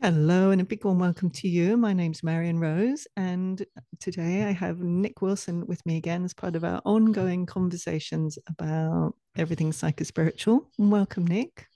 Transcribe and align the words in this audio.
Hello, 0.00 0.52
and 0.52 0.60
a 0.60 0.64
big 0.64 0.84
warm 0.84 1.00
welcome 1.00 1.28
to 1.28 1.48
you. 1.48 1.76
My 1.76 1.92
name's 1.92 2.22
Marion 2.22 2.60
Rose, 2.60 3.08
and 3.16 3.66
today 3.98 4.44
I 4.44 4.52
have 4.52 4.78
Nic 4.78 5.20
Wilson 5.20 5.66
with 5.66 5.84
me 5.84 5.96
again 5.96 6.24
as 6.24 6.32
part 6.32 6.54
of 6.54 6.62
our 6.62 6.80
ongoing 6.84 7.46
conversations 7.46 8.38
about 8.46 9.16
everything 9.36 9.72
psychospiritual. 9.72 10.66
Welcome, 10.78 11.26
Nic. 11.26 11.66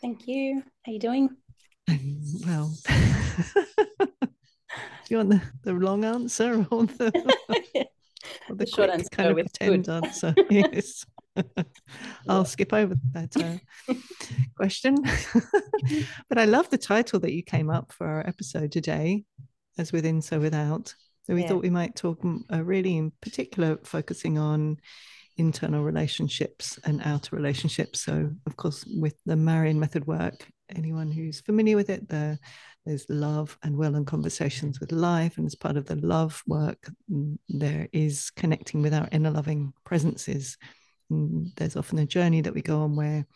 Thank 0.00 0.28
you. 0.28 0.62
How 0.86 0.92
are 0.92 0.94
you 0.94 1.00
doing? 1.00 1.36
well, 2.46 2.72
do 2.86 4.06
you 5.08 5.16
want 5.16 5.30
the, 5.30 5.42
the 5.64 5.72
long 5.72 6.04
answer 6.04 6.64
or 6.70 6.86
the, 6.86 7.06
or 8.48 8.54
the, 8.54 8.54
the 8.54 8.66
short 8.68 8.90
answer 8.90 9.08
kind 9.10 9.30
of 9.30 9.36
pretend 9.36 9.86
good. 9.86 10.04
answer? 10.04 10.32
yes. 10.48 11.04
I'll 12.28 12.44
skip 12.44 12.72
over 12.72 12.96
that 13.12 13.36
uh, 13.36 13.94
question. 14.56 14.96
but 16.28 16.38
I 16.38 16.44
love 16.44 16.70
the 16.70 16.78
title 16.78 17.20
that 17.20 17.32
you 17.32 17.42
came 17.42 17.70
up 17.70 17.92
for 17.92 18.06
our 18.06 18.26
episode 18.26 18.72
today, 18.72 19.24
as 19.78 19.92
within, 19.92 20.22
so 20.22 20.38
without. 20.38 20.94
So 21.24 21.34
we 21.34 21.42
yeah. 21.42 21.48
thought 21.48 21.62
we 21.62 21.70
might 21.70 21.96
talk 21.96 22.20
uh, 22.52 22.62
really 22.62 22.96
in 22.96 23.12
particular 23.20 23.78
focusing 23.82 24.38
on 24.38 24.78
internal 25.36 25.82
relationships 25.82 26.78
and 26.84 27.00
outer 27.04 27.34
relationships. 27.34 28.00
So, 28.00 28.30
of 28.46 28.56
course, 28.56 28.84
with 28.86 29.16
the 29.26 29.36
Marion 29.36 29.80
method 29.80 30.06
work, 30.06 30.46
anyone 30.74 31.10
who's 31.10 31.40
familiar 31.40 31.76
with 31.76 31.90
it, 31.90 32.08
the, 32.08 32.38
there's 32.86 33.06
love 33.08 33.58
and 33.62 33.76
will 33.76 33.96
and 33.96 34.06
conversations 34.06 34.78
with 34.78 34.92
life. 34.92 35.38
And 35.38 35.46
as 35.46 35.54
part 35.54 35.76
of 35.76 35.86
the 35.86 35.96
love 35.96 36.42
work, 36.46 36.90
mm, 37.10 37.38
there 37.48 37.88
is 37.92 38.30
connecting 38.30 38.82
with 38.82 38.94
our 38.94 39.08
inner 39.10 39.30
loving 39.30 39.72
presences 39.84 40.56
there's 41.56 41.76
often 41.76 41.98
a 41.98 42.06
journey 42.06 42.40
that 42.40 42.54
we 42.54 42.62
go 42.62 42.82
on 42.82 42.96
where 42.96 43.26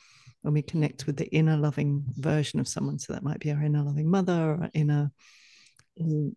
when 0.43 0.55
we 0.55 0.63
connect 0.63 1.07
with 1.07 1.17
the 1.17 1.29
inner 1.35 1.57
loving 1.57 2.05
version 2.17 2.61
of 2.61 2.69
someone, 2.69 2.99
so 2.99 3.13
that 3.13 3.25
might 3.25 3.41
be 3.41 3.51
our 3.51 3.63
inner 3.63 3.83
loving 3.83 4.09
mother 4.09 4.53
or 4.53 4.63
our 4.63 4.71
inner 4.75 5.11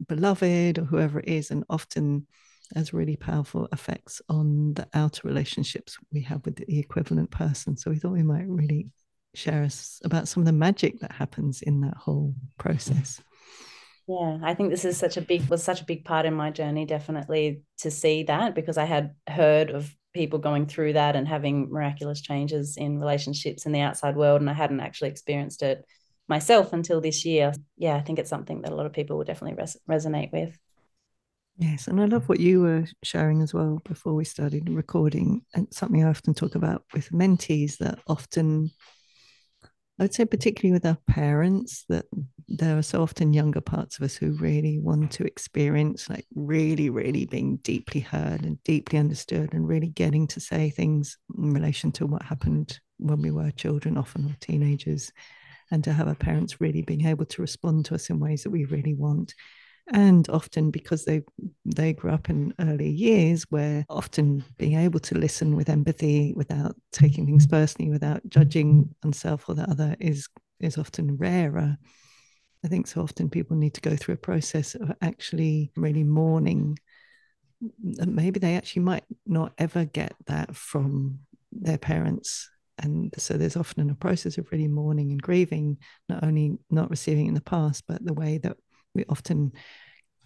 beloved 0.08 0.80
or 0.80 0.86
whoever 0.86 1.20
it 1.20 1.28
is, 1.28 1.52
and 1.52 1.64
often 1.70 2.26
has 2.76 2.94
really 2.94 3.16
powerful 3.16 3.68
effects 3.72 4.22
on 4.30 4.74
the 4.74 4.88
outer 4.94 5.28
relationships 5.28 5.98
we 6.12 6.22
have 6.22 6.44
with 6.46 6.56
the 6.56 6.80
equivalent 6.80 7.30
person. 7.30 7.78
So 7.78 7.92
we 7.92 7.98
thought 7.98 8.14
we 8.14 8.24
might 8.24 8.48
really 8.48 8.88
share 9.36 9.64
us 9.64 10.00
about 10.04 10.28
some 10.28 10.42
of 10.42 10.46
the 10.46 10.54
magic 10.54 11.00
that 11.02 11.12
happens 11.12 11.62
in 11.62 11.82
that 11.82 11.96
whole 11.96 12.34
process. 12.58 13.22
Yeah, 14.08 14.40
I 14.44 14.56
think 14.56 14.72
this 14.72 14.84
is 14.84 14.98
such 14.98 15.16
a 15.16 15.22
big 15.22 15.48
was 15.48 15.64
such 15.64 15.82
a 15.82 15.86
big 15.86 16.04
part 16.06 16.26
in 16.26 16.34
my 16.34 16.50
journey, 16.50 16.86
definitely 16.86 17.62
to 17.80 17.92
see 17.92 18.24
that 18.24 18.56
because 18.56 18.78
I 18.78 18.86
had 18.86 19.16
heard 19.28 19.70
of 19.70 19.96
people 20.14 20.40
going 20.40 20.66
through 20.66 20.94
that 20.94 21.16
and 21.16 21.28
having 21.28 21.70
miraculous 21.70 22.22
changes 22.22 22.78
in 22.78 23.00
relationships 23.00 23.66
in 23.66 23.72
the 23.72 23.81
outside 23.81 24.16
world. 24.16 24.42
And 24.42 24.50
I 24.50 24.53
hadn't 24.53 24.80
actually 24.80 25.09
experienced 25.09 25.64
it 25.64 25.86
myself 26.28 26.73
until 26.73 27.02
this 27.02 27.26
year. 27.26 27.53
Yeah, 27.78 27.95
I 27.95 28.02
think 28.02 28.20
it's 28.20 28.30
something 28.30 28.62
that 28.62 28.72
a 28.72 28.76
lot 28.76 28.86
of 28.86 28.94
people 28.94 29.18
will 29.18 29.26
definitely 29.26 29.58
res- 29.62 29.78
resonate 29.90 30.31
with. 30.31 30.58
Yes, 31.58 31.88
and 31.88 32.02
I 32.02 32.06
love 32.06 32.28
what 32.28 32.40
you 32.40 32.62
were 32.62 32.86
sharing 33.03 33.42
as 33.42 33.53
well 33.53 33.81
before 33.84 34.14
we 34.14 34.23
started 34.23 34.70
recording, 34.70 35.44
and 35.53 35.68
something 35.72 36.03
I 36.03 36.09
often 36.09 36.34
talk 36.34 36.56
about 36.56 36.86
with 36.94 37.12
mentees 37.12 37.78
that 37.78 38.00
often 38.08 38.72
I 40.02 40.06
would 40.06 40.16
say, 40.16 40.26
particularly 40.26 40.74
with 40.74 40.88
our 40.88 40.98
parents, 41.06 41.86
that 41.88 42.06
there 42.48 42.76
are 42.76 42.82
so 42.82 43.04
often 43.04 43.34
younger 43.34 43.62
parts 43.62 43.98
of 43.98 44.04
us 44.04 44.16
who 44.16 44.32
really 44.32 44.80
want 44.80 45.12
to 45.12 45.26
experience, 45.26 46.10
like, 46.10 46.26
really, 46.34 46.90
really 46.90 47.26
being 47.26 47.58
deeply 47.58 48.02
heard 48.02 48.44
and 48.44 48.58
deeply 48.64 48.98
understood, 48.98 49.54
and 49.54 49.68
really 49.68 49.90
getting 49.90 50.26
to 50.26 50.40
say 50.40 50.72
things 50.72 51.20
in 51.38 51.54
relation 51.54 51.92
to 51.92 52.08
what 52.08 52.24
happened 52.24 52.80
when 52.98 53.22
we 53.22 53.30
were 53.30 53.52
children, 53.52 53.96
often 53.96 54.26
or 54.26 54.36
teenagers, 54.40 55.12
and 55.70 55.84
to 55.84 55.94
have 55.94 56.08
our 56.08 56.16
parents 56.16 56.60
really 56.60 56.82
being 56.82 57.06
able 57.06 57.26
to 57.26 57.44
respond 57.44 57.86
to 57.86 57.94
us 57.94 58.10
in 58.10 58.20
ways 58.20 58.42
that 58.42 58.50
we 58.50 58.66
really 58.66 58.96
want 58.96 59.36
and 59.92 60.30
often 60.30 60.72
because 60.72 61.06
they 61.06 61.22
they 61.66 61.94
grew 61.94 62.11
up 62.11 62.30
in 62.30 62.53
early 62.59 62.89
years 62.89 63.44
where 63.50 63.85
often 63.90 64.44
being 64.57 64.75
able 64.75 65.00
to 65.00 65.18
listen 65.18 65.56
with 65.56 65.69
empathy 65.69 66.34
without 66.35 66.75
taking 66.91 67.25
things 67.25 67.46
personally 67.46 67.91
without 67.91 68.22
judging 68.30 68.94
oneself 69.03 69.47
or 69.47 69.56
the 69.56 69.69
other 69.69 69.96
is 70.00 70.28
is 70.59 70.78
often 70.78 71.18
rarer. 71.18 71.78
I 72.63 72.68
think 72.68 72.88
so 72.88 73.01
often 73.01 73.30
people 73.30 73.57
need 73.57 73.74
to 73.74 73.81
go 73.81 73.96
through 73.96 74.16
a 74.16 74.18
process 74.18 74.75
of 74.75 74.91
actually 75.01 75.72
really 75.75 76.03
mourning 76.03 76.78
maybe 77.80 78.40
they 78.40 78.56
actually 78.56 78.81
might 78.81 79.03
not 79.25 79.53
ever 79.57 79.85
get 79.85 80.13
that 80.25 80.56
from 80.56 81.19
their 81.51 81.78
parents. 81.78 82.50
And 82.80 83.13
so 83.18 83.35
there's 83.35 83.57
often 83.57 83.90
a 83.90 83.96
process 83.96 84.38
of 84.38 84.51
really 84.51 84.68
mourning 84.68 85.12
and 85.12 85.22
grieving 85.22 85.78
not 86.09 86.24
only 86.24 86.57
not 86.69 86.90
receiving 86.90 87.28
in 87.28 87.35
the 87.35 87.41
past 87.41 87.84
but 87.88 88.03
the 88.03 88.13
way 88.13 88.40
that 88.40 88.57
we 88.94 89.06
often 89.09 89.52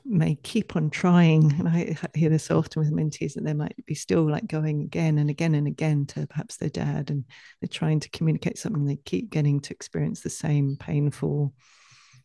may 0.06 0.36
keep 0.36 0.76
on 0.76 0.90
trying. 0.90 1.52
And 1.60 1.68
I 1.68 1.98
hear 2.14 2.30
this 2.30 2.52
often 2.52 2.82
with 2.82 2.94
mentees 2.94 3.34
that 3.34 3.44
they 3.44 3.54
might 3.54 3.76
be 3.86 3.96
still 3.96 4.30
like 4.30 4.48
going 4.48 4.82
again 4.82 5.18
and 5.18 5.30
again 5.30 5.56
and 5.56 5.68
again 5.68 6.06
to 6.08 6.28
perhaps 6.28 6.58
their 6.58 6.70
dad, 6.70 7.10
and 7.10 7.26
they're 7.60 7.68
trying 7.68 8.00
to 8.02 8.10
communicate 8.10 8.58
something. 8.58 8.86
They 8.86 8.98
keep 8.98 9.30
getting 9.30 9.60
to 9.62 9.74
experience 9.74 10.22
the 10.22 10.30
same 10.30 10.78
painful 10.80 11.54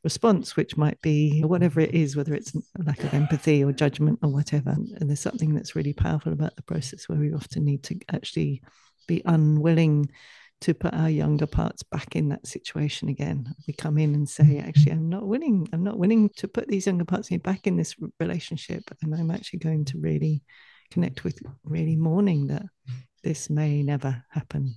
response, 0.02 0.56
which 0.56 0.76
might 0.76 1.00
be 1.02 1.42
whatever 1.42 1.80
it 1.80 1.94
is, 1.94 2.16
whether 2.16 2.34
it's 2.34 2.54
a 2.54 2.82
lack 2.84 3.02
of 3.04 3.12
empathy 3.12 3.62
or 3.64 3.72
judgment 3.72 4.18
or 4.22 4.30
whatever. 4.30 4.70
And 4.70 5.08
there's 5.08 5.20
something 5.20 5.54
that's 5.54 5.76
really 5.76 5.92
powerful 5.92 6.32
about 6.32 6.56
the 6.56 6.62
process 6.62 7.08
where 7.08 7.18
we 7.18 7.32
often 7.32 7.64
need 7.64 7.82
to 7.84 7.98
actually 8.12 8.62
be 9.06 9.22
unwilling 9.24 10.10
to 10.60 10.74
put 10.74 10.92
our 10.92 11.08
younger 11.08 11.46
parts 11.46 11.82
back 11.82 12.14
in 12.14 12.28
that 12.28 12.46
situation 12.46 13.08
again. 13.08 13.54
We 13.66 13.72
come 13.72 13.96
in 13.96 14.14
and 14.14 14.28
say, 14.28 14.58
actually, 14.58 14.92
I'm 14.92 15.08
not 15.08 15.26
willing. 15.26 15.68
I'm 15.72 15.82
not 15.82 15.98
willing 15.98 16.28
to 16.36 16.48
put 16.48 16.68
these 16.68 16.86
younger 16.86 17.04
parts 17.04 17.30
back 17.38 17.66
in 17.66 17.76
this 17.76 17.96
relationship. 18.18 18.84
And 19.02 19.14
I'm 19.14 19.30
actually 19.30 19.60
going 19.60 19.86
to 19.86 19.98
really 19.98 20.42
connect 20.90 21.24
with 21.24 21.40
really 21.64 21.96
mourning 21.96 22.48
that 22.48 22.66
this 23.22 23.48
may 23.48 23.82
never 23.82 24.22
happen. 24.30 24.74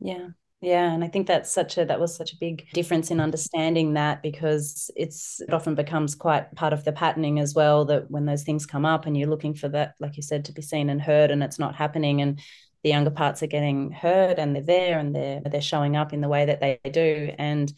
Yeah. 0.00 0.28
Yeah, 0.62 0.92
and 0.92 1.02
I 1.02 1.08
think 1.08 1.26
that's 1.26 1.50
such 1.50 1.76
a 1.76 1.84
that 1.86 1.98
was 1.98 2.14
such 2.14 2.34
a 2.34 2.38
big 2.38 2.68
difference 2.72 3.10
in 3.10 3.18
understanding 3.18 3.94
that 3.94 4.22
because 4.22 4.92
it's 4.94 5.40
it 5.40 5.52
often 5.52 5.74
becomes 5.74 6.14
quite 6.14 6.54
part 6.54 6.72
of 6.72 6.84
the 6.84 6.92
patterning 6.92 7.40
as 7.40 7.52
well 7.52 7.84
that 7.86 8.08
when 8.12 8.26
those 8.26 8.44
things 8.44 8.64
come 8.64 8.84
up 8.84 9.04
and 9.04 9.16
you're 9.16 9.28
looking 9.28 9.54
for 9.54 9.68
that 9.70 9.94
like 9.98 10.16
you 10.16 10.22
said 10.22 10.44
to 10.44 10.52
be 10.52 10.62
seen 10.62 10.88
and 10.88 11.02
heard 11.02 11.32
and 11.32 11.42
it's 11.42 11.58
not 11.58 11.74
happening 11.74 12.22
and 12.22 12.38
the 12.82 12.90
younger 12.90 13.10
parts 13.10 13.42
are 13.42 13.48
getting 13.48 13.90
heard 13.92 14.38
and 14.38 14.54
they're 14.54 14.62
there 14.62 14.98
and 14.98 15.14
they're 15.14 15.40
they're 15.40 15.60
showing 15.60 15.96
up 15.96 16.12
in 16.12 16.20
the 16.20 16.28
way 16.28 16.46
that 16.46 16.60
they 16.60 16.78
do. 16.90 17.32
And 17.38 17.72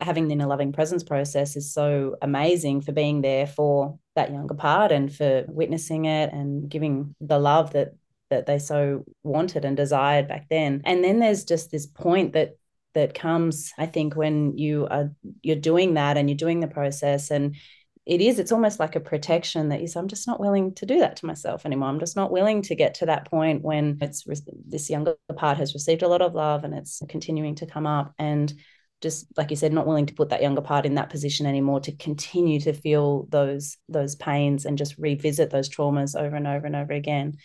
having 0.00 0.26
the 0.26 0.34
inner 0.34 0.46
loving 0.46 0.72
presence 0.72 1.04
process 1.04 1.56
is 1.56 1.72
so 1.72 2.16
amazing 2.20 2.82
for 2.82 2.92
being 2.92 3.22
there 3.22 3.46
for 3.46 3.98
that 4.16 4.30
younger 4.30 4.54
part 4.54 4.92
and 4.92 5.14
for 5.14 5.44
witnessing 5.48 6.04
it 6.04 6.32
and 6.32 6.68
giving 6.68 7.14
the 7.20 7.38
love 7.38 7.72
that 7.72 7.94
that 8.30 8.46
they 8.46 8.58
so 8.58 9.04
wanted 9.22 9.64
and 9.64 9.76
desired 9.76 10.26
back 10.26 10.48
then. 10.48 10.80
And 10.84 11.04
then 11.04 11.18
there's 11.18 11.44
just 11.44 11.70
this 11.70 11.86
point 11.86 12.32
that 12.32 12.56
that 12.94 13.14
comes 13.14 13.72
i 13.78 13.86
think 13.86 14.14
when 14.14 14.56
you 14.58 14.86
are 14.90 15.10
you're 15.42 15.56
doing 15.56 15.94
that 15.94 16.16
and 16.16 16.28
you're 16.28 16.36
doing 16.36 16.60
the 16.60 16.68
process 16.68 17.30
and 17.30 17.56
it 18.04 18.20
is 18.20 18.38
it's 18.38 18.52
almost 18.52 18.80
like 18.80 18.96
a 18.96 19.00
protection 19.00 19.68
that 19.68 19.80
is 19.80 19.94
i'm 19.94 20.08
just 20.08 20.26
not 20.26 20.40
willing 20.40 20.74
to 20.74 20.86
do 20.86 20.98
that 20.98 21.16
to 21.16 21.26
myself 21.26 21.64
anymore. 21.64 21.88
I'm 21.88 22.00
just 22.00 22.16
not 22.16 22.32
willing 22.32 22.62
to 22.62 22.74
get 22.74 22.94
to 22.94 23.06
that 23.06 23.30
point 23.30 23.62
when 23.62 23.98
it's 24.00 24.24
this 24.66 24.90
younger 24.90 25.16
part 25.36 25.58
has 25.58 25.74
received 25.74 26.02
a 26.02 26.08
lot 26.08 26.22
of 26.22 26.34
love 26.34 26.64
and 26.64 26.74
it's 26.74 27.02
continuing 27.08 27.54
to 27.56 27.66
come 27.66 27.86
up. 27.86 28.12
And 28.18 28.52
just 29.00 29.26
like 29.36 29.50
you 29.50 29.56
said 29.56 29.72
not 29.72 29.86
willing 29.86 30.06
to 30.06 30.14
put 30.14 30.28
that 30.28 30.42
younger 30.42 30.60
part 30.60 30.86
in 30.86 30.94
that 30.94 31.10
position 31.10 31.44
anymore 31.46 31.80
to 31.80 31.96
continue 31.96 32.60
to 32.60 32.72
feel 32.72 33.26
those 33.30 33.76
those 33.88 34.14
pains 34.14 34.64
and 34.64 34.78
just 34.78 34.96
revisit 34.96 35.50
those 35.50 35.68
traumas 35.68 36.14
over 36.18 36.36
and 36.36 36.46
over 36.46 36.66
and 36.66 36.76
over 36.76 36.92
again. 36.92 37.36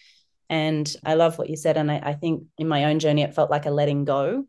And 0.49 0.91
i 1.03 1.15
love 1.15 1.37
what 1.37 1.49
you 1.49 1.57
said 1.57 1.77
and 1.77 1.91
i, 1.91 1.97
I 1.97 2.13
think 2.13 2.43
in 2.57 2.67
my 2.67 2.85
own 2.85 2.99
journey 2.99 3.23
it 3.23 3.33
felt 3.33 3.51
like 3.51 3.65
a 3.65 3.71
letting 3.71 4.05
go 4.05 4.45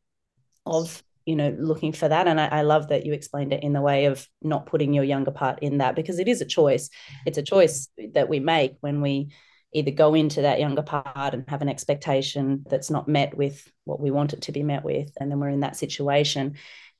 of 0.64 1.02
you 1.28 1.36
know 1.36 1.54
looking 1.58 1.92
for 1.92 2.08
that. 2.08 2.26
And 2.26 2.40
I, 2.40 2.46
I, 2.46 2.62
love 2.62 2.88
that 2.88 3.04
you 3.04 3.12
explained 3.12 3.52
it 3.52 3.62
in 3.62 3.74
the 3.74 3.82
way 3.82 4.06
of 4.06 4.26
not 4.40 4.64
putting 4.64 4.94
your 4.94 5.04
younger 5.04 5.30
part 5.30 5.58
in 5.60 5.78
that 5.78 5.94
because 5.94 6.18
it 6.18 6.26
is 6.26 6.40
a 6.40 6.46
choice. 6.46 6.88
It's 7.26 7.36
a 7.36 7.42
choice 7.42 7.88
that 8.14 8.30
we 8.30 8.40
make 8.40 8.76
when 8.80 9.02
we 9.02 9.32
either 9.74 9.90
go 9.90 10.14
into 10.14 10.40
that 10.40 10.58
younger 10.58 10.80
part 10.82 11.34
and 11.34 11.44
have 11.48 11.60
an 11.60 11.68
expectation 11.68 12.64
that's 12.70 12.88
not 12.88 13.08
met 13.08 13.36
with 13.36 13.70
what 13.84 14.00
we 14.00 14.10
want 14.10 14.32
it 14.32 14.40
to 14.42 14.52
be 14.52 14.62
met 14.62 14.82
with 14.82 15.10
and 15.20 15.30
then 15.30 15.38
we're 15.38 15.50
in 15.50 15.60
that 15.60 15.76
situation. 15.76 16.54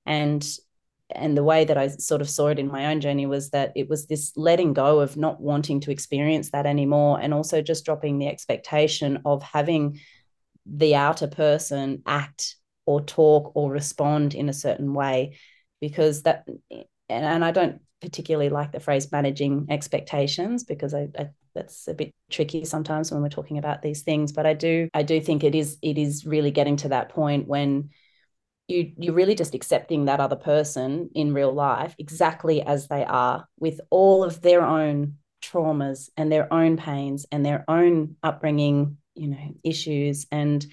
And 0.05 0.47
and 1.17 1.35
the 1.35 1.43
way 1.43 1.64
that 1.64 1.79
I 1.79 1.88
sort 1.88 2.20
of 2.20 2.29
saw 2.29 2.49
it 2.49 2.58
in 2.58 2.70
my 2.70 2.88
own 2.88 3.00
journey 3.00 3.25
was 3.25 3.49
that 3.50 3.73
it 3.75 3.88
was 3.88 4.08
this 4.08 4.35
letting 4.37 4.75
go 4.75 5.00
of 5.00 5.17
not 5.17 5.41
wanting 5.41 5.81
to 5.81 5.91
experience 5.91 6.50
that 6.50 6.67
anymore 6.67 7.19
and 7.19 7.32
also 7.32 7.62
just 7.62 7.87
dropping 7.87 8.19
the 8.19 8.29
expectation 8.29 9.23
of 9.25 9.43
having 9.43 10.00
the 10.67 10.97
outer 10.97 11.29
person 11.29 12.02
act 12.05 12.56
or 12.88 13.02
talk 13.02 13.52
or 13.55 13.70
respond 13.70 14.35
in 14.35 14.49
a 14.49 14.52
certain 14.55 14.94
way 14.94 15.37
because 15.79 16.23
that 16.23 16.49
and, 16.70 16.87
and 17.11 17.44
i 17.44 17.50
don't 17.50 17.82
particularly 18.00 18.49
like 18.49 18.73
the 18.73 18.81
phrase 18.81 19.12
managing 19.12 19.67
expectations 19.69 20.64
because 20.64 20.94
I, 20.94 21.08
I, 21.19 21.29
that's 21.55 21.87
a 21.87 21.93
bit 21.93 22.14
tricky 22.31 22.64
sometimes 22.64 23.12
when 23.12 23.20
we're 23.20 23.29
talking 23.29 23.58
about 23.58 23.82
these 23.82 24.00
things 24.02 24.32
but 24.32 24.46
i 24.46 24.55
do 24.55 24.88
i 24.94 25.02
do 25.02 25.20
think 25.20 25.44
it 25.44 25.55
is 25.55 25.76
it 25.82 25.99
is 25.99 26.25
really 26.25 26.50
getting 26.50 26.76
to 26.76 26.88
that 26.88 27.11
point 27.11 27.46
when 27.46 27.90
you 28.69 28.93
you're 28.96 29.14
really 29.14 29.35
just 29.35 29.55
accepting 29.55 30.06
that 30.06 30.20
other 30.20 30.37
person 30.37 31.11
in 31.14 31.35
real 31.35 31.52
life 31.52 31.94
exactly 31.99 32.62
as 32.62 32.88
they 32.88 33.05
are 33.05 33.46
with 33.58 33.82
all 33.90 34.25
of 34.25 34.40
their 34.40 34.62
own 34.62 35.17
traumas 35.44 36.08
and 36.17 36.32
their 36.32 36.50
own 36.50 36.79
pains 36.79 37.26
and 37.31 37.44
their 37.44 37.67
own 37.69 38.17
upbringing 38.23 38.96
you 39.14 39.29
know 39.29 39.55
issues 39.62 40.26
and 40.32 40.64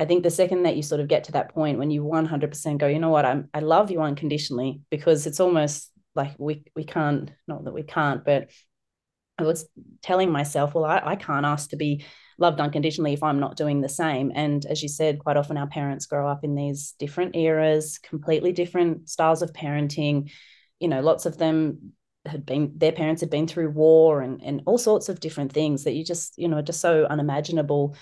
i 0.00 0.04
think 0.04 0.22
the 0.22 0.30
second 0.30 0.64
that 0.64 0.76
you 0.76 0.82
sort 0.82 1.00
of 1.00 1.08
get 1.08 1.24
to 1.24 1.32
that 1.32 1.54
point 1.54 1.78
when 1.78 1.90
you 1.90 2.02
100% 2.02 2.78
go 2.78 2.86
you 2.86 2.98
know 2.98 3.10
what 3.10 3.24
I'm, 3.24 3.48
i 3.54 3.60
love 3.60 3.90
you 3.90 4.00
unconditionally 4.02 4.80
because 4.90 5.26
it's 5.26 5.40
almost 5.40 5.90
like 6.14 6.34
we 6.38 6.64
we 6.74 6.84
can't 6.84 7.30
not 7.46 7.64
that 7.64 7.74
we 7.74 7.84
can't 7.84 8.24
but 8.24 8.50
i 9.38 9.44
was 9.44 9.68
telling 10.02 10.32
myself 10.32 10.74
well 10.74 10.84
i, 10.84 11.00
I 11.04 11.16
can't 11.16 11.46
ask 11.46 11.70
to 11.70 11.76
be 11.76 12.04
loved 12.40 12.58
unconditionally 12.58 13.12
if 13.12 13.22
I'm 13.22 13.38
not 13.38 13.56
doing 13.56 13.80
the 13.80 13.88
same. 13.88 14.32
And 14.34 14.64
as 14.64 14.82
you 14.82 14.88
said, 14.88 15.20
quite 15.20 15.36
often 15.36 15.58
our 15.58 15.66
parents 15.66 16.06
grow 16.06 16.26
up 16.26 16.42
in 16.42 16.54
these 16.54 16.94
different 16.98 17.36
eras, 17.36 17.98
completely 17.98 18.50
different 18.52 19.10
styles 19.10 19.42
of 19.42 19.52
parenting. 19.52 20.30
You 20.80 20.88
know, 20.88 21.02
lots 21.02 21.26
of 21.26 21.36
them 21.36 21.92
had 22.26 22.44
been 22.44 22.72
their 22.76 22.92
parents 22.92 23.20
had 23.20 23.30
been 23.30 23.46
through 23.46 23.70
war 23.70 24.20
and 24.20 24.42
and 24.42 24.62
all 24.66 24.76
sorts 24.76 25.08
of 25.08 25.20
different 25.20 25.52
things 25.52 25.84
that 25.84 25.94
you 25.94 26.04
just 26.04 26.36
you 26.36 26.48
know 26.48 26.60
just 26.60 26.80
so 26.80 27.04
unimaginable 27.04 27.96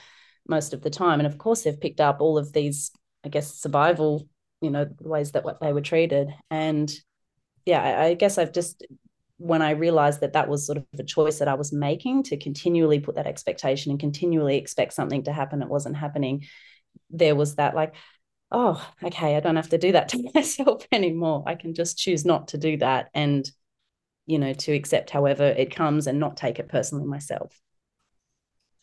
most 0.49 0.73
of 0.73 0.83
the 0.83 0.91
time 0.91 1.21
and 1.21 1.27
of 1.27 1.39
course 1.39 1.63
they've 1.63 1.81
picked 1.81 2.01
up 2.01 2.21
all 2.21 2.39
of 2.39 2.53
these 2.53 2.91
i 3.25 3.29
guess 3.29 3.55
survival 3.55 4.27
you 4.61 4.71
know 4.71 4.87
ways 5.01 5.33
that 5.33 5.45
what 5.45 5.61
they 5.61 5.73
were 5.73 5.81
treated 5.81 6.29
and 6.51 6.93
yeah 7.67 7.83
I, 7.83 8.05
I 8.07 8.15
guess 8.15 8.39
i've 8.39 8.53
just 8.53 8.85
when 9.39 9.63
I 9.63 9.71
realized 9.71 10.21
that 10.21 10.33
that 10.33 10.49
was 10.49 10.67
sort 10.67 10.79
of 10.79 10.85
a 10.99 11.05
choice 11.05 11.39
that 11.39 11.49
I 11.49 11.55
was 11.55 11.73
making 11.73 12.25
to 12.25 12.37
continually 12.37 12.99
put 12.99 13.15
that 13.15 13.27
expectation 13.27 13.91
and 13.91 14.01
continually 14.01 14.57
expect 14.57 14.93
something 14.93 15.23
to 15.25 15.33
happen, 15.33 15.63
it 15.63 15.69
wasn't 15.69 15.97
happening. 15.97 16.45
There 17.11 17.37
was 17.37 17.55
that 17.55 17.75
like, 17.75 17.95
oh, 18.51 18.85
okay, 19.03 19.37
I 19.37 19.41
don't 19.41 19.57
have 19.57 19.69
to 19.71 19.79
do 19.79 19.93
that 19.93 20.09
to 20.11 20.31
myself 20.35 20.87
anymore. 20.91 21.45
I 21.47 21.55
can 21.55 21.73
just 21.73 21.97
choose 21.97 22.25
not 22.25 22.49
to 22.49 22.59
do 22.59 22.77
that 22.79 23.11
and, 23.15 23.49
you 24.27 24.41
know, 24.41 24.53
to 24.53 24.73
accept 24.73 25.11
however 25.11 25.45
it 25.45 25.75
comes 25.75 26.09
and 26.09 26.19
not 26.19 26.37
take 26.37 26.59
it 26.59 26.69
personally 26.69 27.07
myself 27.07 27.59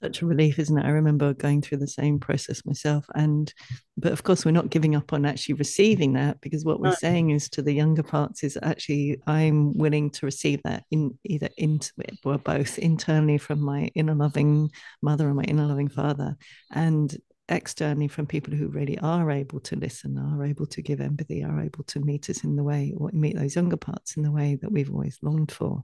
such 0.01 0.21
a 0.21 0.25
relief, 0.25 0.59
isn't 0.59 0.77
it? 0.77 0.85
I 0.85 0.89
remember 0.89 1.33
going 1.33 1.61
through 1.61 1.79
the 1.79 1.87
same 1.87 2.19
process 2.19 2.65
myself. 2.65 3.05
And, 3.15 3.53
but 3.97 4.11
of 4.11 4.23
course, 4.23 4.45
we're 4.45 4.51
not 4.51 4.69
giving 4.69 4.95
up 4.95 5.13
on 5.13 5.25
actually 5.25 5.55
receiving 5.55 6.13
that 6.13 6.41
because 6.41 6.65
what 6.65 6.79
we're 6.79 6.95
saying 6.95 7.31
is 7.31 7.49
to 7.49 7.61
the 7.61 7.73
younger 7.73 8.03
parts 8.03 8.43
is 8.43 8.57
actually, 8.61 9.19
I'm 9.25 9.77
willing 9.77 10.09
to 10.11 10.25
receive 10.25 10.61
that 10.63 10.83
in 10.91 11.17
either 11.23 11.49
into 11.57 11.91
it 11.99 12.17
or 12.23 12.37
both 12.37 12.77
internally 12.77 13.37
from 13.37 13.61
my 13.61 13.89
inner 13.95 14.15
loving 14.15 14.69
mother 15.01 15.27
and 15.27 15.37
my 15.37 15.43
inner 15.43 15.65
loving 15.65 15.89
father, 15.89 16.37
and 16.71 17.15
externally 17.47 18.07
from 18.07 18.25
people 18.25 18.53
who 18.53 18.67
really 18.67 18.97
are 18.99 19.29
able 19.29 19.59
to 19.59 19.75
listen, 19.75 20.17
are 20.17 20.43
able 20.45 20.65
to 20.65 20.81
give 20.81 20.99
empathy, 20.99 21.43
are 21.43 21.61
able 21.61 21.83
to 21.85 21.99
meet 21.99 22.29
us 22.29 22.43
in 22.43 22.55
the 22.55 22.63
way 22.63 22.93
or 22.97 23.09
meet 23.13 23.37
those 23.37 23.55
younger 23.55 23.77
parts 23.77 24.17
in 24.17 24.23
the 24.23 24.31
way 24.31 24.55
that 24.55 24.71
we've 24.71 24.91
always 24.91 25.19
longed 25.21 25.51
for. 25.51 25.83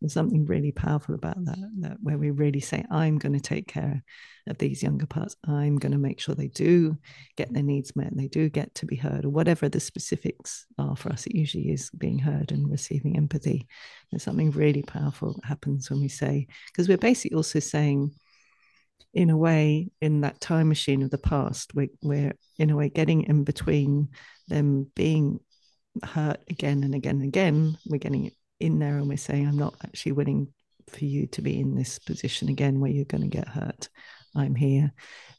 There's 0.00 0.12
something 0.12 0.44
really 0.44 0.72
powerful 0.72 1.14
about 1.14 1.44
that, 1.44 1.58
that 1.80 1.96
where 2.00 2.18
we 2.18 2.30
really 2.30 2.60
say, 2.60 2.84
I'm 2.90 3.18
going 3.18 3.34
to 3.34 3.40
take 3.40 3.68
care 3.68 4.02
of 4.48 4.58
these 4.58 4.82
younger 4.82 5.06
parts. 5.06 5.36
I'm 5.46 5.76
going 5.76 5.92
to 5.92 5.98
make 5.98 6.20
sure 6.20 6.34
they 6.34 6.48
do 6.48 6.96
get 7.36 7.52
their 7.52 7.62
needs 7.62 7.94
met 7.94 8.10
and 8.10 8.18
they 8.18 8.28
do 8.28 8.48
get 8.48 8.74
to 8.76 8.86
be 8.86 8.96
heard, 8.96 9.24
or 9.24 9.30
whatever 9.30 9.68
the 9.68 9.80
specifics 9.80 10.66
are 10.78 10.96
for 10.96 11.12
us. 11.12 11.26
It 11.26 11.36
usually 11.36 11.70
is 11.70 11.90
being 11.90 12.18
heard 12.18 12.50
and 12.50 12.70
receiving 12.70 13.16
empathy. 13.16 13.68
There's 14.10 14.22
something 14.24 14.50
really 14.50 14.82
powerful 14.82 15.34
that 15.34 15.44
happens 15.44 15.90
when 15.90 16.00
we 16.00 16.08
say, 16.08 16.48
because 16.72 16.88
we're 16.88 16.98
basically 16.98 17.36
also 17.36 17.60
saying, 17.60 18.12
in 19.14 19.30
a 19.30 19.36
way, 19.36 19.90
in 20.00 20.22
that 20.22 20.40
time 20.40 20.68
machine 20.68 21.02
of 21.02 21.10
the 21.10 21.18
past, 21.18 21.74
we're, 21.74 21.88
we're 22.02 22.34
in 22.58 22.70
a 22.70 22.76
way 22.76 22.88
getting 22.88 23.22
in 23.22 23.44
between 23.44 24.08
them 24.48 24.90
being 24.94 25.40
hurt 26.04 26.40
again 26.50 26.84
and 26.84 26.94
again 26.94 27.16
and 27.16 27.24
again. 27.24 27.78
We're 27.86 27.98
getting 27.98 28.30
in 28.60 28.78
there 28.78 28.98
and 28.98 29.08
we're 29.08 29.16
saying, 29.16 29.46
I'm 29.46 29.58
not 29.58 29.74
actually 29.84 30.12
willing 30.12 30.48
for 30.88 31.04
you 31.04 31.26
to 31.28 31.42
be 31.42 31.60
in 31.60 31.74
this 31.74 31.98
position 31.98 32.48
again 32.48 32.80
where 32.80 32.90
you're 32.90 33.04
going 33.04 33.28
to 33.28 33.36
get 33.36 33.48
hurt. 33.48 33.88
I'm 34.34 34.54
here. 34.54 34.92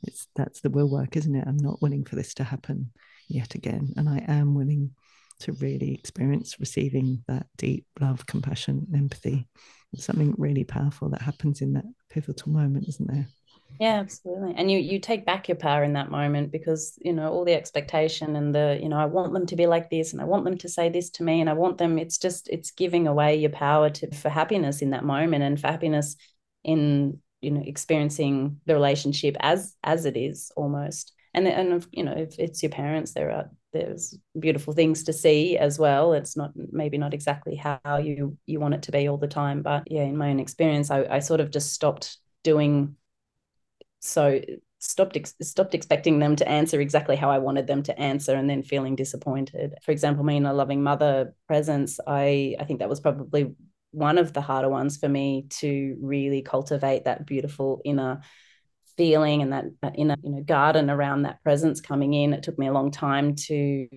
It's 0.04 0.28
that's 0.36 0.62
the 0.62 0.70
will 0.70 0.90
work, 0.90 1.16
isn't 1.16 1.36
it? 1.36 1.48
I'm 1.48 1.58
not 1.58 1.82
willing 1.82 2.06
for 2.06 2.16
this 2.16 2.34
to 2.36 2.44
happen 2.44 2.92
yet 3.28 3.56
again. 3.56 3.94
And 3.98 4.10
I 4.10 4.24
am 4.28 4.56
willing 4.56 4.92
to 5.42 5.54
really 5.54 5.94
experience 5.94 6.60
receiving 6.60 7.24
that 7.28 7.48
deep 7.58 7.86
love, 8.00 8.26
compassion, 8.26 8.88
empathy. 8.94 9.48
It's 9.94 10.06
something 10.06 10.36
really 10.38 10.64
powerful 10.64 11.10
that 11.10 11.22
happens 11.22 11.62
in 11.62 11.74
that 11.74 11.86
pivotal 12.10 12.52
moment, 12.52 12.88
isn't 12.90 13.12
there? 13.12 13.28
Yeah 13.80 14.00
absolutely. 14.00 14.54
And 14.56 14.72
you 14.72 14.80
you 14.80 15.00
take 15.00 15.26
back 15.26 15.48
your 15.48 15.58
power 15.58 15.84
in 15.84 15.94
that 15.94 16.12
moment 16.12 16.52
because 16.52 16.98
you 17.02 17.14
know 17.14 17.32
all 17.32 17.46
the 17.46 17.54
expectation 17.54 18.36
and 18.36 18.56
the 18.56 18.80
you 18.82 18.90
know 18.90 18.98
i 18.98 19.06
want 19.06 19.34
them 19.34 19.46
to 19.48 19.56
be 19.56 19.68
like 19.68 19.90
this 19.90 20.14
and 20.14 20.22
i 20.22 20.26
want 20.26 20.46
them 20.46 20.58
to 20.58 20.70
say 20.70 20.90
this 20.90 21.10
to 21.12 21.24
me 21.24 21.42
and 21.42 21.50
i 21.50 21.54
want 21.54 21.78
them 21.78 21.98
it's 21.98 22.18
just 22.18 22.50
it's 22.50 22.72
giving 22.72 23.08
away 23.08 23.36
your 23.36 23.52
power 23.52 23.90
to 23.90 24.14
for 24.16 24.30
happiness 24.30 24.82
in 24.82 24.90
that 24.92 25.06
moment 25.06 25.44
and 25.44 25.60
for 25.60 25.68
happiness 25.68 26.16
in 26.64 27.20
you 27.42 27.52
know 27.52 27.64
experiencing 27.66 28.60
the 28.66 28.74
relationship 28.74 29.36
as 29.40 29.76
as 29.84 30.06
it 30.06 30.18
is 30.18 30.52
almost. 30.56 31.14
And 31.34 31.48
and 31.48 31.86
you 31.92 32.04
know 32.04 32.14
if 32.14 32.38
it's 32.40 32.64
your 32.64 32.72
parents 32.72 33.14
there 33.14 33.32
are 33.32 33.50
there's 33.72 34.18
beautiful 34.40 34.74
things 34.74 35.04
to 35.04 35.14
see 35.14 35.58
as 35.58 35.78
well. 35.78 36.14
It's 36.14 36.36
not 36.36 36.52
maybe 36.56 36.98
not 36.98 37.14
exactly 37.14 37.56
how 37.56 37.98
you 37.98 38.38
you 38.46 38.60
want 38.60 38.74
it 38.74 38.84
to 38.84 38.92
be 38.92 39.08
all 39.08 39.18
the 39.18 39.28
time 39.28 39.62
but 39.62 39.90
yeah 39.92 40.04
in 40.04 40.18
my 40.18 40.30
own 40.32 40.40
experience 40.40 40.90
i, 40.90 41.04
I 41.06 41.20
sort 41.20 41.40
of 41.40 41.52
just 41.52 41.72
stopped 41.74 42.18
doing 42.44 42.96
so 44.00 44.42
stopped 44.80 45.18
ex- 45.18 45.36
stopped 45.42 45.76
expecting 45.76 46.20
them 46.20 46.36
to 46.38 46.48
answer 46.48 46.80
exactly 46.80 47.16
how 47.16 47.30
I 47.30 47.40
wanted 47.40 47.68
them 47.68 47.84
to 47.84 48.00
answer 48.00 48.36
and 48.36 48.50
then 48.50 48.64
feeling 48.64 48.96
disappointed. 48.96 49.76
For 49.84 49.92
example, 49.92 50.24
me 50.24 50.38
in 50.38 50.46
a 50.46 50.54
loving 50.54 50.82
mother 50.84 51.34
presence, 51.48 52.00
I 52.08 52.56
I 52.60 52.66
think 52.66 52.80
that 52.80 52.90
was 52.90 53.00
probably 53.00 53.54
one 53.92 54.18
of 54.18 54.34
the 54.34 54.42
harder 54.42 54.70
ones 54.70 54.98
for 54.98 55.10
me 55.10 55.48
to 55.50 55.98
really 56.02 56.42
cultivate 56.42 57.06
that 57.06 57.26
beautiful 57.26 57.82
inner 57.84 58.22
feeling 58.98 59.42
and 59.42 59.54
that, 59.54 59.66
that 59.82 59.94
inner 59.98 60.18
you 60.22 60.30
know 60.30 60.44
garden 60.44 60.90
around 60.90 61.22
that 61.22 61.42
presence 61.42 61.80
coming 61.80 62.14
in 62.14 62.34
it 62.34 62.44
took 62.44 62.60
me 62.60 62.68
a 62.68 62.74
long 62.74 62.92
time 62.92 63.34
to 63.34 63.88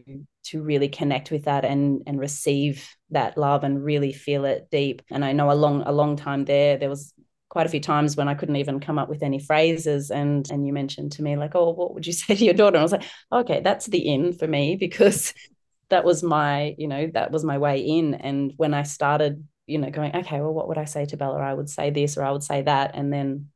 to 0.44 0.62
really 0.62 0.88
connect 0.88 1.32
with 1.32 1.46
that 1.46 1.64
and 1.64 2.02
and 2.06 2.20
receive 2.20 2.88
that 3.10 3.36
love 3.36 3.64
and 3.64 3.82
really 3.82 4.12
feel 4.12 4.44
it 4.44 4.68
deep 4.70 5.02
and 5.10 5.24
i 5.24 5.32
know 5.32 5.50
a 5.50 5.54
long 5.54 5.82
a 5.82 5.90
long 5.90 6.14
time 6.14 6.44
there 6.44 6.76
there 6.78 6.88
was 6.88 7.12
quite 7.52 7.66
a 7.66 7.68
few 7.68 7.80
times 7.80 8.16
when 8.16 8.28
I 8.28 8.34
couldn't 8.34 8.56
even 8.56 8.80
come 8.80 8.98
up 8.98 9.10
with 9.10 9.22
any 9.22 9.38
phrases. 9.38 10.10
And 10.10 10.50
and 10.50 10.66
you 10.66 10.72
mentioned 10.72 11.12
to 11.12 11.22
me 11.22 11.36
like, 11.36 11.54
oh, 11.54 11.72
what 11.72 11.92
would 11.92 12.06
you 12.06 12.12
say 12.22 12.34
to 12.34 12.44
your 12.44 12.54
daughter? 12.54 12.76
And 12.76 12.80
I 12.80 12.82
was 12.82 12.92
like, 12.92 13.04
okay, 13.30 13.60
that's 13.60 13.84
the 13.86 13.98
in 13.98 14.32
for 14.32 14.48
me 14.48 14.76
because 14.76 15.34
that 15.90 16.02
was 16.02 16.22
my, 16.22 16.74
you 16.78 16.88
know, 16.88 17.10
that 17.12 17.30
was 17.30 17.44
my 17.44 17.58
way 17.58 17.80
in. 17.80 18.14
And 18.14 18.54
when 18.56 18.72
I 18.72 18.84
started, 18.84 19.46
you 19.66 19.76
know, 19.76 19.90
going, 19.90 20.16
okay, 20.16 20.40
well, 20.40 20.54
what 20.54 20.66
would 20.68 20.78
I 20.78 20.86
say 20.86 21.04
to 21.04 21.18
Bella? 21.18 21.40
I 21.40 21.52
would 21.52 21.68
say 21.68 21.90
this 21.90 22.16
or 22.16 22.24
I 22.24 22.30
would 22.30 22.42
say 22.42 22.62
that. 22.62 22.92
And 22.94 23.12
then 23.12 23.48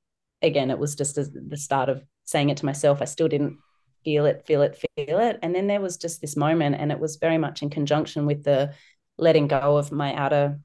again, 0.43 0.71
it 0.71 0.79
was 0.79 0.95
just 0.95 1.15
the 1.17 1.57
start 1.57 1.89
of 1.89 2.05
saying 2.27 2.51
it 2.51 2.59
to 2.59 2.67
myself. 2.67 3.01
I 3.01 3.07
still 3.07 3.29
didn't 3.29 3.57
feel 4.05 4.27
it, 4.27 4.45
feel 4.47 4.61
it, 4.61 4.77
feel 4.77 5.19
it. 5.21 5.39
And 5.41 5.55
then 5.55 5.69
there 5.69 5.81
was 5.81 5.97
just 5.97 6.21
this 6.21 6.37
moment, 6.37 6.77
and 6.77 6.93
it 6.93 7.01
was 7.01 7.17
very 7.17 7.39
much 7.39 7.63
in 7.63 7.71
conjunction 7.71 8.27
with 8.27 8.45
the 8.45 8.75
letting 9.17 9.49
go 9.49 9.79
of 9.79 9.91
my 9.91 10.15
outer 10.15 10.61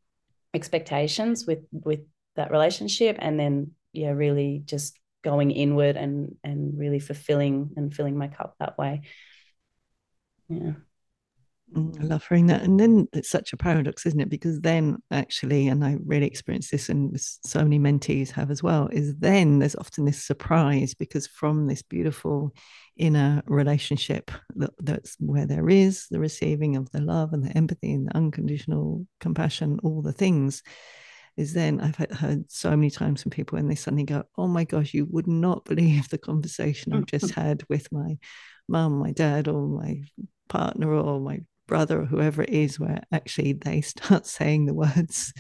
expectations 0.53 1.47
with 1.47 1.65
with 1.71 2.01
that 2.35 2.51
relationship 2.51 3.17
and 3.19 3.39
then 3.39 3.71
yeah 3.93 4.11
really 4.11 4.61
just 4.65 4.97
going 5.23 5.51
inward 5.51 5.97
and 5.97 6.35
and 6.43 6.77
really 6.77 6.99
fulfilling 6.99 7.71
and 7.77 7.93
filling 7.93 8.17
my 8.17 8.27
cup 8.27 8.55
that 8.59 8.77
way 8.77 9.01
yeah 10.49 10.73
mm, 11.75 12.01
I 12.01 12.03
love 12.03 12.25
hearing 12.27 12.47
that. 12.47 12.63
And 12.63 12.79
then 12.79 13.07
it's 13.13 13.29
such 13.29 13.53
a 13.53 13.57
paradox, 13.57 14.05
isn't 14.05 14.19
it? 14.19 14.29
Because 14.29 14.59
then 14.61 14.97
actually, 15.11 15.67
and 15.67 15.85
I 15.85 15.97
really 16.05 16.25
experienced 16.25 16.71
this 16.71 16.89
and 16.89 17.19
so 17.19 17.63
many 17.63 17.79
mentees 17.79 18.31
have 18.31 18.51
as 18.51 18.63
well, 18.63 18.87
is 18.91 19.15
then 19.17 19.59
there's 19.59 19.75
often 19.75 20.05
this 20.05 20.23
surprise 20.23 20.93
because 20.93 21.27
from 21.27 21.67
this 21.67 21.81
beautiful 21.81 22.53
inner 22.97 23.41
relationship 23.45 24.31
that, 24.55 24.71
that's 24.79 25.15
where 25.19 25.45
there 25.45 25.69
is 25.69 26.07
the 26.09 26.19
receiving 26.19 26.75
of 26.75 26.89
the 26.91 27.01
love 27.01 27.31
and 27.31 27.43
the 27.43 27.55
empathy 27.55 27.93
and 27.93 28.07
the 28.07 28.17
unconditional 28.17 29.05
compassion, 29.19 29.79
all 29.83 30.01
the 30.01 30.11
things, 30.13 30.63
is 31.37 31.53
then 31.53 31.79
I've 31.79 31.95
heard 31.95 32.51
so 32.51 32.71
many 32.71 32.89
times 32.89 33.21
from 33.21 33.31
people 33.31 33.57
when 33.57 33.67
they 33.67 33.75
suddenly 33.75 34.03
go, 34.03 34.23
Oh 34.37 34.47
my 34.47 34.63
gosh, 34.63 34.93
you 34.93 35.05
would 35.09 35.27
not 35.27 35.65
believe 35.65 36.09
the 36.09 36.17
conversation 36.17 36.93
I've 36.93 37.05
just 37.05 37.31
had 37.35 37.63
with 37.69 37.91
my 37.91 38.17
mum, 38.67 38.99
my 38.99 39.11
dad, 39.11 39.47
or 39.47 39.67
my 39.67 40.01
partner, 40.49 40.93
or 40.93 41.19
my 41.19 41.41
brother, 41.67 42.01
or 42.01 42.05
whoever 42.05 42.43
it 42.43 42.49
is, 42.49 42.79
where 42.79 43.01
actually 43.11 43.53
they 43.53 43.81
start 43.81 44.25
saying 44.25 44.65
the 44.65 44.73
words 44.73 45.33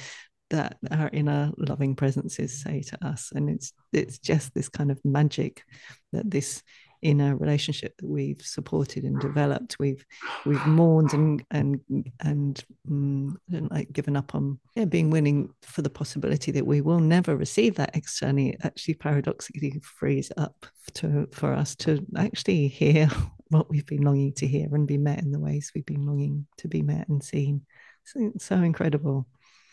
that 0.49 0.77
our 0.91 1.09
inner 1.13 1.51
loving 1.57 1.95
presences 1.95 2.61
say 2.61 2.81
to 2.81 3.05
us. 3.05 3.31
And 3.33 3.49
it's 3.49 3.73
it's 3.93 4.19
just 4.19 4.53
this 4.53 4.69
kind 4.69 4.91
of 4.91 4.99
magic 5.05 5.63
that 6.11 6.29
this 6.29 6.61
in 7.01 7.19
a 7.19 7.35
relationship 7.35 7.97
that 7.97 8.07
we've 8.07 8.41
supported 8.41 9.03
and 9.03 9.19
developed. 9.19 9.77
We've 9.79 10.05
we've 10.45 10.65
mourned 10.65 11.13
and 11.13 11.43
and 11.51 11.79
and, 12.19 12.63
um, 12.87 13.39
like 13.49 13.91
given 13.91 14.15
up 14.15 14.35
on 14.35 14.59
yeah, 14.75 14.85
being 14.85 15.09
willing 15.09 15.49
for 15.61 15.81
the 15.81 15.89
possibility 15.89 16.51
that 16.51 16.65
we 16.65 16.81
will 16.81 16.99
never 16.99 17.35
receive 17.35 17.75
that 17.75 17.95
externally. 17.95 18.57
Actually, 18.63 18.95
paradoxically, 18.95 19.79
frees 19.83 20.31
up 20.37 20.65
to 20.95 21.27
for 21.31 21.53
us 21.53 21.75
to 21.77 22.05
actually 22.17 22.67
hear 22.67 23.09
what 23.49 23.69
we've 23.69 23.85
been 23.85 24.03
longing 24.03 24.33
to 24.33 24.47
hear 24.47 24.67
and 24.73 24.87
be 24.87 24.97
met 24.97 25.21
in 25.21 25.31
the 25.31 25.39
ways 25.39 25.71
we've 25.75 25.85
been 25.85 26.05
longing 26.05 26.47
to 26.57 26.67
be 26.67 26.81
met 26.81 27.07
and 27.09 27.23
seen. 27.23 27.61
So, 28.05 28.31
so 28.37 28.55
incredible. 28.55 29.27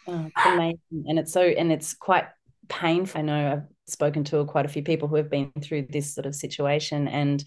Oh, 0.07 0.27
it's 0.27 0.47
amazing. 0.47 1.05
And 1.07 1.19
it's 1.19 1.33
so, 1.33 1.43
and 1.43 1.71
it's 1.71 1.95
quite 1.95 2.25
painful. 2.69 3.21
I 3.21 3.23
know 3.23 3.53
I've 3.53 3.91
spoken 3.91 4.25
to 4.25 4.45
quite 4.45 4.67
a 4.67 4.69
few 4.69 4.83
people 4.83 5.09
who 5.09 5.17
have 5.17 5.31
been 5.31 5.53
through 5.63 5.87
this 5.91 6.15
sort 6.15 6.27
of 6.27 6.35
situation 6.35 7.09
and 7.09 7.45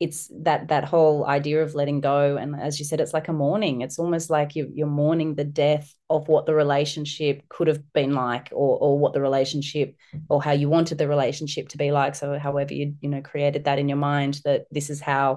it's 0.00 0.30
that 0.44 0.68
that 0.68 0.84
whole 0.84 1.26
idea 1.26 1.62
of 1.62 1.74
letting 1.74 2.00
go. 2.00 2.38
And 2.38 2.58
as 2.58 2.78
you 2.78 2.86
said 2.86 3.00
it's 3.00 3.12
like 3.12 3.28
a 3.28 3.34
mourning. 3.34 3.82
It's 3.82 3.98
almost 3.98 4.30
like 4.30 4.56
you, 4.56 4.70
you're 4.74 4.86
mourning 4.86 5.34
the 5.34 5.44
death 5.44 5.94
of 6.08 6.26
what 6.26 6.46
the 6.46 6.54
relationship 6.54 7.42
could 7.50 7.68
have 7.68 7.92
been 7.92 8.14
like 8.14 8.48
or 8.50 8.78
or 8.78 8.98
what 8.98 9.12
the 9.12 9.20
relationship 9.20 9.94
or 10.30 10.42
how 10.42 10.52
you 10.52 10.70
wanted 10.70 10.96
the 10.96 11.06
relationship 11.06 11.68
to 11.68 11.78
be 11.78 11.92
like. 11.92 12.14
So 12.14 12.38
however 12.38 12.72
you 12.72 12.94
you 13.00 13.10
know 13.10 13.20
created 13.20 13.64
that 13.64 13.78
in 13.78 13.90
your 13.90 13.98
mind 13.98 14.40
that 14.46 14.64
this 14.70 14.88
is 14.88 15.02
how 15.02 15.36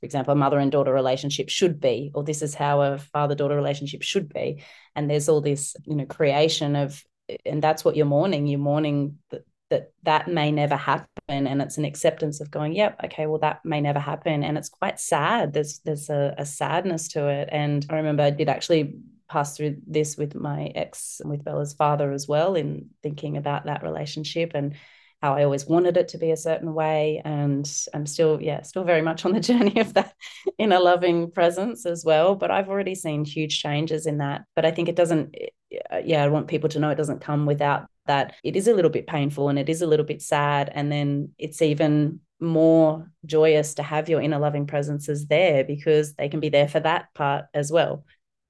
for 0.00 0.06
example 0.06 0.32
a 0.32 0.36
mother 0.36 0.58
and 0.58 0.72
daughter 0.72 0.92
relationship 0.92 1.50
should 1.50 1.78
be 1.78 2.10
or 2.14 2.24
this 2.24 2.40
is 2.40 2.54
how 2.54 2.80
a 2.80 2.98
father 2.98 3.34
daughter 3.34 3.56
relationship 3.56 4.02
should 4.02 4.32
be. 4.32 4.62
And 4.96 5.10
there's 5.10 5.28
all 5.28 5.42
this 5.42 5.76
you 5.84 5.96
know 5.96 6.06
creation 6.06 6.76
of 6.76 7.04
and 7.44 7.62
that's 7.62 7.84
what 7.84 7.96
you're 7.96 8.06
mourning. 8.06 8.46
You're 8.46 8.58
mourning 8.58 9.18
the, 9.30 9.44
that 9.70 9.92
that 10.02 10.28
may 10.28 10.50
never 10.50 10.76
happen 10.76 11.08
and 11.28 11.60
it's 11.60 11.76
an 11.76 11.84
acceptance 11.84 12.40
of 12.40 12.50
going 12.50 12.72
yep 12.72 12.98
okay 13.04 13.26
well 13.26 13.38
that 13.38 13.64
may 13.64 13.80
never 13.80 13.98
happen. 13.98 14.42
And 14.42 14.56
it's 14.56 14.68
quite 14.68 14.98
sad. 14.98 15.52
There's 15.52 15.80
there's 15.80 16.08
a, 16.08 16.34
a 16.38 16.46
sadness 16.46 17.08
to 17.08 17.28
it. 17.28 17.48
And 17.52 17.84
i 17.90 17.96
remember 17.96 18.22
i 18.22 18.30
did 18.30 18.48
actually 18.48 18.94
pass 19.28 19.56
through 19.56 19.76
this 19.86 20.16
with 20.16 20.34
my 20.34 20.72
ex 20.74 21.20
and 21.20 21.30
with 21.30 21.44
bella's 21.44 21.74
father 21.74 22.12
as 22.12 22.26
well 22.26 22.54
in 22.54 22.88
thinking 23.02 23.36
about 23.36 23.66
that 23.66 23.82
relationship. 23.82 24.52
And 24.54 24.74
how 25.20 25.34
I 25.34 25.44
always 25.44 25.66
wanted 25.66 25.96
it 25.96 26.08
to 26.08 26.18
be 26.18 26.30
a 26.30 26.36
certain 26.36 26.74
way. 26.74 27.20
And 27.24 27.70
I'm 27.92 28.06
still, 28.06 28.40
yeah, 28.40 28.62
still 28.62 28.84
very 28.84 29.02
much 29.02 29.24
on 29.24 29.32
the 29.32 29.40
journey 29.48 29.80
of 29.80 29.94
that 29.94 30.14
inner 30.58 30.78
loving 30.78 31.30
presence 31.30 31.86
as 31.86 32.04
well. 32.04 32.34
But 32.36 32.50
I've 32.50 32.68
already 32.68 32.94
seen 32.94 33.24
huge 33.24 33.60
changes 33.60 34.06
in 34.06 34.18
that. 34.18 34.44
But 34.54 34.64
I 34.64 34.70
think 34.70 34.88
it 34.88 34.96
doesn't, 34.96 35.34
eh, 35.38 35.46
eh, 35.90 36.02
yeah, 36.04 36.24
I 36.24 36.28
want 36.28 36.48
people 36.48 36.68
to 36.70 36.78
know 36.78 36.90
it 36.90 36.96
doesn't 36.96 37.20
come 37.20 37.46
without 37.46 37.88
that. 38.06 38.34
It 38.44 38.54
is 38.54 38.68
a 38.68 38.74
little 38.74 38.90
bit 38.90 39.06
painful 39.06 39.48
and 39.48 39.58
it 39.58 39.68
is 39.68 39.82
a 39.82 39.86
little 39.86 40.06
bit 40.06 40.22
sad. 40.22 40.70
And 40.72 40.90
then 40.90 41.32
it's 41.36 41.62
even 41.62 42.20
more 42.40 43.10
joyous 43.26 43.74
to 43.74 43.82
have 43.82 44.08
your 44.08 44.20
inner 44.20 44.38
loving 44.38 44.66
presences 44.66 45.26
there 45.26 45.64
because 45.64 46.14
they 46.14 46.28
can 46.28 46.38
be 46.38 46.48
there 46.48 46.68
for 46.68 46.80
that 46.80 47.12
part 47.14 47.46
as 47.54 47.72
well. 47.72 48.04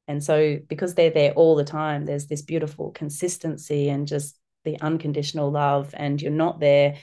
And 0.06 0.24
so, 0.24 0.58
because 0.68 0.94
they're 0.94 1.10
there 1.10 1.32
all 1.32 1.54
the 1.54 1.64
time, 1.64 2.06
there's 2.06 2.26
this 2.26 2.40
beautiful 2.40 2.90
consistency 2.92 3.90
and 3.90 4.06
just 4.06 4.38
the 4.68 4.80
unconditional 4.80 5.50
love 5.50 5.94
and 5.96 6.20
you're 6.20 6.30
not 6.30 6.60
there 6.60 6.96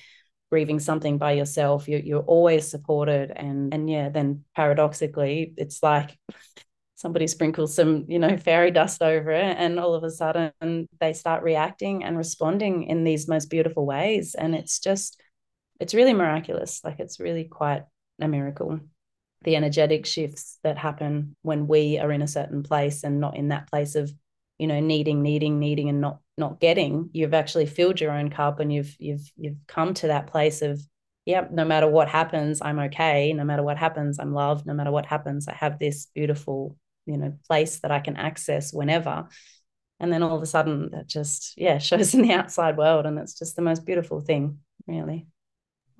grieving 0.51 0.79
something 0.79 1.17
by 1.17 1.31
yourself 1.31 1.87
you're, 1.87 1.99
you're 1.99 2.21
always 2.21 2.69
supported. 2.69 3.31
And 3.35 3.73
and 3.73 3.89
yeah 3.89 4.09
then 4.09 4.43
paradoxically 4.55 5.53
it's 5.57 5.81
like 5.81 6.17
somebody 6.95 7.27
sprinkles 7.27 7.75
some 7.75 8.05
you 8.07 8.19
know 8.19 8.37
fairy 8.37 8.71
dust 8.71 9.01
over 9.01 9.31
it 9.31 9.57
and 9.57 9.79
all 9.79 9.95
of 9.95 10.03
a 10.03 10.09
sudden 10.09 10.87
they 10.99 11.13
start 11.13 11.43
reacting 11.43 12.03
and 12.03 12.17
responding 12.17 12.83
in 12.83 13.03
these 13.03 13.27
most 13.27 13.49
beautiful 13.49 13.85
ways. 13.85 14.35
And 14.35 14.55
it's 14.55 14.79
just 14.79 15.19
it's 15.79 15.95
really 15.95 16.13
miraculous. 16.13 16.81
Like 16.83 16.99
it's 16.99 17.19
really 17.19 17.45
quite 17.45 17.83
a 18.21 18.27
miracle. 18.27 18.79
The 19.43 19.55
energetic 19.55 20.05
shifts 20.05 20.57
that 20.63 20.77
happen 20.77 21.35
when 21.41 21.67
we 21.67 21.99
are 21.99 22.11
in 22.11 22.21
a 22.21 22.27
certain 22.27 22.63
place 22.63 23.03
and 23.03 23.19
not 23.19 23.35
in 23.35 23.49
that 23.49 23.69
place 23.69 23.95
of 23.95 24.11
you 24.57 24.67
know 24.67 24.79
needing 24.79 25.21
needing 25.21 25.59
needing 25.59 25.89
and 25.89 26.01
not 26.01 26.19
not 26.37 26.59
getting 26.59 27.09
you've 27.13 27.33
actually 27.33 27.65
filled 27.65 27.99
your 27.99 28.11
own 28.11 28.29
cup 28.29 28.59
and 28.59 28.71
you've 28.71 28.95
you've 28.99 29.31
you've 29.37 29.57
come 29.67 29.93
to 29.93 30.07
that 30.07 30.27
place 30.27 30.61
of 30.61 30.81
yeah 31.25 31.45
no 31.51 31.65
matter 31.65 31.87
what 31.87 32.07
happens 32.07 32.61
i'm 32.61 32.79
okay. 32.79 33.33
No 33.33 33.43
matter 33.43 33.63
what 33.63 33.77
happens 33.77 34.19
i'm 34.19 34.33
loved. 34.33 34.65
No 34.65 34.73
matter 34.73 34.91
what 34.91 35.05
happens 35.05 35.47
i 35.47 35.53
have 35.53 35.79
this 35.79 36.07
beautiful 36.13 36.77
you 37.05 37.17
know 37.17 37.33
place 37.47 37.79
that 37.79 37.91
i 37.91 37.99
can 37.99 38.17
access 38.17 38.73
whenever. 38.73 39.27
And 39.99 40.11
then 40.11 40.23
all 40.23 40.35
of 40.35 40.41
a 40.41 40.45
sudden 40.45 40.91
that 40.91 41.07
just 41.07 41.53
yeah 41.57 41.77
shows 41.89 42.13
in 42.13 42.21
the 42.21 42.33
outside 42.33 42.77
world 42.77 43.05
and 43.05 43.19
it's 43.19 43.37
just 43.37 43.55
the 43.55 43.61
most 43.61 43.85
beautiful 43.85 44.21
thing 44.21 44.59
really. 44.87 45.27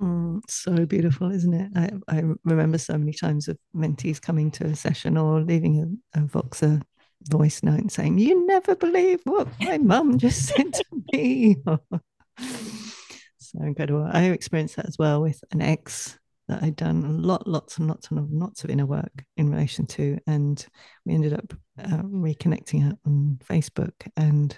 Mm, 0.01 0.41
so 0.49 0.85
beautiful, 0.85 1.31
isn't 1.31 1.53
it? 1.53 1.71
I, 1.73 1.89
I 2.09 2.23
remember 2.43 2.77
so 2.77 2.97
many 2.97 3.13
times 3.13 3.47
of 3.47 3.57
mentees 3.73 4.21
coming 4.21 4.51
to 4.51 4.65
a 4.65 4.75
session 4.75 5.15
or 5.15 5.39
leaving 5.39 6.01
a, 6.13 6.19
a 6.19 6.23
Voxer 6.23 6.81
voice 7.23 7.63
note 7.63 7.91
saying, 7.91 8.17
You 8.17 8.45
never 8.45 8.75
believe 8.75 9.21
what 9.23 9.47
my 9.59 9.77
mum 9.77 10.17
just 10.17 10.45
said 10.47 10.73
to 10.73 10.85
me. 11.11 11.57
so 13.37 13.59
incredible. 13.61 14.07
I 14.11 14.25
experienced 14.25 14.75
that 14.77 14.87
as 14.87 14.97
well 14.97 15.21
with 15.21 15.43
an 15.51 15.61
ex 15.61 16.17
that 16.47 16.61
I'd 16.61 16.75
done 16.75 17.03
a 17.03 17.09
lot, 17.09 17.47
lots 17.47 17.77
and 17.77 17.87
lots 17.87 18.11
and 18.11 18.29
lots 18.31 18.63
of 18.63 18.69
inner 18.69 18.85
work 18.85 19.25
in 19.37 19.49
relation 19.49 19.87
to. 19.87 20.19
And 20.27 20.63
we 21.05 21.13
ended 21.13 21.33
up 21.33 21.53
uh, 21.79 22.03
reconnecting 22.03 22.95
on 23.05 23.39
Facebook. 23.43 23.93
And 24.15 24.57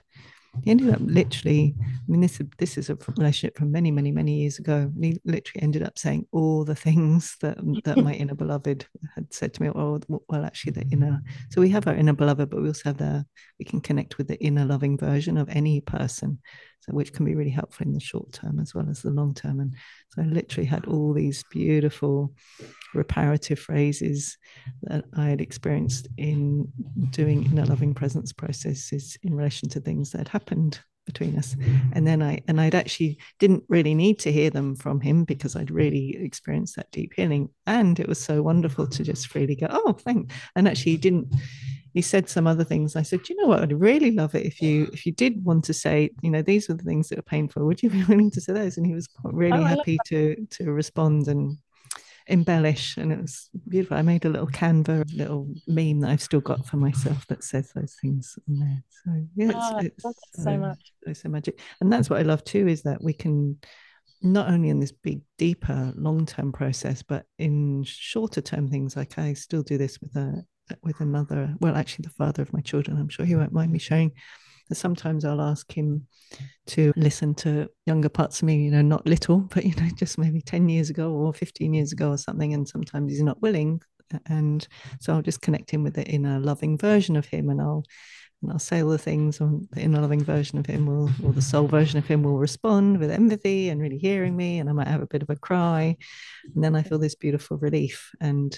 he 0.64 0.72
ended 0.72 0.90
up 0.90 1.00
literally, 1.02 1.76
I 1.80 2.04
mean, 2.08 2.22
this, 2.22 2.42
this 2.58 2.78
is 2.78 2.90
a 2.90 2.98
relationship 3.18 3.58
from 3.58 3.72
many, 3.72 3.92
many, 3.92 4.12
many 4.12 4.34
years 4.42 4.60
ago. 4.60 4.92
he 5.00 5.20
literally 5.26 5.62
ended 5.64 5.84
up 5.84 5.98
saying 5.98 6.28
all 6.32 6.64
the 6.64 6.76
things 6.76 7.36
that, 7.42 7.58
that 7.84 7.98
my 7.98 8.14
inner 8.14 8.36
beloved 8.36 8.86
had 9.16 9.34
said 9.34 9.54
to 9.54 9.64
me. 9.64 9.70
Oh, 9.70 10.00
well, 10.08 10.46
actually, 10.46 10.74
the 10.74 10.88
inner. 10.92 11.22
So 11.50 11.62
we 11.62 11.70
have 11.70 11.88
our 11.88 11.96
inner 11.96 12.14
beloved, 12.14 12.50
but 12.50 12.62
we 12.62 12.68
also 12.68 12.90
have 12.90 12.98
the, 12.98 13.26
we 13.60 13.66
can 13.66 13.82
connect 13.82 14.18
with 14.18 14.28
the 14.28 14.42
inner 14.44 14.66
loving 14.66 14.98
version 14.98 15.38
of 15.38 15.50
any 15.50 15.82
person. 15.82 16.40
Which 16.90 17.14
can 17.14 17.26
be 17.26 17.36
really 17.36 17.52
helpful 17.52 17.86
in 17.86 17.94
the 17.94 18.00
short 18.00 18.32
term 18.32 18.60
as 18.60 18.74
well 18.74 18.88
as 18.90 19.02
the 19.02 19.12
long 19.12 19.34
term. 19.34 19.60
And 19.60 19.76
so 20.10 20.22
I 20.22 20.26
literally 20.26 20.68
had 20.68 20.86
all 20.86 21.14
these 21.14 21.44
beautiful 21.52 22.34
reparative 22.94 23.60
phrases 23.60 24.38
that 24.84 25.06
I 25.16 25.28
had 25.30 25.42
experienced 25.42 26.08
in 26.18 26.72
doing 27.12 27.46
inner 27.46 27.66
loving 27.66 27.94
presence 27.94 28.32
processes 28.32 29.18
in 29.24 29.36
relation 29.36 29.70
to 29.70 29.82
things 29.82 30.12
that 30.12 30.30
happened 30.30 30.80
between 31.08 31.38
us 31.38 31.56
and 31.94 32.06
then 32.06 32.22
i 32.22 32.38
and 32.48 32.60
i'd 32.60 32.76
actually 32.76 33.18
didn't 33.40 33.64
really 33.70 33.96
need 33.96 34.20
to 34.20 34.32
hear 34.32 34.50
them 34.50 34.76
from 34.76 35.00
him 35.00 35.24
because 35.24 35.56
i'd 35.56 35.72
really 35.72 36.16
experienced 36.20 36.76
that 36.76 36.92
deep 36.92 37.14
healing 37.16 37.50
and 37.66 38.00
it 38.00 38.08
was 38.08 38.20
so 38.20 38.44
wonderful 38.44 38.86
to 38.86 39.04
just 39.04 39.28
freely 39.28 39.56
go 39.56 39.68
oh 39.70 39.94
thank 39.94 40.30
and 40.56 40.68
actually 40.68 40.98
didn't 40.98 41.34
he 41.98 42.02
said 42.04 42.30
some 42.30 42.46
other 42.46 42.64
things 42.64 42.96
i 42.96 43.02
said 43.02 43.28
you 43.28 43.36
know 43.38 43.48
what 43.48 43.64
i'd 43.64 43.74
really 43.74 44.12
love 44.12 44.36
it 44.36 44.46
if 44.46 44.62
you 44.62 44.88
if 44.94 45.04
you 45.04 45.12
did 45.12 45.44
want 45.44 45.64
to 45.64 45.74
say 45.74 46.12
you 46.22 46.30
know 46.30 46.44
these 46.44 46.70
were 46.70 46.76
the 46.76 46.84
things 46.84 47.10
that 47.10 47.18
are 47.18 47.24
painful 47.24 47.66
would 47.66 47.82
you 47.82 47.90
be 47.90 48.04
willing 48.10 48.30
to 48.30 48.40
say 48.40 48.54
those 48.54 48.78
and 48.78 48.86
he 48.86 48.94
was 48.94 49.08
really 49.24 49.58
oh, 49.58 49.64
happy 49.64 49.98
to 50.06 50.36
to 50.52 50.72
respond 50.72 51.28
and 51.28 51.58
embellish 52.28 52.98
and 52.98 53.14
it 53.14 53.22
was 53.22 53.50
beautiful. 53.70 53.96
I 53.96 54.02
made 54.02 54.26
a 54.26 54.30
little 54.30 54.48
Canva 54.48 55.06
little 55.16 55.48
meme 55.66 56.02
that 56.02 56.10
I've 56.10 56.22
still 56.22 56.42
got 56.42 56.66
for 56.66 56.76
myself 56.76 57.26
that 57.28 57.42
says 57.42 57.72
those 57.74 57.96
things 58.02 58.38
in 58.50 58.60
there. 58.60 58.84
So 59.06 59.26
yeah, 59.34 59.52
oh, 59.56 59.78
it's, 59.78 60.04
it's 60.04 60.44
so, 60.44 60.52
um, 60.52 60.60
much. 60.60 60.92
It's 61.04 61.22
so 61.22 61.30
magic. 61.30 61.62
And 61.80 61.92
that's 61.92 62.10
what 62.10 62.20
I 62.20 62.24
love 62.24 62.44
too, 62.44 62.68
is 62.68 62.82
that 62.82 63.02
we 63.02 63.14
can 63.14 63.58
not 64.22 64.50
only 64.50 64.68
in 64.68 64.82
this 64.82 64.92
big, 64.92 65.22
deeper, 65.38 65.94
long-term 65.96 66.52
process, 66.52 67.02
but 67.02 67.26
in 67.40 67.86
shorter 67.86 68.42
term 68.42 68.68
things 68.68 68.98
like 68.98 69.18
I 69.18 69.32
still 69.32 69.64
do 69.64 69.78
this 69.78 70.02
with 70.02 70.14
a 70.18 70.44
with 70.84 71.00
another, 71.00 71.56
well, 71.60 71.76
actually 71.76 72.04
the 72.04 72.10
father 72.10 72.42
of 72.42 72.54
my 72.54 72.62
children. 72.62 72.98
I'm 72.98 73.10
sure 73.10 73.26
he 73.26 73.36
won't 73.36 73.54
mind 73.54 73.72
me 73.72 73.80
sharing 73.80 74.12
sometimes 74.76 75.24
I'll 75.24 75.42
ask 75.42 75.72
him 75.72 76.08
to 76.68 76.92
listen 76.96 77.34
to 77.36 77.70
younger 77.86 78.10
parts 78.10 78.42
of 78.42 78.48
me, 78.48 78.64
you 78.64 78.72
know, 78.72 78.82
not 78.82 79.06
little, 79.06 79.40
but, 79.40 79.66
you 79.66 79.76
know, 79.76 79.90
just 79.96 80.18
maybe 80.18 80.42
10 80.42 80.68
years 80.70 80.90
ago 80.90 81.12
or 81.12 81.34
15 81.34 81.74
years 81.74 81.92
ago 81.92 82.12
or 82.12 82.18
something. 82.18 82.54
And 82.54 82.68
sometimes 82.68 83.12
he's 83.12 83.24
not 83.24 83.42
willing. 83.42 83.82
And 84.28 84.66
so 85.00 85.14
I'll 85.14 85.22
just 85.22 85.42
connect 85.42 85.72
him 85.72 85.84
with 85.84 85.94
the 85.94 86.06
inner 86.06 86.40
loving 86.40 86.78
version 86.78 87.16
of 87.16 87.26
him 87.26 87.50
and 87.50 87.62
I'll 87.62 87.84
and 88.44 88.52
I'll 88.52 88.60
say 88.60 88.84
all 88.84 88.92
the 88.92 89.00
things 89.00 89.42
on 89.42 89.68
the 89.72 89.82
inner 89.82 90.00
loving 90.00 90.24
version 90.24 90.60
of 90.60 90.68
him 90.68 90.86
will 90.86 91.10
or 91.24 91.34
the 91.34 91.42
soul 91.42 91.66
version 91.66 91.98
of 91.98 92.06
him 92.06 92.22
will 92.22 92.38
respond 92.38 93.00
with 93.00 93.10
empathy 93.10 93.70
and 93.70 93.82
really 93.82 93.98
hearing 93.98 94.38
me 94.38 94.60
and 94.60 94.70
I 94.70 94.74
might 94.74 94.88
have 94.88 95.02
a 95.02 95.08
bit 95.08 95.24
of 95.24 95.32
a 95.32 95.36
cry 95.36 95.98
and 96.54 96.64
then 96.64 96.76
I 96.76 96.84
feel 96.84 97.00
this 97.00 97.16
beautiful 97.16 97.58
relief 97.58 98.12
and 98.22 98.58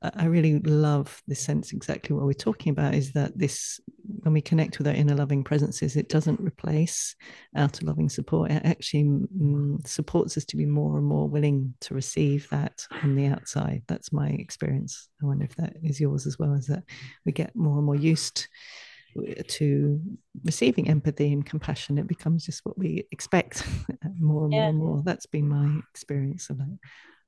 I 0.00 0.26
really 0.26 0.60
love 0.60 1.20
this 1.26 1.40
sense 1.40 1.72
exactly 1.72 2.14
what 2.14 2.24
we're 2.24 2.32
talking 2.32 2.70
about 2.70 2.94
is 2.94 3.12
that 3.12 3.36
this 3.36 3.80
when 4.20 4.32
we 4.32 4.40
connect 4.40 4.78
with 4.78 4.86
our 4.86 4.94
inner 4.94 5.14
loving 5.14 5.42
presences 5.42 5.96
it 5.96 6.08
doesn't 6.08 6.40
replace 6.40 7.16
outer 7.56 7.84
loving 7.84 8.08
support. 8.08 8.52
It 8.52 8.64
actually 8.64 9.04
mm, 9.04 9.86
supports 9.86 10.36
us 10.36 10.44
to 10.46 10.56
be 10.56 10.66
more 10.66 10.96
and 10.96 11.06
more 11.06 11.28
willing 11.28 11.74
to 11.80 11.94
receive 11.94 12.48
that 12.50 12.86
on 13.02 13.16
the 13.16 13.26
outside. 13.26 13.82
That's 13.88 14.12
my 14.12 14.28
experience. 14.28 15.08
I 15.20 15.26
wonder 15.26 15.44
if 15.44 15.56
that 15.56 15.76
is 15.82 16.00
yours 16.00 16.26
as 16.26 16.38
well 16.38 16.54
is 16.54 16.66
that 16.66 16.84
we 17.24 17.32
get 17.32 17.56
more 17.56 17.78
and 17.78 17.86
more 17.86 17.96
used 17.96 18.46
to 19.48 20.00
receiving 20.44 20.88
empathy 20.88 21.32
and 21.32 21.44
compassion. 21.44 21.98
It 21.98 22.06
becomes 22.06 22.46
just 22.46 22.64
what 22.64 22.78
we 22.78 23.06
expect. 23.10 23.66
More 24.20 24.44
and 24.44 24.52
yeah. 24.52 24.60
more 24.60 24.68
and 24.68 24.78
more. 24.78 25.02
That's 25.04 25.26
been 25.26 25.48
my 25.48 25.80
experience 25.90 26.48
of 26.48 26.58
that 26.58 26.78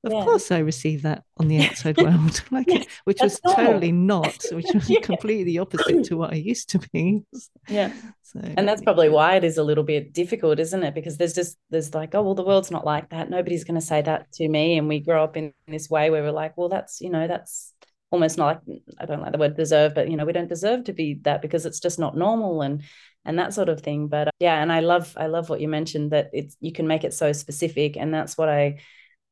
of 0.03 0.13
yeah. 0.13 0.23
course 0.23 0.51
I 0.51 0.59
received 0.59 1.03
that 1.03 1.23
on 1.37 1.47
the 1.47 1.59
outside 1.65 1.97
world, 1.97 2.41
like 2.51 2.67
yeah, 2.69 2.83
which 3.03 3.19
was 3.21 3.39
normal. 3.43 3.65
totally 3.65 3.91
not, 3.91 4.37
which 4.51 4.67
was 4.73 4.89
yeah. 4.89 5.01
completely 5.01 5.57
opposite 5.57 6.05
to 6.05 6.17
what 6.17 6.31
I 6.31 6.37
used 6.37 6.69
to 6.69 6.79
be. 6.93 7.23
Yeah. 7.67 7.93
So, 8.23 8.39
and 8.41 8.67
that's 8.67 8.81
probably 8.81 9.09
why 9.09 9.35
it 9.35 9.43
is 9.43 9.57
a 9.57 9.63
little 9.63 9.83
bit 9.83 10.13
difficult, 10.13 10.59
isn't 10.59 10.83
it? 10.83 10.93
Because 10.93 11.17
there's 11.17 11.33
just 11.33 11.57
there's 11.69 11.93
like, 11.93 12.15
oh 12.15 12.21
well, 12.21 12.35
the 12.35 12.43
world's 12.43 12.71
not 12.71 12.85
like 12.85 13.09
that. 13.09 13.29
Nobody's 13.29 13.63
going 13.63 13.79
to 13.79 13.85
say 13.85 14.01
that 14.01 14.31
to 14.33 14.47
me, 14.47 14.77
and 14.77 14.87
we 14.87 14.99
grow 14.99 15.23
up 15.23 15.35
in 15.35 15.53
this 15.67 15.89
way 15.89 16.09
where 16.09 16.23
we're 16.23 16.31
like, 16.31 16.55
well, 16.55 16.69
that's 16.69 17.01
you 17.01 17.09
know, 17.09 17.27
that's 17.27 17.73
almost 18.11 18.37
not 18.37 18.61
like 18.67 18.81
I 18.99 19.05
don't 19.05 19.21
like 19.21 19.31
the 19.31 19.37
word 19.37 19.55
deserve, 19.55 19.93
but 19.95 20.09
you 20.09 20.17
know, 20.17 20.25
we 20.25 20.33
don't 20.33 20.47
deserve 20.47 20.85
to 20.85 20.93
be 20.93 21.15
that 21.23 21.41
because 21.41 21.65
it's 21.65 21.79
just 21.79 21.99
not 21.99 22.17
normal 22.17 22.61
and 22.61 22.83
and 23.25 23.37
that 23.37 23.53
sort 23.53 23.69
of 23.69 23.81
thing. 23.81 24.07
But 24.07 24.29
uh, 24.29 24.31
yeah, 24.39 24.61
and 24.61 24.71
I 24.71 24.79
love 24.79 25.13
I 25.17 25.27
love 25.27 25.49
what 25.49 25.61
you 25.61 25.67
mentioned 25.67 26.11
that 26.11 26.29
it's 26.33 26.55
you 26.59 26.71
can 26.71 26.87
make 26.87 27.03
it 27.03 27.13
so 27.13 27.31
specific, 27.33 27.97
and 27.97 28.13
that's 28.13 28.37
what 28.37 28.49
I 28.49 28.79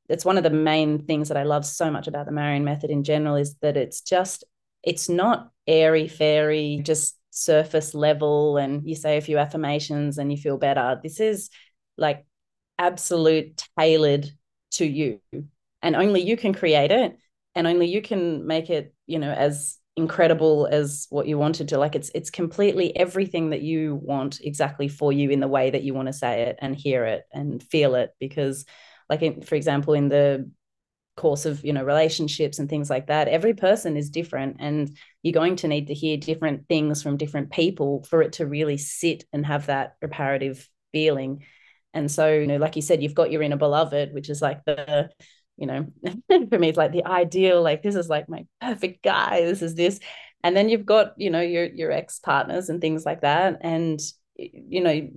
it's 0.10 0.26
one 0.26 0.38
of 0.38 0.44
the 0.44 0.50
main 0.50 1.06
things 1.06 1.28
that 1.28 1.38
I 1.38 1.44
love 1.44 1.66
so 1.66 1.92
much 1.92 2.08
about 2.08 2.26
the 2.26 2.32
Marion 2.32 2.64
method 2.64 2.90
in 2.90 3.04
general 3.04 3.36
is 3.36 3.56
that 3.62 3.78
it's 3.78 4.02
just 4.02 4.44
it's 4.84 5.10
not 5.10 5.52
airy 5.68 6.08
fairy, 6.08 6.80
just 6.84 7.18
surface 7.32 7.94
level, 7.94 8.58
and 8.58 8.88
you 8.88 8.96
say 8.96 9.18
a 9.18 9.22
few 9.22 9.38
affirmations 9.38 10.18
and 10.18 10.32
you 10.32 10.38
feel 10.38 10.58
better. 10.58 11.00
This 11.02 11.20
is 11.20 11.50
like 11.98 12.26
absolute 12.78 13.64
tailored 13.78 14.30
to 14.72 14.86
you, 14.86 15.20
and 15.82 15.96
only 15.96 16.22
you 16.22 16.38
can 16.38 16.54
create 16.54 16.92
it, 16.92 17.18
and 17.56 17.68
only 17.68 17.88
you 17.88 18.02
can 18.02 18.48
make 18.48 18.70
it, 18.70 18.94
you 19.08 19.20
know, 19.20 19.32
as 19.32 19.78
incredible 19.98 20.68
as 20.72 21.08
what 21.10 21.28
you 21.28 21.40
wanted 21.40 21.70
to 21.70 21.80
like 21.80 21.96
it's 21.96 22.12
it's 22.14 22.30
completely 22.30 22.96
everything 22.96 23.50
that 23.50 23.64
you 23.64 23.96
want 23.96 24.40
exactly 24.42 24.88
for 24.88 25.12
you 25.12 25.32
in 25.32 25.40
the 25.40 25.48
way 25.48 25.72
that 25.72 25.82
you 25.82 25.92
want 25.92 26.06
to 26.06 26.14
say 26.14 26.44
it 26.44 26.56
and 26.62 26.76
hear 26.76 27.04
it 27.04 27.24
and 27.34 27.64
feel 27.64 27.96
it 27.96 28.12
because 28.20 28.64
like 29.10 29.22
in, 29.22 29.42
for 29.42 29.56
example 29.56 29.94
in 29.94 30.10
the 30.10 30.50
course 31.18 31.46
of 31.46 31.66
you 31.66 31.74
know 31.74 31.84
relationships 31.84 32.60
and 32.60 32.70
things 32.70 32.90
like 32.90 33.08
that 33.08 33.28
every 33.28 33.54
person 33.54 33.98
is 33.98 34.12
different 34.12 34.58
and 34.60 34.96
you're 35.24 35.34
going 35.34 35.56
to 35.56 35.68
need 35.68 35.88
to 35.88 35.94
hear 35.94 36.16
different 36.16 36.68
things 36.68 37.02
from 37.02 37.18
different 37.18 37.52
people 37.52 38.04
for 38.04 38.22
it 38.22 38.34
to 38.34 38.46
really 38.46 38.78
sit 38.78 39.26
and 39.34 39.46
have 39.46 39.66
that 39.66 39.96
reparative 40.02 40.70
feeling. 40.92 41.44
And 41.94 42.10
so 42.10 42.32
you 42.32 42.48
know 42.48 42.58
like 42.58 42.76
you 42.76 42.82
said 42.82 43.02
you've 43.02 43.16
got 43.16 43.32
your 43.32 43.42
inner 43.42 43.58
beloved 43.58 44.14
which 44.14 44.30
is 44.30 44.42
like 44.42 44.64
the 44.66 45.10
you 45.58 45.66
know 45.66 45.88
for 46.50 46.60
me 46.60 46.70
it's 46.70 46.78
like 46.78 46.92
the 46.92 47.06
ideal 47.06 47.62
like 47.62 47.82
this 47.82 47.96
is 47.96 48.08
like 48.08 48.30
my 48.30 48.46
perfect 48.62 49.04
guy 49.04 49.42
this 49.42 49.62
is 49.62 49.76
this. 49.76 50.00
And 50.44 50.56
then 50.56 50.70
you've 50.70 50.86
got 50.86 51.14
you 51.18 51.32
know 51.32 51.42
your 51.42 51.66
your 51.66 51.92
ex 51.92 52.20
partners 52.20 52.70
and 52.70 52.80
things 52.80 53.06
like 53.06 53.22
that. 53.22 53.58
And 53.62 54.00
you 54.36 54.82
know 54.82 55.10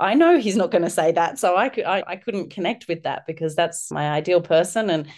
I 0.00 0.14
know 0.14 0.38
he's 0.38 0.56
not 0.56 0.70
going 0.70 0.84
to 0.84 0.90
say 0.90 1.12
that. 1.12 1.38
So 1.38 1.56
I, 1.56 1.68
could, 1.68 1.84
I, 1.84 2.04
I 2.06 2.16
couldn't 2.16 2.50
connect 2.50 2.86
with 2.88 3.02
that 3.02 3.26
because 3.26 3.54
that's 3.54 3.90
my 3.90 4.10
ideal 4.10 4.40
person. 4.40 4.90
And 4.90 5.08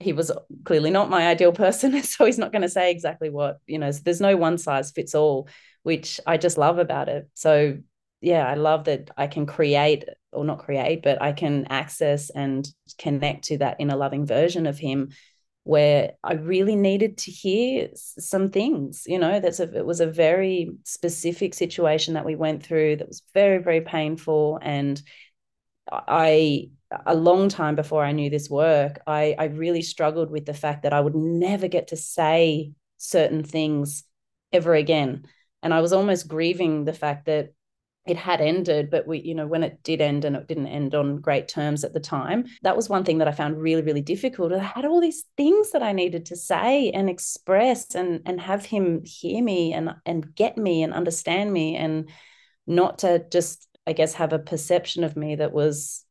he 0.00 0.12
was 0.12 0.32
clearly 0.64 0.90
not 0.90 1.10
my 1.10 1.28
ideal 1.28 1.52
person. 1.52 2.00
So 2.02 2.24
he's 2.26 2.38
not 2.38 2.52
going 2.52 2.62
to 2.62 2.68
say 2.68 2.90
exactly 2.90 3.30
what, 3.30 3.58
you 3.66 3.78
know, 3.78 3.90
so 3.90 4.00
there's 4.04 4.20
no 4.20 4.36
one 4.36 4.58
size 4.58 4.90
fits 4.90 5.14
all, 5.14 5.48
which 5.82 6.20
I 6.26 6.36
just 6.36 6.58
love 6.58 6.78
about 6.78 7.08
it. 7.08 7.28
So 7.34 7.78
yeah, 8.20 8.46
I 8.46 8.54
love 8.54 8.84
that 8.84 9.10
I 9.16 9.26
can 9.26 9.46
create 9.46 10.04
or 10.32 10.44
not 10.44 10.58
create, 10.58 11.02
but 11.02 11.22
I 11.22 11.32
can 11.32 11.66
access 11.66 12.30
and 12.30 12.66
connect 12.98 13.44
to 13.44 13.58
that 13.58 13.76
inner 13.78 13.96
loving 13.96 14.26
version 14.26 14.66
of 14.66 14.78
him 14.78 15.10
where 15.66 16.12
I 16.22 16.34
really 16.34 16.76
needed 16.76 17.18
to 17.18 17.32
hear 17.32 17.88
some 17.94 18.50
things. 18.52 19.02
You 19.04 19.18
know, 19.18 19.40
that's 19.40 19.58
a, 19.58 19.76
it 19.76 19.84
was 19.84 19.98
a 19.98 20.06
very 20.06 20.70
specific 20.84 21.54
situation 21.54 22.14
that 22.14 22.24
we 22.24 22.36
went 22.36 22.62
through 22.62 22.96
that 22.96 23.08
was 23.08 23.24
very, 23.34 23.58
very 23.58 23.80
painful. 23.80 24.60
And 24.62 25.02
I, 25.90 26.70
a 27.04 27.16
long 27.16 27.48
time 27.48 27.74
before 27.74 28.04
I 28.04 28.12
knew 28.12 28.30
this 28.30 28.48
work, 28.48 29.00
I, 29.08 29.34
I 29.36 29.46
really 29.46 29.82
struggled 29.82 30.30
with 30.30 30.46
the 30.46 30.54
fact 30.54 30.84
that 30.84 30.92
I 30.92 31.00
would 31.00 31.16
never 31.16 31.66
get 31.66 31.88
to 31.88 31.96
say 31.96 32.70
certain 32.98 33.42
things 33.42 34.04
ever 34.52 34.72
again. 34.72 35.26
And 35.64 35.74
I 35.74 35.80
was 35.80 35.92
almost 35.92 36.28
grieving 36.28 36.84
the 36.84 36.92
fact 36.92 37.26
that 37.26 37.54
it 38.06 38.16
had 38.16 38.40
ended 38.40 38.90
but 38.90 39.06
we 39.06 39.20
you 39.20 39.34
know 39.34 39.46
when 39.46 39.62
it 39.62 39.82
did 39.82 40.00
end 40.00 40.24
and 40.24 40.36
it 40.36 40.46
didn't 40.46 40.66
end 40.66 40.94
on 40.94 41.20
great 41.20 41.48
terms 41.48 41.84
at 41.84 41.92
the 41.92 42.00
time 42.00 42.44
that 42.62 42.76
was 42.76 42.88
one 42.88 43.04
thing 43.04 43.18
that 43.18 43.28
i 43.28 43.32
found 43.32 43.60
really 43.60 43.82
really 43.82 44.00
difficult. 44.00 44.52
I 44.52 44.58
had 44.62 44.84
all 44.84 45.00
these 45.00 45.24
things 45.36 45.72
that 45.72 45.82
i 45.82 45.92
needed 45.92 46.26
to 46.26 46.36
say 46.36 46.90
and 46.90 47.10
express 47.10 47.94
and 47.94 48.22
and 48.26 48.40
have 48.40 48.64
him 48.64 49.02
hear 49.04 49.42
me 49.42 49.72
and 49.72 49.90
and 50.04 50.34
get 50.34 50.56
me 50.56 50.82
and 50.82 50.92
understand 50.92 51.52
me 51.52 51.76
and 51.76 52.08
not 52.66 52.98
to 52.98 53.24
just 53.30 53.68
i 53.86 53.92
guess 53.92 54.14
have 54.14 54.32
a 54.32 54.38
perception 54.38 55.04
of 55.04 55.16
me 55.16 55.36
that 55.36 55.52
was 55.52 56.04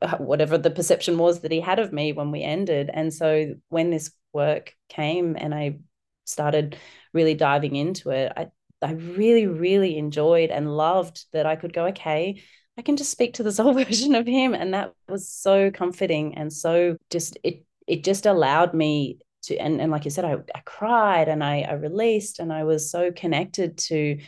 uh, 0.00 0.16
whatever 0.18 0.58
the 0.58 0.70
perception 0.70 1.18
was 1.18 1.40
that 1.40 1.50
he 1.50 1.60
had 1.60 1.80
of 1.80 1.92
me 1.92 2.12
when 2.12 2.30
we 2.30 2.40
ended. 2.40 2.88
And 2.94 3.12
so 3.12 3.54
when 3.68 3.90
this 3.90 4.12
work 4.32 4.74
came 4.88 5.36
and 5.38 5.54
i 5.54 5.78
started 6.24 6.76
really 7.12 7.34
diving 7.34 7.76
into 7.76 8.10
it 8.10 8.32
i 8.36 8.46
I 8.82 8.92
really, 8.92 9.46
really 9.46 9.96
enjoyed 9.98 10.50
and 10.50 10.76
loved 10.76 11.26
that 11.32 11.46
I 11.46 11.56
could 11.56 11.72
go, 11.72 11.86
okay, 11.86 12.42
I 12.78 12.82
can 12.82 12.96
just 12.96 13.10
speak 13.10 13.34
to 13.34 13.42
the 13.42 13.52
soul 13.58 13.72
version 13.72 14.14
of 14.14 14.26
him. 14.26 14.54
And 14.54 14.74
that 14.74 14.94
was 15.08 15.28
so 15.28 15.70
comforting 15.70 16.36
and 16.36 16.52
so 16.52 16.96
just 17.10 17.38
it 17.42 17.64
it 17.86 18.04
just 18.04 18.26
allowed 18.26 18.74
me 18.74 19.18
to 19.42 19.56
and, 19.56 19.80
and 19.80 19.90
like 19.90 20.04
you 20.04 20.10
said, 20.10 20.24
I, 20.24 20.36
I 20.54 20.60
cried 20.64 21.28
and 21.28 21.42
I, 21.42 21.62
I 21.62 21.72
released 21.72 22.38
and 22.38 22.52
I 22.52 22.64
was 22.64 22.90
so 22.90 23.10
connected 23.10 23.76
to 23.78 24.18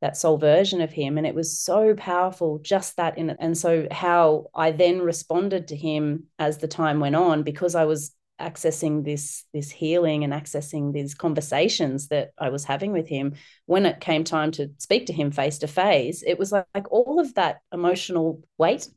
that 0.00 0.16
soul 0.16 0.38
version 0.38 0.80
of 0.80 0.90
him. 0.90 1.18
And 1.18 1.26
it 1.26 1.34
was 1.34 1.58
so 1.58 1.94
powerful, 1.94 2.58
just 2.58 2.96
that 2.96 3.18
in 3.18 3.30
it. 3.30 3.36
And 3.38 3.56
so 3.56 3.86
how 3.90 4.46
I 4.54 4.70
then 4.70 5.00
responded 5.00 5.68
to 5.68 5.76
him 5.76 6.24
as 6.38 6.58
the 6.58 6.68
time 6.68 7.00
went 7.00 7.16
on, 7.16 7.42
because 7.42 7.74
I 7.74 7.84
was 7.84 8.12
accessing 8.40 9.04
this 9.04 9.44
this 9.52 9.70
healing 9.70 10.24
and 10.24 10.32
accessing 10.32 10.92
these 10.92 11.14
conversations 11.14 12.08
that 12.08 12.30
I 12.38 12.48
was 12.48 12.64
having 12.64 12.92
with 12.92 13.08
him 13.08 13.34
when 13.66 13.86
it 13.86 14.00
came 14.00 14.24
time 14.24 14.50
to 14.52 14.70
speak 14.78 15.06
to 15.06 15.12
him 15.12 15.30
face 15.30 15.58
to 15.58 15.66
face 15.68 16.22
it 16.26 16.38
was 16.38 16.50
like, 16.52 16.66
like 16.74 16.90
all 16.90 17.20
of 17.20 17.34
that 17.34 17.60
emotional 17.72 18.42
weight 18.58 18.88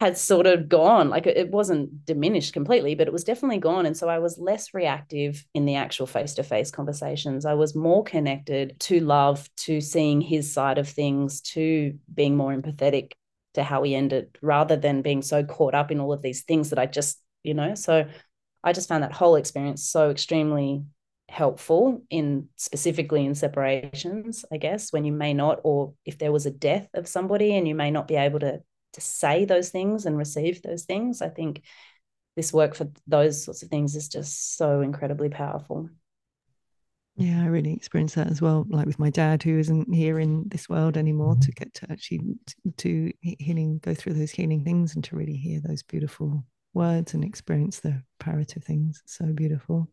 had 0.00 0.16
sort 0.16 0.46
of 0.46 0.68
gone. 0.68 1.10
Like 1.10 1.26
it 1.26 1.50
wasn't 1.50 2.04
diminished 2.04 2.52
completely 2.52 2.94
but 2.94 3.08
it 3.08 3.12
was 3.12 3.24
definitely 3.24 3.58
gone. 3.58 3.86
And 3.86 3.96
so 3.96 4.08
I 4.08 4.18
was 4.18 4.38
less 4.38 4.72
reactive 4.72 5.44
in 5.54 5.64
the 5.64 5.74
actual 5.74 6.06
face 6.06 6.34
to 6.34 6.42
face 6.42 6.70
conversations. 6.70 7.44
I 7.44 7.54
was 7.54 7.74
more 7.74 8.04
connected 8.04 8.78
to 8.80 9.00
love 9.00 9.48
to 9.58 9.80
seeing 9.80 10.20
his 10.20 10.52
side 10.52 10.78
of 10.78 10.88
things 10.88 11.40
to 11.40 11.98
being 12.14 12.36
more 12.36 12.54
empathetic 12.54 13.12
to 13.54 13.64
how 13.64 13.82
he 13.82 13.94
ended 13.94 14.38
rather 14.40 14.76
than 14.76 15.02
being 15.02 15.22
so 15.22 15.42
caught 15.42 15.74
up 15.74 15.90
in 15.90 16.00
all 16.00 16.12
of 16.12 16.22
these 16.22 16.42
things 16.42 16.70
that 16.70 16.78
I 16.78 16.86
just 16.86 17.20
you 17.42 17.54
know 17.54 17.74
so 17.74 18.06
I 18.62 18.72
just 18.72 18.88
found 18.88 19.02
that 19.02 19.12
whole 19.12 19.36
experience 19.36 19.84
so 19.84 20.10
extremely 20.10 20.84
helpful 21.28 22.02
in 22.10 22.48
specifically 22.56 23.24
in 23.26 23.34
separations, 23.34 24.44
I 24.50 24.56
guess, 24.56 24.92
when 24.92 25.04
you 25.04 25.12
may 25.12 25.34
not, 25.34 25.60
or 25.62 25.94
if 26.04 26.18
there 26.18 26.32
was 26.32 26.46
a 26.46 26.50
death 26.50 26.88
of 26.94 27.06
somebody 27.06 27.54
and 27.54 27.68
you 27.68 27.74
may 27.74 27.90
not 27.90 28.08
be 28.08 28.16
able 28.16 28.40
to 28.40 28.62
to 28.94 29.00
say 29.00 29.44
those 29.44 29.68
things 29.68 30.06
and 30.06 30.16
receive 30.16 30.62
those 30.62 30.84
things. 30.84 31.20
I 31.20 31.28
think 31.28 31.62
this 32.36 32.52
work 32.52 32.74
for 32.74 32.90
those 33.06 33.44
sorts 33.44 33.62
of 33.62 33.68
things 33.68 33.94
is 33.94 34.08
just 34.08 34.56
so 34.56 34.80
incredibly 34.80 35.28
powerful. 35.28 35.90
Yeah, 37.16 37.42
I 37.42 37.46
really 37.46 37.72
experienced 37.72 38.14
that 38.14 38.28
as 38.30 38.40
well. 38.40 38.64
Like 38.68 38.86
with 38.86 39.00
my 39.00 39.10
dad, 39.10 39.42
who 39.42 39.58
isn't 39.58 39.92
here 39.92 40.20
in 40.20 40.48
this 40.48 40.68
world 40.68 40.96
anymore, 40.96 41.36
to 41.40 41.52
get 41.52 41.74
to 41.74 41.90
actually 41.90 42.20
to 42.76 43.12
healing, 43.20 43.80
go 43.82 43.92
through 43.92 44.14
those 44.14 44.30
healing 44.30 44.62
things, 44.62 44.94
and 44.94 45.02
to 45.04 45.16
really 45.16 45.36
hear 45.36 45.60
those 45.60 45.82
beautiful 45.82 46.44
words 46.78 47.12
and 47.12 47.22
experience 47.22 47.80
the 47.80 48.02
reparative 48.18 48.64
things. 48.64 49.02
So 49.04 49.26
beautiful. 49.26 49.88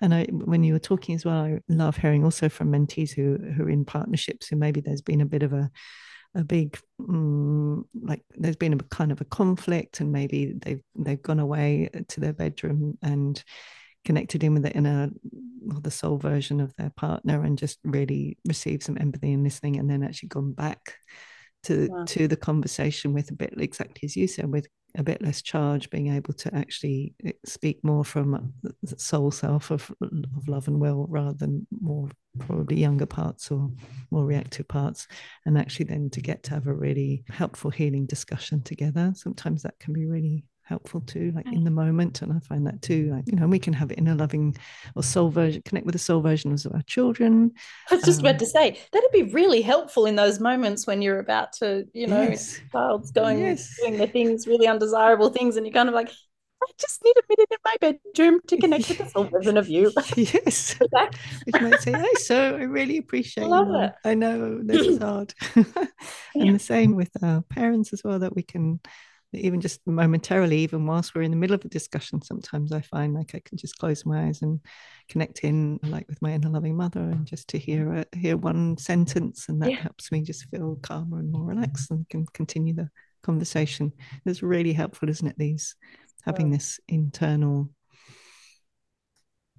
And 0.00 0.14
I, 0.14 0.26
when 0.30 0.62
you 0.62 0.74
were 0.74 0.78
talking 0.78 1.14
as 1.14 1.24
well, 1.24 1.40
I 1.42 1.58
love 1.68 1.96
hearing 1.96 2.22
also 2.22 2.48
from 2.48 2.70
mentees 2.70 3.10
who 3.10 3.38
who 3.52 3.64
are 3.64 3.70
in 3.70 3.84
partnerships 3.84 4.46
who 4.46 4.56
maybe 4.56 4.80
there's 4.80 5.02
been 5.02 5.22
a 5.22 5.26
bit 5.26 5.42
of 5.42 5.52
a 5.52 5.70
a 6.34 6.44
big 6.44 6.78
um, 7.00 7.84
like 8.00 8.22
there's 8.36 8.56
been 8.56 8.74
a 8.74 8.78
kind 8.90 9.10
of 9.10 9.20
a 9.20 9.24
conflict 9.24 10.00
and 10.00 10.12
maybe 10.12 10.54
they've 10.62 10.82
they've 10.94 11.22
gone 11.22 11.40
away 11.40 11.88
to 12.08 12.20
their 12.20 12.34
bedroom 12.34 12.98
and 13.02 13.42
connected 14.04 14.44
in 14.44 14.54
with 14.54 14.62
the 14.62 14.72
inner 14.72 15.10
or 15.74 15.80
the 15.80 15.90
soul 15.90 16.18
version 16.18 16.60
of 16.60 16.74
their 16.76 16.90
partner 16.90 17.42
and 17.42 17.58
just 17.58 17.78
really 17.84 18.38
received 18.46 18.82
some 18.82 18.96
empathy 19.00 19.32
and 19.32 19.42
listening 19.42 19.78
and 19.78 19.90
then 19.90 20.02
actually 20.02 20.28
gone 20.28 20.52
back 20.52 20.94
to 21.64 21.88
wow. 21.90 22.04
to 22.04 22.28
the 22.28 22.36
conversation 22.36 23.12
with 23.12 23.30
a 23.30 23.34
bit 23.34 23.54
exactly 23.58 24.06
as 24.06 24.16
you 24.16 24.26
said 24.26 24.50
with 24.50 24.66
a 24.96 25.02
bit 25.02 25.20
less 25.22 25.42
charge, 25.42 25.90
being 25.90 26.12
able 26.14 26.32
to 26.32 26.54
actually 26.54 27.14
eh, 27.24 27.32
speak 27.44 27.82
more 27.84 28.04
from 28.04 28.52
the 28.62 28.98
soul 28.98 29.30
self 29.30 29.70
of, 29.70 29.90
of 30.00 30.48
love 30.48 30.66
and 30.68 30.80
will 30.80 31.06
rather 31.08 31.34
than 31.34 31.66
more 31.70 32.08
probably 32.38 32.76
younger 32.76 33.06
parts 33.06 33.50
or 33.50 33.70
more 34.10 34.24
reactive 34.24 34.66
parts. 34.68 35.06
And 35.44 35.58
actually, 35.58 35.86
then 35.86 36.10
to 36.10 36.20
get 36.20 36.42
to 36.44 36.50
have 36.50 36.66
a 36.66 36.74
really 36.74 37.24
helpful 37.28 37.70
healing 37.70 38.06
discussion 38.06 38.62
together. 38.62 39.12
Sometimes 39.14 39.62
that 39.62 39.78
can 39.78 39.92
be 39.92 40.06
really 40.06 40.44
helpful 40.68 41.00
too, 41.00 41.32
like 41.34 41.46
in 41.46 41.64
the 41.64 41.70
moment. 41.70 42.22
And 42.22 42.32
I 42.32 42.38
find 42.40 42.66
that 42.66 42.82
too, 42.82 43.10
like, 43.12 43.24
you 43.26 43.36
know, 43.36 43.46
we 43.46 43.58
can 43.58 43.72
have 43.72 43.90
it 43.90 43.98
in 43.98 44.06
a 44.08 44.14
loving 44.14 44.56
or 44.94 45.02
soul 45.02 45.30
version, 45.30 45.62
connect 45.64 45.86
with 45.86 45.94
the 45.94 45.98
soul 45.98 46.20
versions 46.20 46.66
of 46.66 46.74
our 46.74 46.82
children. 46.82 47.52
I 47.90 47.96
was 47.96 48.04
just 48.04 48.20
um, 48.20 48.26
about 48.26 48.38
to 48.40 48.46
say, 48.46 48.78
that'd 48.92 49.12
be 49.12 49.24
really 49.24 49.62
helpful 49.62 50.06
in 50.06 50.16
those 50.16 50.40
moments 50.40 50.86
when 50.86 51.00
you're 51.02 51.20
about 51.20 51.54
to, 51.54 51.86
you 51.94 52.06
know, 52.06 52.22
yes. 52.22 52.60
child's 52.70 53.10
going, 53.10 53.40
yes. 53.40 53.76
doing 53.80 53.96
the 53.96 54.06
things, 54.06 54.46
really 54.46 54.66
undesirable 54.66 55.30
things, 55.30 55.56
and 55.56 55.66
you're 55.66 55.72
kind 55.72 55.88
of 55.88 55.94
like, 55.94 56.10
I 56.62 56.66
just 56.76 57.04
need 57.04 57.14
a 57.16 57.22
minute 57.28 57.48
in 57.50 57.58
my 57.64 57.76
bedroom 57.80 58.40
to 58.48 58.56
connect 58.56 58.88
with 58.88 58.98
the 58.98 59.08
soul 59.08 59.24
version 59.32 59.56
of 59.56 59.68
you. 59.68 59.92
yes. 60.16 60.76
Which 61.44 61.62
might 61.62 61.80
say, 61.80 61.92
Hey, 61.92 62.14
so 62.14 62.56
I 62.56 62.62
really 62.62 62.98
appreciate 62.98 63.44
I 63.44 63.46
love 63.46 63.68
it. 63.74 63.92
I 64.04 64.14
know 64.14 64.60
this 64.62 64.86
is 64.86 64.98
hard. 65.02 65.34
and 65.54 65.66
yeah. 66.34 66.52
the 66.52 66.58
same 66.58 66.96
with 66.96 67.10
our 67.22 67.42
parents 67.42 67.92
as 67.92 68.02
well, 68.02 68.18
that 68.18 68.34
we 68.34 68.42
can 68.42 68.80
even 69.32 69.60
just 69.60 69.80
momentarily, 69.86 70.58
even 70.58 70.86
whilst 70.86 71.14
we're 71.14 71.22
in 71.22 71.30
the 71.30 71.36
middle 71.36 71.54
of 71.54 71.64
a 71.64 71.68
discussion, 71.68 72.22
sometimes 72.22 72.72
I 72.72 72.80
find 72.80 73.14
like 73.14 73.34
I 73.34 73.40
can 73.44 73.58
just 73.58 73.78
close 73.78 74.06
my 74.06 74.26
eyes 74.26 74.40
and 74.42 74.60
connect 75.08 75.40
in, 75.40 75.78
like 75.82 76.08
with 76.08 76.22
my 76.22 76.32
inner 76.32 76.48
loving 76.48 76.76
mother, 76.76 77.00
and 77.00 77.26
just 77.26 77.48
to 77.48 77.58
hear 77.58 77.92
a, 77.92 78.16
hear 78.16 78.36
one 78.36 78.78
sentence, 78.78 79.48
and 79.48 79.60
that 79.60 79.70
yeah. 79.70 79.80
helps 79.80 80.10
me 80.10 80.22
just 80.22 80.48
feel 80.48 80.76
calmer 80.82 81.18
and 81.18 81.30
more 81.30 81.44
relaxed, 81.44 81.90
and 81.90 82.08
can 82.08 82.24
continue 82.32 82.74
the 82.74 82.88
conversation. 83.22 83.92
It's 84.24 84.42
really 84.42 84.72
helpful, 84.72 85.08
isn't 85.08 85.28
it? 85.28 85.36
These 85.38 85.76
having 86.24 86.50
this 86.50 86.80
internal, 86.88 87.70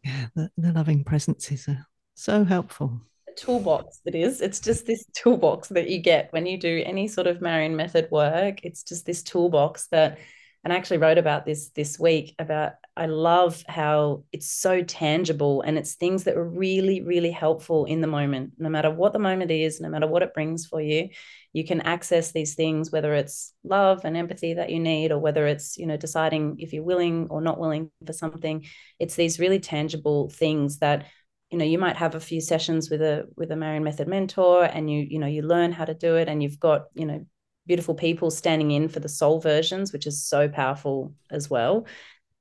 yeah, 0.04 0.28
the, 0.36 0.50
the 0.58 0.72
loving 0.72 1.04
presence 1.04 1.52
is 1.52 1.68
uh, 1.68 1.76
so 2.16 2.44
helpful 2.44 3.02
toolbox 3.40 4.02
that 4.06 4.16
is. 4.16 4.42
It's 4.42 4.60
just 4.60 4.86
this 4.86 5.06
toolbox 5.16 5.70
that 5.70 5.90
you 5.90 6.00
get 6.00 6.32
when 6.32 6.46
you 6.46 6.58
do 6.58 6.84
any 6.86 7.08
sort 7.08 7.28
of 7.28 7.42
Marion 7.42 7.76
method 7.76 8.10
work. 8.12 8.60
It's 8.64 8.84
just 8.84 9.06
this 9.06 9.24
toolbox 9.24 9.88
that, 9.88 10.20
and 10.64 10.74
I 10.74 10.76
actually 10.76 10.98
wrote 10.98 11.18
about 11.18 11.46
this 11.46 11.70
this 11.70 11.98
week 12.00 12.36
about 12.38 12.74
I 12.98 13.06
love 13.06 13.64
how 13.66 14.26
it's 14.34 14.52
so 14.52 14.84
tangible 14.84 15.62
and 15.62 15.78
it's 15.78 15.96
things 15.96 16.26
that 16.26 16.36
are 16.36 16.44
really, 16.44 17.02
really 17.02 17.32
helpful 17.32 17.86
in 17.86 18.02
the 18.02 18.08
moment. 18.08 18.54
No 18.58 18.68
matter 18.68 18.92
what 18.92 19.14
the 19.14 19.20
moment 19.20 19.52
is, 19.52 19.80
no 19.80 19.88
matter 19.88 20.06
what 20.06 20.22
it 20.22 20.34
brings 20.34 20.66
for 20.66 20.82
you, 20.82 21.08
you 21.54 21.66
can 21.66 21.80
access 21.80 22.34
these 22.34 22.56
things, 22.56 22.92
whether 22.92 23.14
it's 23.14 23.54
love 23.64 24.02
and 24.04 24.18
empathy 24.18 24.56
that 24.56 24.70
you 24.70 24.80
need, 24.80 25.14
or 25.14 25.18
whether 25.18 25.48
it's, 25.48 25.78
you 25.78 25.86
know, 25.86 25.96
deciding 25.96 26.58
if 26.60 26.74
you're 26.74 26.84
willing 26.84 27.28
or 27.30 27.40
not 27.40 27.58
willing 27.58 27.90
for 28.06 28.12
something. 28.12 28.66
It's 29.00 29.16
these 29.16 29.40
really 29.40 29.60
tangible 29.60 30.30
things 30.30 30.80
that 30.80 31.06
you 31.50 31.58
know 31.58 31.66
you 31.66 31.78
might 31.78 31.98
have 31.98 32.16
a 32.16 32.20
few 32.20 32.42
sessions 32.42 32.90
with 32.90 33.02
a 33.02 33.28
with 33.36 33.52
a 33.52 33.56
Marion 33.56 33.84
Method 33.84 34.08
mentor 34.08 34.64
and 34.64 34.90
you 34.92 35.06
you 35.10 35.20
know 35.20 35.28
you 35.28 35.42
learn 35.42 35.72
how 35.72 35.86
to 35.86 35.94
do 35.94 36.16
it 36.16 36.28
and 36.28 36.44
you've 36.44 36.60
got 36.60 36.86
you 36.94 37.06
know 37.06 37.26
beautiful 37.66 37.96
people 37.96 38.32
standing 38.32 38.72
in 38.72 38.88
for 38.88 39.00
the 39.00 39.10
soul 39.10 39.40
versions 39.40 39.94
which 39.94 40.08
is 40.08 40.24
so 40.24 40.48
powerful 40.48 41.14
as 41.30 41.50
well. 41.50 41.86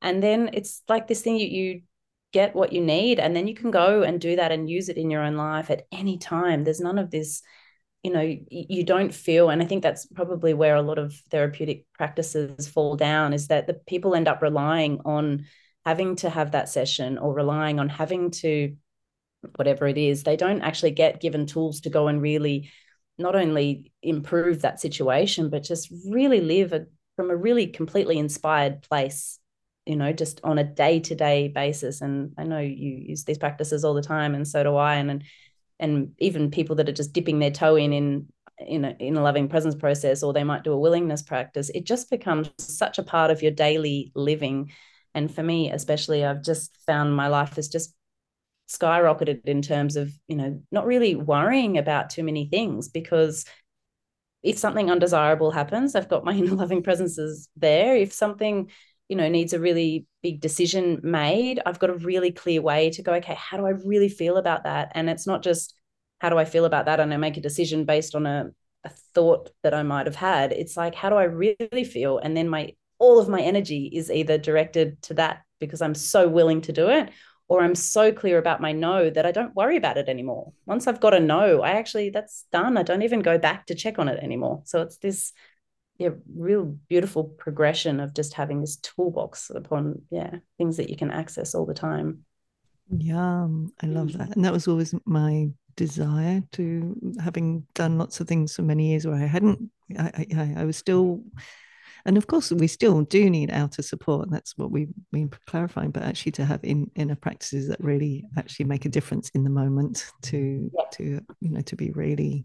And 0.00 0.22
then 0.22 0.50
it's 0.52 0.82
like 0.88 1.08
this 1.08 1.22
thing 1.22 1.36
you, 1.36 1.46
you 1.46 1.82
get 2.32 2.54
what 2.54 2.72
you 2.72 2.80
need 2.80 3.18
and 3.18 3.34
then 3.34 3.46
you 3.46 3.54
can 3.54 3.70
go 3.70 4.02
and 4.02 4.20
do 4.20 4.36
that 4.36 4.52
and 4.52 4.70
use 4.70 4.88
it 4.88 4.96
in 4.96 5.10
your 5.10 5.22
own 5.22 5.36
life 5.36 5.70
at 5.70 5.86
any 5.92 6.18
time. 6.18 6.64
There's 6.64 6.80
none 6.80 6.98
of 6.98 7.10
this 7.10 7.42
you 8.04 8.12
know 8.12 8.36
you 8.48 8.84
don't 8.84 9.12
feel 9.12 9.50
and 9.50 9.60
i 9.60 9.64
think 9.64 9.82
that's 9.82 10.06
probably 10.06 10.54
where 10.54 10.76
a 10.76 10.82
lot 10.82 10.98
of 10.98 11.12
therapeutic 11.30 11.84
practices 11.94 12.68
fall 12.68 12.94
down 12.94 13.32
is 13.32 13.48
that 13.48 13.66
the 13.66 13.74
people 13.74 14.14
end 14.14 14.28
up 14.28 14.40
relying 14.40 15.00
on 15.04 15.44
having 15.84 16.14
to 16.14 16.30
have 16.30 16.52
that 16.52 16.68
session 16.68 17.18
or 17.18 17.34
relying 17.34 17.80
on 17.80 17.88
having 17.88 18.30
to 18.30 18.76
whatever 19.56 19.86
it 19.86 19.98
is, 19.98 20.22
they 20.22 20.36
don't 20.36 20.62
actually 20.62 20.90
get 20.90 21.20
given 21.20 21.46
tools 21.46 21.80
to 21.82 21.90
go 21.90 22.08
and 22.08 22.20
really 22.20 22.70
not 23.18 23.34
only 23.34 23.92
improve 24.02 24.62
that 24.62 24.80
situation, 24.80 25.50
but 25.50 25.62
just 25.62 25.92
really 26.08 26.40
live 26.40 26.72
a, 26.72 26.86
from 27.16 27.30
a 27.30 27.36
really 27.36 27.66
completely 27.66 28.18
inspired 28.18 28.82
place, 28.82 29.38
you 29.86 29.96
know, 29.96 30.12
just 30.12 30.40
on 30.44 30.58
a 30.58 30.64
day 30.64 31.00
to 31.00 31.14
day 31.14 31.48
basis. 31.48 32.00
And 32.00 32.32
I 32.38 32.44
know 32.44 32.60
you 32.60 32.96
use 33.08 33.24
these 33.24 33.38
practices 33.38 33.84
all 33.84 33.94
the 33.94 34.02
time, 34.02 34.34
and 34.34 34.46
so 34.46 34.62
do 34.62 34.76
I. 34.76 34.94
And 34.96 35.10
and, 35.10 35.24
and 35.80 36.12
even 36.18 36.50
people 36.50 36.76
that 36.76 36.88
are 36.88 36.92
just 36.92 37.12
dipping 37.12 37.38
their 37.38 37.50
toe 37.50 37.76
in 37.76 37.92
in 37.92 38.28
in 38.58 38.84
a, 38.84 38.96
in 38.98 39.16
a 39.16 39.22
loving 39.22 39.48
presence 39.48 39.74
process, 39.74 40.22
or 40.22 40.32
they 40.32 40.44
might 40.44 40.64
do 40.64 40.72
a 40.72 40.78
willingness 40.78 41.22
practice. 41.22 41.70
It 41.70 41.84
just 41.84 42.10
becomes 42.10 42.50
such 42.58 42.98
a 42.98 43.04
part 43.04 43.30
of 43.30 43.42
your 43.42 43.52
daily 43.52 44.12
living. 44.14 44.72
And 45.14 45.32
for 45.32 45.42
me, 45.42 45.70
especially, 45.70 46.24
I've 46.24 46.42
just 46.42 46.76
found 46.86 47.14
my 47.14 47.28
life 47.28 47.58
is 47.58 47.68
just 47.68 47.94
skyrocketed 48.68 49.46
in 49.46 49.62
terms 49.62 49.96
of 49.96 50.12
you 50.26 50.36
know 50.36 50.60
not 50.70 50.86
really 50.86 51.14
worrying 51.14 51.78
about 51.78 52.10
too 52.10 52.22
many 52.22 52.46
things 52.46 52.88
because 52.88 53.46
if 54.42 54.58
something 54.58 54.90
undesirable 54.90 55.50
happens 55.50 55.94
i've 55.94 56.08
got 56.08 56.24
my 56.24 56.32
inner 56.36 56.54
loving 56.54 56.82
presences 56.82 57.48
there. 57.56 57.96
If 57.96 58.12
something 58.12 58.70
you 59.08 59.16
know 59.16 59.28
needs 59.28 59.54
a 59.54 59.58
really 59.60 60.06
big 60.22 60.40
decision 60.40 61.00
made 61.02 61.60
i've 61.64 61.78
got 61.78 61.88
a 61.88 61.94
really 61.94 62.30
clear 62.30 62.60
way 62.60 62.90
to 62.90 63.02
go 63.02 63.14
okay 63.14 63.34
how 63.34 63.56
do 63.56 63.64
i 63.64 63.70
really 63.70 64.08
feel 64.10 64.36
about 64.36 64.64
that? 64.64 64.92
And 64.94 65.08
it's 65.08 65.26
not 65.26 65.42
just 65.42 65.74
how 66.20 66.28
do 66.28 66.38
i 66.38 66.44
feel 66.44 66.66
about 66.66 66.86
that? 66.86 67.00
And 67.00 67.12
i 67.12 67.16
make 67.16 67.38
a 67.38 67.40
decision 67.40 67.84
based 67.86 68.14
on 68.14 68.26
a, 68.26 68.50
a 68.84 68.90
thought 69.14 69.50
that 69.62 69.74
i 69.74 69.82
might 69.82 70.06
have 70.06 70.16
had. 70.16 70.52
It's 70.52 70.76
like 70.76 70.94
how 70.94 71.08
do 71.08 71.16
i 71.16 71.24
really 71.24 71.84
feel? 71.84 72.18
And 72.18 72.36
then 72.36 72.48
my 72.48 72.74
all 72.98 73.18
of 73.18 73.28
my 73.28 73.40
energy 73.40 73.90
is 73.94 74.10
either 74.10 74.36
directed 74.36 75.00
to 75.02 75.14
that 75.14 75.42
because 75.60 75.82
i'm 75.82 75.94
so 75.94 76.28
willing 76.28 76.60
to 76.60 76.72
do 76.72 76.88
it 76.88 77.10
or 77.48 77.62
I'm 77.62 77.74
so 77.74 78.12
clear 78.12 78.38
about 78.38 78.60
my 78.60 78.72
no 78.72 79.10
that 79.10 79.26
I 79.26 79.32
don't 79.32 79.54
worry 79.56 79.76
about 79.76 79.96
it 79.96 80.08
anymore. 80.08 80.52
Once 80.66 80.86
I've 80.86 81.00
got 81.00 81.14
a 81.14 81.20
no, 81.20 81.62
I 81.62 81.70
actually 81.70 82.10
that's 82.10 82.44
done. 82.52 82.76
I 82.76 82.82
don't 82.82 83.02
even 83.02 83.20
go 83.20 83.38
back 83.38 83.66
to 83.66 83.74
check 83.74 83.98
on 83.98 84.08
it 84.08 84.22
anymore. 84.22 84.62
So 84.64 84.82
it's 84.82 84.98
this 84.98 85.32
yeah, 85.98 86.10
real 86.36 86.76
beautiful 86.88 87.24
progression 87.24 87.98
of 88.00 88.14
just 88.14 88.34
having 88.34 88.60
this 88.60 88.76
toolbox 88.76 89.50
upon 89.50 90.02
yeah, 90.10 90.36
things 90.58 90.76
that 90.76 90.90
you 90.90 90.96
can 90.96 91.10
access 91.10 91.54
all 91.54 91.66
the 91.66 91.74
time. 91.74 92.24
Yeah, 92.90 93.48
I 93.82 93.86
love 93.86 94.12
that. 94.14 94.36
And 94.36 94.44
that 94.44 94.52
was 94.52 94.68
always 94.68 94.94
my 95.04 95.50
desire 95.76 96.42
to 96.52 96.96
having 97.22 97.66
done 97.74 97.98
lots 97.98 98.20
of 98.20 98.28
things 98.28 98.54
for 98.56 98.62
many 98.62 98.88
years 98.90 99.06
where 99.06 99.16
I 99.16 99.26
hadn't 99.26 99.70
I, 99.96 100.26
I, 100.36 100.54
I 100.58 100.64
was 100.64 100.76
still 100.76 101.22
and 102.04 102.16
of 102.16 102.26
course 102.26 102.50
we 102.52 102.66
still 102.66 103.02
do 103.02 103.28
need 103.30 103.50
outer 103.50 103.82
support 103.82 104.30
that's 104.30 104.56
what 104.56 104.70
we've 104.70 104.92
been 105.12 105.30
clarifying 105.46 105.90
but 105.90 106.02
actually 106.02 106.32
to 106.32 106.44
have 106.44 106.60
in 106.62 106.90
inner 106.94 107.16
practices 107.16 107.68
that 107.68 107.80
really 107.80 108.24
actually 108.36 108.66
make 108.66 108.84
a 108.84 108.88
difference 108.88 109.30
in 109.30 109.44
the 109.44 109.50
moment 109.50 110.12
to 110.22 110.70
yeah. 110.74 110.84
to 110.92 111.20
you 111.40 111.50
know 111.50 111.60
to 111.60 111.76
be 111.76 111.90
really 111.90 112.44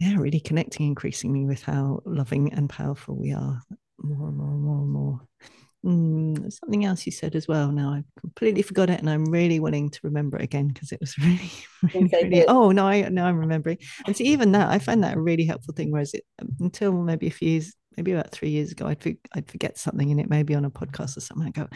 yeah 0.00 0.16
really 0.16 0.40
connecting 0.40 0.86
increasingly 0.86 1.44
with 1.44 1.62
how 1.62 2.00
loving 2.04 2.52
and 2.52 2.68
powerful 2.68 3.16
we 3.16 3.32
are 3.32 3.60
more 4.00 4.28
and 4.28 4.36
more 4.36 4.50
and 4.50 4.62
more 4.62 4.78
and 4.78 4.90
more 4.90 5.20
Mm, 5.86 6.52
something 6.52 6.84
else 6.84 7.06
you 7.06 7.12
said 7.12 7.36
as 7.36 7.46
well. 7.46 7.70
Now 7.70 7.92
I've 7.92 8.20
completely 8.20 8.62
forgot 8.62 8.90
it, 8.90 8.98
and 8.98 9.08
I'm 9.08 9.26
really 9.26 9.60
willing 9.60 9.90
to 9.90 10.00
remember 10.02 10.36
it 10.36 10.42
again 10.42 10.68
because 10.68 10.90
it 10.90 11.00
was 11.00 11.16
really, 11.18 11.50
really, 11.94 12.10
really 12.12 12.46
oh 12.48 12.72
no, 12.72 12.86
I 12.86 13.08
now 13.08 13.26
I'm 13.26 13.38
remembering. 13.38 13.78
And 14.06 14.16
so 14.16 14.24
even 14.24 14.52
that, 14.52 14.68
I 14.68 14.80
find 14.80 15.04
that 15.04 15.16
a 15.16 15.20
really 15.20 15.44
helpful 15.44 15.74
thing. 15.74 15.92
Whereas 15.92 16.14
it 16.14 16.24
until 16.58 16.92
maybe 16.92 17.28
a 17.28 17.30
few 17.30 17.50
years, 17.50 17.74
maybe 17.96 18.12
about 18.12 18.32
three 18.32 18.50
years 18.50 18.72
ago, 18.72 18.88
I'd 18.88 19.18
I'd 19.34 19.48
forget 19.48 19.78
something, 19.78 20.10
and 20.10 20.18
it 20.18 20.28
may 20.28 20.42
be 20.42 20.56
on 20.56 20.64
a 20.64 20.70
podcast 20.70 21.16
or 21.16 21.20
something. 21.20 21.46
I 21.46 21.50
go, 21.50 21.68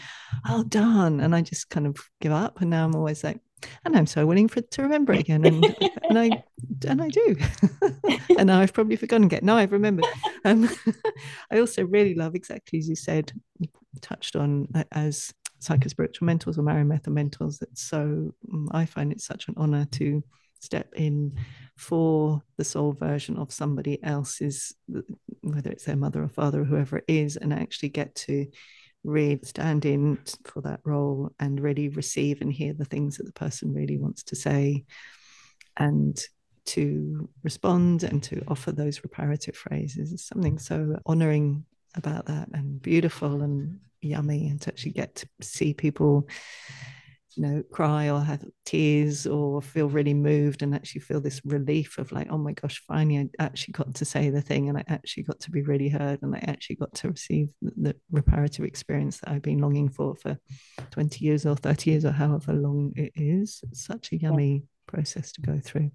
oh 0.48 0.64
darn, 0.64 1.20
and 1.20 1.34
I 1.34 1.42
just 1.42 1.70
kind 1.70 1.86
of 1.86 1.96
give 2.20 2.32
up. 2.32 2.60
And 2.60 2.70
now 2.70 2.84
I'm 2.84 2.96
always 2.96 3.22
like, 3.22 3.38
and 3.84 3.96
I'm 3.96 4.08
so 4.08 4.26
willing 4.26 4.48
for 4.48 4.62
to 4.62 4.82
remember 4.82 5.12
it 5.12 5.20
again, 5.20 5.44
and 5.44 5.64
and 6.08 6.18
I 6.18 6.42
and 6.88 7.00
I 7.00 7.08
do, 7.08 7.36
and 8.36 8.48
now 8.48 8.58
I've 8.58 8.72
probably 8.72 8.96
forgotten 8.96 9.26
again. 9.26 9.44
No, 9.44 9.54
I've 9.56 9.70
remembered. 9.70 10.06
Um, 10.44 10.68
I 11.52 11.60
also 11.60 11.84
really 11.84 12.16
love 12.16 12.34
exactly 12.34 12.80
as 12.80 12.88
you 12.88 12.96
said 12.96 13.32
touched 14.00 14.36
on 14.36 14.68
as 14.92 15.32
psychospiritual 15.60 16.22
mentors 16.22 16.58
or 16.58 16.62
Marion 16.62 16.88
Method 16.88 17.12
mentors. 17.12 17.60
It's 17.62 17.82
so 17.82 18.34
mm, 18.52 18.66
I 18.72 18.84
find 18.84 19.12
it 19.12 19.20
such 19.20 19.48
an 19.48 19.54
honor 19.56 19.86
to 19.92 20.22
step 20.60 20.92
in 20.94 21.36
for 21.76 22.42
the 22.56 22.64
soul 22.64 22.92
version 22.92 23.36
of 23.36 23.52
somebody 23.52 24.02
else's, 24.02 24.74
whether 25.42 25.70
it's 25.70 25.84
their 25.84 25.96
mother 25.96 26.22
or 26.22 26.28
father 26.28 26.62
or 26.62 26.64
whoever 26.64 26.98
it 26.98 27.04
is, 27.08 27.36
and 27.36 27.52
actually 27.52 27.88
get 27.88 28.14
to 28.14 28.46
really 29.04 29.40
stand 29.42 29.84
in 29.84 30.18
for 30.44 30.60
that 30.62 30.80
role 30.84 31.32
and 31.40 31.60
really 31.60 31.88
receive 31.88 32.40
and 32.40 32.52
hear 32.52 32.72
the 32.72 32.84
things 32.84 33.16
that 33.16 33.24
the 33.24 33.32
person 33.32 33.74
really 33.74 33.98
wants 33.98 34.22
to 34.22 34.36
say 34.36 34.84
and 35.76 36.24
to 36.64 37.28
respond 37.42 38.04
and 38.04 38.22
to 38.22 38.42
offer 38.46 38.70
those 38.70 39.02
reparative 39.02 39.56
phrases 39.56 40.12
is 40.12 40.24
something 40.24 40.58
so 40.58 40.96
honoring 41.06 41.64
about 41.94 42.26
that 42.26 42.48
and 42.52 42.80
beautiful 42.80 43.42
and 43.42 43.78
yummy 44.00 44.48
and 44.48 44.60
to 44.60 44.70
actually 44.70 44.92
get 44.92 45.14
to 45.14 45.26
see 45.40 45.72
people 45.74 46.26
you 47.36 47.42
know 47.42 47.62
cry 47.72 48.10
or 48.10 48.20
have 48.20 48.44
tears 48.66 49.26
or 49.26 49.62
feel 49.62 49.88
really 49.88 50.14
moved 50.14 50.62
and 50.62 50.74
actually 50.74 51.00
feel 51.00 51.20
this 51.20 51.40
relief 51.44 51.98
of 51.98 52.12
like 52.12 52.28
oh 52.30 52.38
my 52.38 52.52
gosh 52.52 52.82
finally 52.86 53.18
i 53.18 53.42
actually 53.44 53.72
got 53.72 53.94
to 53.94 54.04
say 54.04 54.28
the 54.30 54.40
thing 54.40 54.68
and 54.68 54.76
i 54.76 54.84
actually 54.88 55.22
got 55.22 55.40
to 55.40 55.50
be 55.50 55.62
really 55.62 55.88
heard 55.88 56.20
and 56.22 56.34
i 56.34 56.44
actually 56.46 56.76
got 56.76 56.92
to 56.94 57.08
receive 57.08 57.48
the, 57.62 57.94
reparative 58.10 58.64
experience 58.64 59.18
that 59.18 59.30
i've 59.30 59.42
been 59.42 59.58
longing 59.58 59.88
for 59.88 60.14
for 60.16 60.36
20 60.90 61.24
years 61.24 61.46
or 61.46 61.56
30 61.56 61.90
years 61.90 62.04
or 62.04 62.12
however 62.12 62.52
long 62.52 62.92
it 62.96 63.12
is 63.14 63.60
it's 63.70 63.84
such 63.84 64.12
a 64.12 64.16
yummy 64.16 64.54
yeah. 64.54 64.60
process 64.86 65.32
to 65.32 65.40
go 65.40 65.58
through 65.58 65.90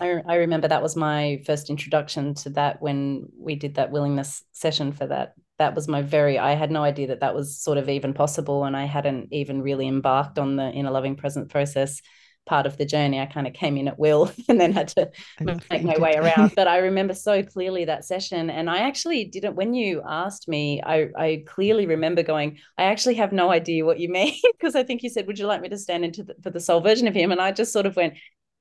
I, 0.00 0.20
I 0.26 0.34
remember 0.36 0.68
that 0.68 0.82
was 0.82 0.96
my 0.96 1.42
first 1.46 1.70
introduction 1.70 2.34
to 2.34 2.50
that 2.50 2.82
when 2.82 3.28
we 3.38 3.54
did 3.54 3.76
that 3.76 3.90
willingness 3.90 4.42
session 4.52 4.92
for 4.92 5.06
that 5.06 5.34
that 5.58 5.74
was 5.74 5.88
my 5.88 6.02
very 6.02 6.38
i 6.38 6.52
had 6.52 6.70
no 6.70 6.82
idea 6.82 7.06
that 7.06 7.20
that 7.20 7.34
was 7.34 7.58
sort 7.58 7.78
of 7.78 7.88
even 7.88 8.12
possible 8.12 8.64
and 8.64 8.76
i 8.76 8.84
hadn't 8.84 9.28
even 9.32 9.62
really 9.62 9.88
embarked 9.88 10.38
on 10.38 10.56
the 10.56 10.70
inner 10.70 10.90
loving 10.90 11.16
present 11.16 11.48
process 11.48 12.02
part 12.46 12.64
of 12.64 12.76
the 12.78 12.86
journey. 12.86 13.20
I 13.20 13.26
kind 13.26 13.46
of 13.46 13.52
came 13.52 13.76
in 13.76 13.88
at 13.88 13.98
will 13.98 14.30
and 14.48 14.58
then 14.58 14.72
had 14.72 14.88
to 14.88 15.10
make 15.40 15.82
my 15.82 15.98
way 15.98 16.14
around. 16.14 16.52
But 16.56 16.68
I 16.68 16.78
remember 16.78 17.12
so 17.12 17.42
clearly 17.42 17.84
that 17.84 18.04
session. 18.04 18.48
And 18.48 18.70
I 18.70 18.78
actually 18.78 19.24
didn't, 19.24 19.56
when 19.56 19.74
you 19.74 20.02
asked 20.06 20.48
me, 20.48 20.80
I, 20.82 21.08
I 21.18 21.44
clearly 21.46 21.86
remember 21.86 22.22
going, 22.22 22.58
I 22.78 22.84
actually 22.84 23.16
have 23.16 23.32
no 23.32 23.50
idea 23.50 23.84
what 23.84 23.98
you 23.98 24.08
mean. 24.08 24.34
Because 24.56 24.74
I 24.74 24.84
think 24.84 25.02
you 25.02 25.10
said, 25.10 25.26
Would 25.26 25.38
you 25.38 25.46
like 25.46 25.60
me 25.60 25.68
to 25.68 25.76
stand 25.76 26.04
into 26.04 26.22
the, 26.22 26.34
for 26.42 26.50
the 26.50 26.60
soul 26.60 26.80
version 26.80 27.06
of 27.06 27.14
him? 27.14 27.30
And 27.30 27.40
I 27.40 27.52
just 27.52 27.72
sort 27.72 27.84
of 27.84 27.94
went, 27.94 28.14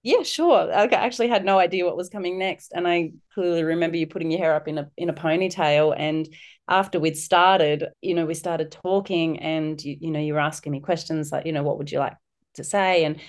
yeah, 0.05 0.21
sure. 0.21 0.71
I 0.71 0.85
actually 0.85 1.29
had 1.29 1.43
no 1.43 1.57
idea 1.57 1.83
what 1.83 1.97
was 1.97 2.09
coming 2.09 2.37
next. 2.37 2.73
And 2.75 2.87
I 2.87 3.13
clearly 3.33 3.63
remember 3.63 3.97
you 3.97 4.05
putting 4.05 4.29
your 4.29 4.39
hair 4.39 4.53
up 4.53 4.67
in 4.67 4.77
a 4.77 4.91
in 4.97 5.09
a 5.09 5.13
ponytail. 5.13 5.95
And 5.97 6.29
after 6.69 6.99
we'd 6.99 7.17
started, 7.17 7.85
you 8.01 8.13
know, 8.13 8.27
we 8.27 8.35
started 8.35 8.71
talking 8.71 9.39
and 9.39 9.83
you, 9.83 9.97
you 9.99 10.11
know, 10.11 10.19
you 10.19 10.33
were 10.35 10.39
asking 10.39 10.73
me 10.73 10.79
questions 10.79 11.31
like, 11.31 11.47
you 11.47 11.51
know, 11.53 11.63
what 11.63 11.79
would 11.79 11.91
you 11.91 11.97
like 11.97 12.13
to 12.53 12.63
say? 12.63 13.03
And 13.03 13.19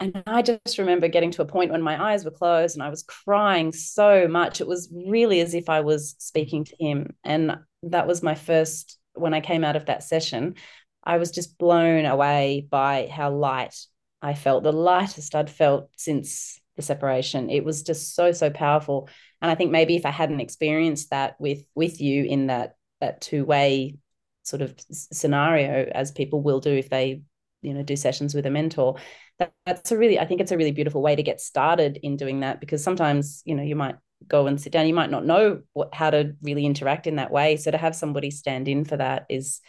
and 0.00 0.22
I 0.26 0.40
just 0.40 0.78
remember 0.78 1.06
getting 1.06 1.32
to 1.32 1.42
a 1.42 1.46
point 1.46 1.70
when 1.70 1.82
my 1.82 2.02
eyes 2.02 2.24
were 2.24 2.30
closed 2.30 2.76
and 2.76 2.82
I 2.82 2.88
was 2.88 3.02
crying 3.02 3.70
so 3.70 4.26
much. 4.26 4.62
It 4.62 4.66
was 4.66 4.90
really 4.90 5.40
as 5.40 5.52
if 5.52 5.68
I 5.68 5.82
was 5.82 6.14
speaking 6.16 6.64
to 6.64 6.76
him. 6.80 7.14
And 7.24 7.58
that 7.82 8.06
was 8.06 8.22
my 8.22 8.36
first 8.36 8.98
when 9.12 9.34
I 9.34 9.42
came 9.42 9.64
out 9.64 9.76
of 9.76 9.84
that 9.84 10.02
session. 10.02 10.54
I 11.04 11.18
was 11.18 11.30
just 11.30 11.58
blown 11.58 12.06
away 12.06 12.66
by 12.70 13.10
how 13.12 13.32
light 13.32 13.76
I 14.22 14.34
felt, 14.34 14.62
the 14.62 14.72
lightest 14.72 15.34
I'd 15.34 15.50
felt 15.50 15.90
since 15.96 16.60
the 16.76 16.82
separation. 16.82 17.50
It 17.50 17.64
was 17.64 17.82
just 17.82 18.14
so, 18.14 18.32
so 18.32 18.48
powerful. 18.48 19.08
And 19.40 19.50
I 19.50 19.54
think 19.54 19.70
maybe 19.70 19.96
if 19.96 20.06
I 20.06 20.10
hadn't 20.10 20.40
experienced 20.40 21.10
that 21.10 21.34
with 21.38 21.64
with 21.74 22.00
you 22.00 22.24
in 22.24 22.46
that 22.46 22.76
that 23.00 23.20
two-way 23.20 23.96
sort 24.44 24.62
of 24.62 24.74
scenario, 24.90 25.90
as 25.92 26.12
people 26.12 26.40
will 26.40 26.60
do 26.60 26.70
if 26.70 26.88
they, 26.88 27.22
you 27.62 27.74
know, 27.74 27.82
do 27.82 27.96
sessions 27.96 28.34
with 28.34 28.46
a 28.46 28.50
mentor, 28.50 28.96
that, 29.38 29.52
that's 29.66 29.92
a 29.92 29.98
really, 29.98 30.18
I 30.18 30.24
think 30.24 30.40
it's 30.40 30.52
a 30.52 30.56
really 30.56 30.72
beautiful 30.72 31.02
way 31.02 31.16
to 31.16 31.22
get 31.22 31.40
started 31.40 31.98
in 32.02 32.16
doing 32.16 32.40
that 32.40 32.60
because 32.60 32.82
sometimes, 32.82 33.42
you 33.44 33.54
know, 33.54 33.62
you 33.62 33.76
might 33.76 33.96
go 34.28 34.46
and 34.46 34.60
sit 34.60 34.72
down, 34.72 34.86
you 34.86 34.94
might 34.94 35.10
not 35.10 35.26
know 35.26 35.62
what 35.72 35.92
how 35.92 36.10
to 36.10 36.36
really 36.42 36.64
interact 36.64 37.06
in 37.06 37.16
that 37.16 37.32
way. 37.32 37.56
So 37.56 37.72
to 37.72 37.78
have 37.78 37.96
somebody 37.96 38.30
stand 38.30 38.68
in 38.68 38.84
for 38.84 38.96
that 38.96 39.26
is 39.28 39.60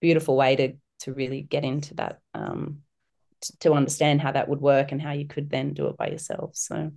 beautiful 0.00 0.36
way 0.36 0.56
to 0.56 0.72
to 1.00 1.12
really 1.12 1.42
get 1.42 1.64
into 1.64 1.94
that 1.94 2.20
um, 2.34 2.80
to 3.60 3.72
understand 3.72 4.20
how 4.20 4.32
that 4.32 4.48
would 4.48 4.60
work 4.60 4.92
and 4.92 5.00
how 5.00 5.12
you 5.12 5.26
could 5.26 5.50
then 5.50 5.74
do 5.74 5.86
it 5.86 5.96
by 5.96 6.08
yourself. 6.08 6.50
So 6.54 6.90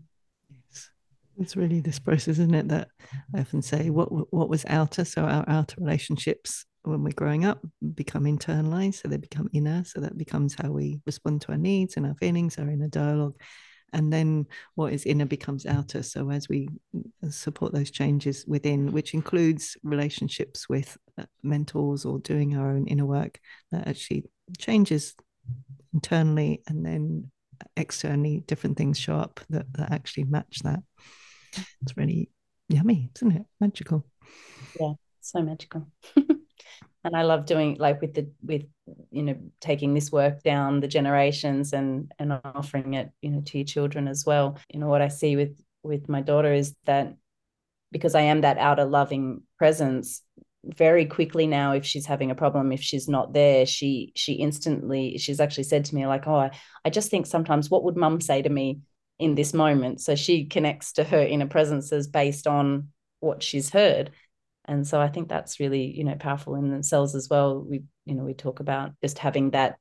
it's 1.40 1.56
really 1.56 1.80
this 1.80 2.00
process, 2.00 2.40
isn't 2.40 2.54
it? 2.54 2.68
That 2.68 2.90
I 3.36 3.42
often 3.42 3.62
say, 3.62 3.90
what 3.90 4.34
what 4.34 4.50
was 4.50 4.66
outer? 4.68 5.06
So 5.06 5.24
our 5.24 5.46
outer 5.48 5.76
relationships 5.80 6.66
when 6.84 7.04
we're 7.04 7.14
growing 7.14 7.46
up 7.46 7.64
become 7.94 8.24
internalized, 8.24 9.02
so 9.02 9.08
they 9.08 9.18
become 9.18 9.50
inner. 9.54 9.84
So 9.86 10.02
that 10.02 10.18
becomes 10.18 10.56
how 10.56 10.72
we 10.72 11.00
respond 11.06 11.42
to 11.42 11.52
our 11.52 11.58
needs 11.58 11.98
and 11.98 12.06
our 12.06 12.16
feelings, 12.16 12.58
our 12.58 12.70
inner 12.70 12.88
dialogue. 12.88 13.36
And 13.94 14.12
then 14.12 14.48
what 14.76 14.94
is 14.94 15.06
inner 15.06 15.26
becomes 15.26 15.66
outer. 15.66 16.02
So 16.02 16.32
as 16.32 16.48
we 16.48 16.70
support 17.30 17.74
those 17.74 17.92
changes 17.92 18.46
within, 18.48 18.92
which 18.94 19.14
includes 19.14 19.76
relationships 19.84 20.70
with 20.70 20.98
uh, 21.18 21.26
mentors 21.44 22.06
or 22.06 22.20
doing 22.20 22.56
our 22.56 22.72
own 22.72 22.88
inner 22.88 23.06
work, 23.06 23.40
that 23.72 23.88
actually 23.88 24.24
changes 24.58 25.14
internally 25.94 26.62
and 26.68 26.86
then 26.86 27.32
externally 27.78 28.44
different 28.48 28.78
things 28.78 29.00
show 29.00 29.16
up 29.16 29.40
that, 29.50 29.72
that 29.74 29.92
actually 29.92 30.24
match 30.26 30.60
that. 30.64 30.82
It's 31.82 31.98
really 31.98 32.30
yummy 32.70 33.10
isn't 33.16 33.36
it? 33.36 33.46
Magical. 33.60 34.06
Yeah 34.80 34.94
so 35.22 35.42
magical. 35.42 35.88
And 37.04 37.16
i 37.16 37.24
love 37.24 37.48
doing 37.48 37.78
like 37.80 38.00
with 38.00 38.14
the 38.14 38.30
with 38.44 38.62
you 39.10 39.24
know 39.24 39.36
taking 39.60 39.96
this 39.96 40.12
work 40.12 40.44
down 40.44 40.82
the 40.82 40.88
generations 40.88 41.74
and 41.74 42.12
and 42.20 42.40
offering 42.46 42.94
it 42.94 43.10
you 43.24 43.32
know 43.32 43.42
to 43.42 43.58
your 43.58 43.66
children 43.66 44.08
as 44.08 44.24
well. 44.24 44.60
You 44.72 44.80
know 44.80 44.88
what 44.88 45.02
i 45.02 45.08
see 45.08 45.36
with 45.36 45.60
with 45.82 46.08
my 46.10 46.22
daughter 46.22 46.54
is 46.54 46.76
that 46.86 47.16
because 47.92 48.14
i 48.14 48.22
am 48.22 48.42
that 48.42 48.60
outer 48.60 48.86
loving 48.86 49.42
presence 49.58 50.22
very 50.64 51.06
quickly 51.06 51.48
now 51.48 51.72
if 51.72 51.84
she's 51.86 52.06
having 52.06 52.30
a 52.30 52.36
problem 52.36 52.72
if 52.72 52.82
she's 52.82 53.10
not 53.10 53.34
there 53.34 53.66
she 53.66 54.12
she 54.16 54.34
instantly 54.34 55.18
she's 55.18 55.40
actually 55.40 55.64
said 55.64 55.84
to 55.84 55.96
me 55.96 56.06
like 56.06 56.28
oh 56.28 56.36
I, 56.36 56.52
I 56.86 56.92
just 56.92 57.10
think 57.10 57.26
sometimes 57.26 57.72
what 57.72 57.84
would 57.84 57.98
mum 57.98 58.22
say 58.22 58.44
to 58.44 58.50
me 58.50 58.82
in 59.22 59.36
this 59.36 59.54
moment? 59.54 60.02
So 60.02 60.16
she 60.16 60.46
connects 60.46 60.94
to 60.94 61.04
her 61.04 61.22
inner 61.22 61.46
presences 61.46 62.08
based 62.08 62.48
on 62.48 62.90
what 63.20 63.44
she's 63.44 63.70
heard. 63.70 64.10
And 64.66 64.86
so 64.88 65.00
i 65.00 65.08
think 65.08 65.28
that's 65.28 65.60
really 65.60 65.86
you 65.86 66.04
know 66.04 66.16
powerful 66.16 66.56
in 66.56 66.72
themselves 66.72 67.16
as 67.16 67.30
well. 67.30 67.62
We 67.62 67.84
you 68.06 68.16
know 68.16 68.24
we 68.24 68.34
talk 68.34 68.60
about 68.60 68.92
just 69.02 69.20
having 69.20 69.52
that 69.52 69.78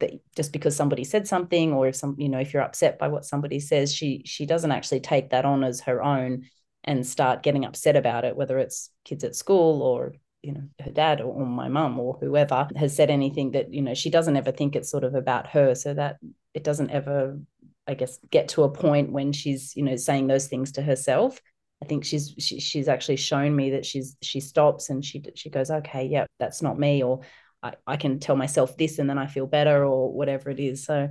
that 0.00 0.12
just 0.34 0.52
because 0.52 0.74
somebody 0.74 1.04
said 1.04 1.28
something 1.28 1.72
or 1.72 1.88
if 1.88 1.96
some 1.96 2.16
you 2.18 2.28
know 2.28 2.38
if 2.38 2.52
you're 2.52 2.62
upset 2.62 2.98
by 2.98 3.08
what 3.08 3.24
somebody 3.24 3.60
says 3.60 3.94
she 3.94 4.22
she 4.24 4.46
doesn't 4.46 4.72
actually 4.72 5.00
take 5.00 5.30
that 5.30 5.44
on 5.44 5.62
as 5.62 5.80
her 5.80 6.02
own 6.02 6.44
and 6.84 7.06
start 7.06 7.42
getting 7.42 7.64
upset 7.64 7.96
about 7.96 8.24
it, 8.24 8.36
whether 8.36 8.58
it's 8.58 8.90
kids 9.04 9.24
at 9.24 9.34
school 9.34 9.82
or 9.82 10.14
you 10.42 10.52
know 10.52 10.64
her 10.84 10.90
dad 10.90 11.20
or, 11.20 11.32
or 11.32 11.46
my 11.46 11.68
mum 11.68 11.98
or 11.98 12.18
whoever 12.20 12.68
has 12.76 12.94
said 12.94 13.10
anything 13.10 13.52
that 13.52 13.72
you 13.72 13.80
know 13.80 13.94
she 13.94 14.10
doesn't 14.10 14.36
ever 14.36 14.52
think 14.52 14.76
it's 14.76 14.90
sort 14.90 15.04
of 15.04 15.14
about 15.14 15.46
her, 15.48 15.74
so 15.74 15.94
that 15.94 16.18
it 16.52 16.62
doesn't 16.62 16.90
ever, 16.90 17.38
I 17.86 17.94
guess, 17.94 18.18
get 18.30 18.48
to 18.50 18.62
a 18.64 18.70
point 18.70 19.10
when 19.10 19.32
she's 19.32 19.74
you 19.74 19.82
know 19.82 19.96
saying 19.96 20.26
those 20.26 20.46
things 20.46 20.72
to 20.72 20.82
herself. 20.82 21.40
I 21.82 21.86
think 21.86 22.04
she's 22.04 22.34
she, 22.38 22.60
she's 22.60 22.88
actually 22.88 23.16
shown 23.16 23.56
me 23.56 23.70
that 23.70 23.86
she's 23.86 24.16
she 24.22 24.40
stops 24.40 24.90
and 24.90 25.04
she 25.04 25.24
she 25.34 25.50
goes, 25.50 25.70
okay, 25.70 26.06
yeah, 26.06 26.26
that's 26.38 26.62
not 26.62 26.78
me, 26.78 27.02
or 27.02 27.20
I, 27.62 27.74
I 27.86 27.96
can 27.96 28.20
tell 28.20 28.36
myself 28.36 28.76
this 28.76 28.98
and 28.98 29.08
then 29.08 29.18
I 29.18 29.26
feel 29.26 29.46
better 29.46 29.84
or 29.84 30.12
whatever 30.12 30.50
it 30.50 30.60
is. 30.60 30.84
So 30.84 31.10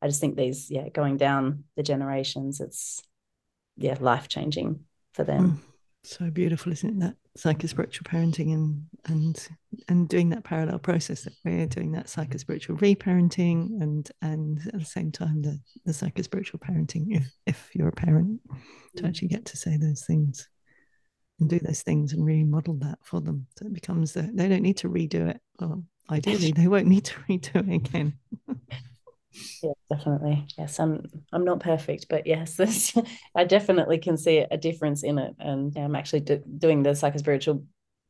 I 0.00 0.06
just 0.06 0.20
think 0.20 0.36
these, 0.36 0.70
yeah, 0.70 0.88
going 0.88 1.16
down 1.16 1.64
the 1.76 1.82
generations, 1.82 2.60
it's 2.60 3.02
yeah, 3.76 3.96
life 4.00 4.28
changing 4.28 4.84
for 5.12 5.24
them. 5.24 5.52
Mm. 5.52 5.58
So 6.04 6.30
beautiful, 6.30 6.72
isn't 6.72 6.88
it? 6.88 7.00
That 7.00 7.16
psychospiritual 7.38 8.02
parenting 8.02 8.54
and 8.54 8.86
and 9.06 9.48
and 9.88 10.08
doing 10.08 10.30
that 10.30 10.44
parallel 10.44 10.78
process 10.78 11.22
that 11.22 11.34
we're 11.44 11.66
doing 11.66 11.92
that 11.92 12.06
psychospiritual 12.06 12.78
reparenting 12.80 13.80
and 13.80 14.10
and 14.22 14.60
at 14.72 14.78
the 14.78 14.84
same 14.84 15.12
time 15.12 15.42
the, 15.42 15.60
the 15.84 15.92
psychospiritual 15.92 16.60
parenting 16.60 17.16
if 17.16 17.30
if 17.46 17.70
you're 17.74 17.88
a 17.88 17.92
parent 17.92 18.40
to 18.96 19.02
mm. 19.02 19.08
actually 19.08 19.28
get 19.28 19.44
to 19.44 19.56
say 19.56 19.76
those 19.76 20.04
things 20.04 20.48
and 21.40 21.48
do 21.48 21.58
those 21.58 21.82
things 21.82 22.12
and 22.12 22.24
really 22.24 22.44
model 22.44 22.74
that 22.74 22.98
for 23.02 23.20
them. 23.20 23.46
So 23.58 23.66
it 23.66 23.72
becomes 23.72 24.12
the, 24.12 24.22
they 24.22 24.48
don't 24.48 24.62
need 24.62 24.78
to 24.78 24.88
redo 24.88 25.28
it. 25.28 25.40
Well, 25.60 25.84
ideally 26.10 26.52
they 26.52 26.68
won't 26.68 26.86
need 26.86 27.04
to 27.06 27.14
redo 27.28 27.68
it 27.68 27.74
again. 27.74 28.14
Yeah 29.62 29.72
definitely. 29.90 30.46
Yes 30.56 30.78
i'm 30.80 31.04
i'm 31.32 31.44
not 31.44 31.60
perfect 31.60 32.06
but 32.08 32.26
yes 32.26 32.58
i 33.34 33.44
definitely 33.44 33.98
can 33.98 34.16
see 34.16 34.38
a 34.38 34.56
difference 34.56 35.02
in 35.02 35.18
it. 35.18 35.34
And 35.38 35.76
i'm 35.76 35.96
actually 35.96 36.20
do, 36.20 36.42
doing 36.58 36.82
the 36.82 36.90
psychospiritual 36.90 37.64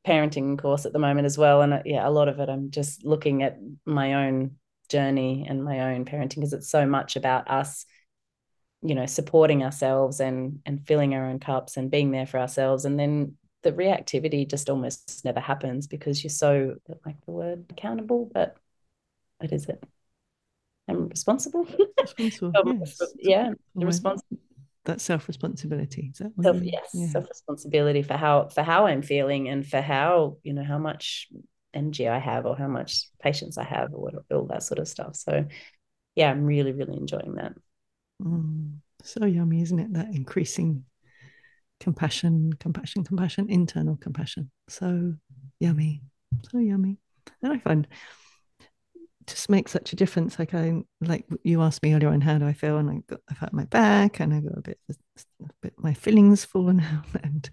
parenting 0.07 0.59
course 0.59 0.87
at 0.87 0.93
the 0.93 0.99
moment 0.99 1.27
as 1.27 1.37
well. 1.37 1.63
And 1.63 1.75
uh, 1.75 1.83
yeah 1.85 2.07
a 2.07 2.11
lot 2.11 2.29
of 2.29 2.39
it 2.41 2.49
i'm 2.49 2.71
just 2.71 3.05
looking 3.05 3.43
at 3.43 3.59
my 3.85 4.27
own 4.27 4.53
journey 4.89 5.47
and 5.49 5.65
my 5.65 5.93
own 5.93 6.05
parenting 6.05 6.37
because 6.37 6.55
it's 6.55 6.71
so 6.71 6.87
much 6.87 7.17
about 7.17 7.51
us 7.51 7.85
you 8.83 8.95
know 8.95 9.07
supporting 9.07 9.63
ourselves 9.65 10.21
and 10.21 10.61
and 10.65 10.87
filling 10.87 11.15
our 11.15 11.27
own 11.27 11.41
cups 11.41 11.77
and 11.77 11.91
being 11.91 12.11
there 12.11 12.27
for 12.27 12.39
ourselves. 12.39 12.85
And 12.85 12.99
then 12.99 13.37
the 13.63 13.73
reactivity 13.73 14.49
just 14.49 14.71
almost 14.71 15.25
never 15.25 15.41
happens 15.41 15.87
because 15.89 16.23
you're 16.23 16.31
so 16.31 16.77
like 17.05 17.17
the 17.27 17.33
word 17.33 17.65
accountable 17.71 18.31
but 18.33 18.57
what 19.39 19.53
is 19.53 19.69
it 19.69 19.83
I'm 20.89 21.09
responsible. 21.09 21.67
responsible 22.01 22.53
yes. 22.81 23.01
Yeah, 23.19 23.51
responsible. 23.75 24.39
That 24.85 25.01
self 25.01 25.29
responsibility. 25.29 26.13
That 26.19 26.33
self, 26.43 26.57
yes, 26.63 26.91
yeah. 26.95 27.09
self 27.09 27.29
responsibility 27.29 28.03
for 28.03 28.15
how 28.15 28.49
for 28.49 28.63
how 28.63 28.87
I'm 28.87 29.03
feeling 29.03 29.49
and 29.49 29.67
for 29.67 29.83
how 29.83 30.39
you 30.43 30.55
know 30.55 30.65
how 30.65 30.79
much 30.79 31.29
energy 31.75 32.09
I 32.09 32.19
have 32.19 32.47
or 32.47 32.57
how 32.57 32.69
much 32.69 33.09
patience 33.21 33.59
I 33.59 33.65
have 33.65 33.93
or 33.93 34.01
what, 34.01 34.15
all 34.33 34.47
that 34.47 34.63
sort 34.63 34.79
of 34.79 34.89
stuff. 34.89 35.15
So, 35.17 35.45
yeah, 36.15 36.31
I'm 36.31 36.45
really 36.45 36.73
really 36.73 36.97
enjoying 36.97 37.35
that. 37.35 37.53
Mm, 38.23 38.79
so 39.03 39.27
yummy, 39.27 39.61
isn't 39.63 39.79
it? 39.79 39.93
That 39.93 40.15
increasing 40.15 40.85
compassion, 41.81 42.53
compassion, 42.59 43.05
compassion, 43.05 43.51
internal 43.51 43.97
compassion. 43.97 44.51
So 44.69 45.15
yummy, 45.61 46.03
so 46.51 46.59
yummy. 46.59 46.97
And 47.43 47.53
I 47.53 47.59
find 47.59 47.87
just 49.29 49.49
makes 49.49 49.73
such 49.73 49.93
a 49.93 49.97
difference. 49.97 50.39
Like 50.39 50.55
I 50.55 50.83
like 51.01 51.27
you 51.45 51.63
asked 51.63 51.83
me 51.83 51.95
earlier 51.95 52.09
on 52.09 52.21
how 52.21 52.39
do 52.39 52.47
I 52.47 52.53
feel, 52.53 52.79
and 52.79 52.91
I 52.91 53.01
got 53.07 53.21
I've 53.31 53.39
hurt 53.39 53.53
my 53.53 53.65
back, 53.65 54.21
and 54.21 54.35
I 54.35 54.41
got 54.41 54.59
a 54.59 54.63
bit, 54.63 54.79
a 54.89 54.95
bit 55.63 55.75
my 55.79 55.95
feelings 55.95 56.45
fallen 56.45 56.81
out. 56.81 57.05
And 57.23 57.49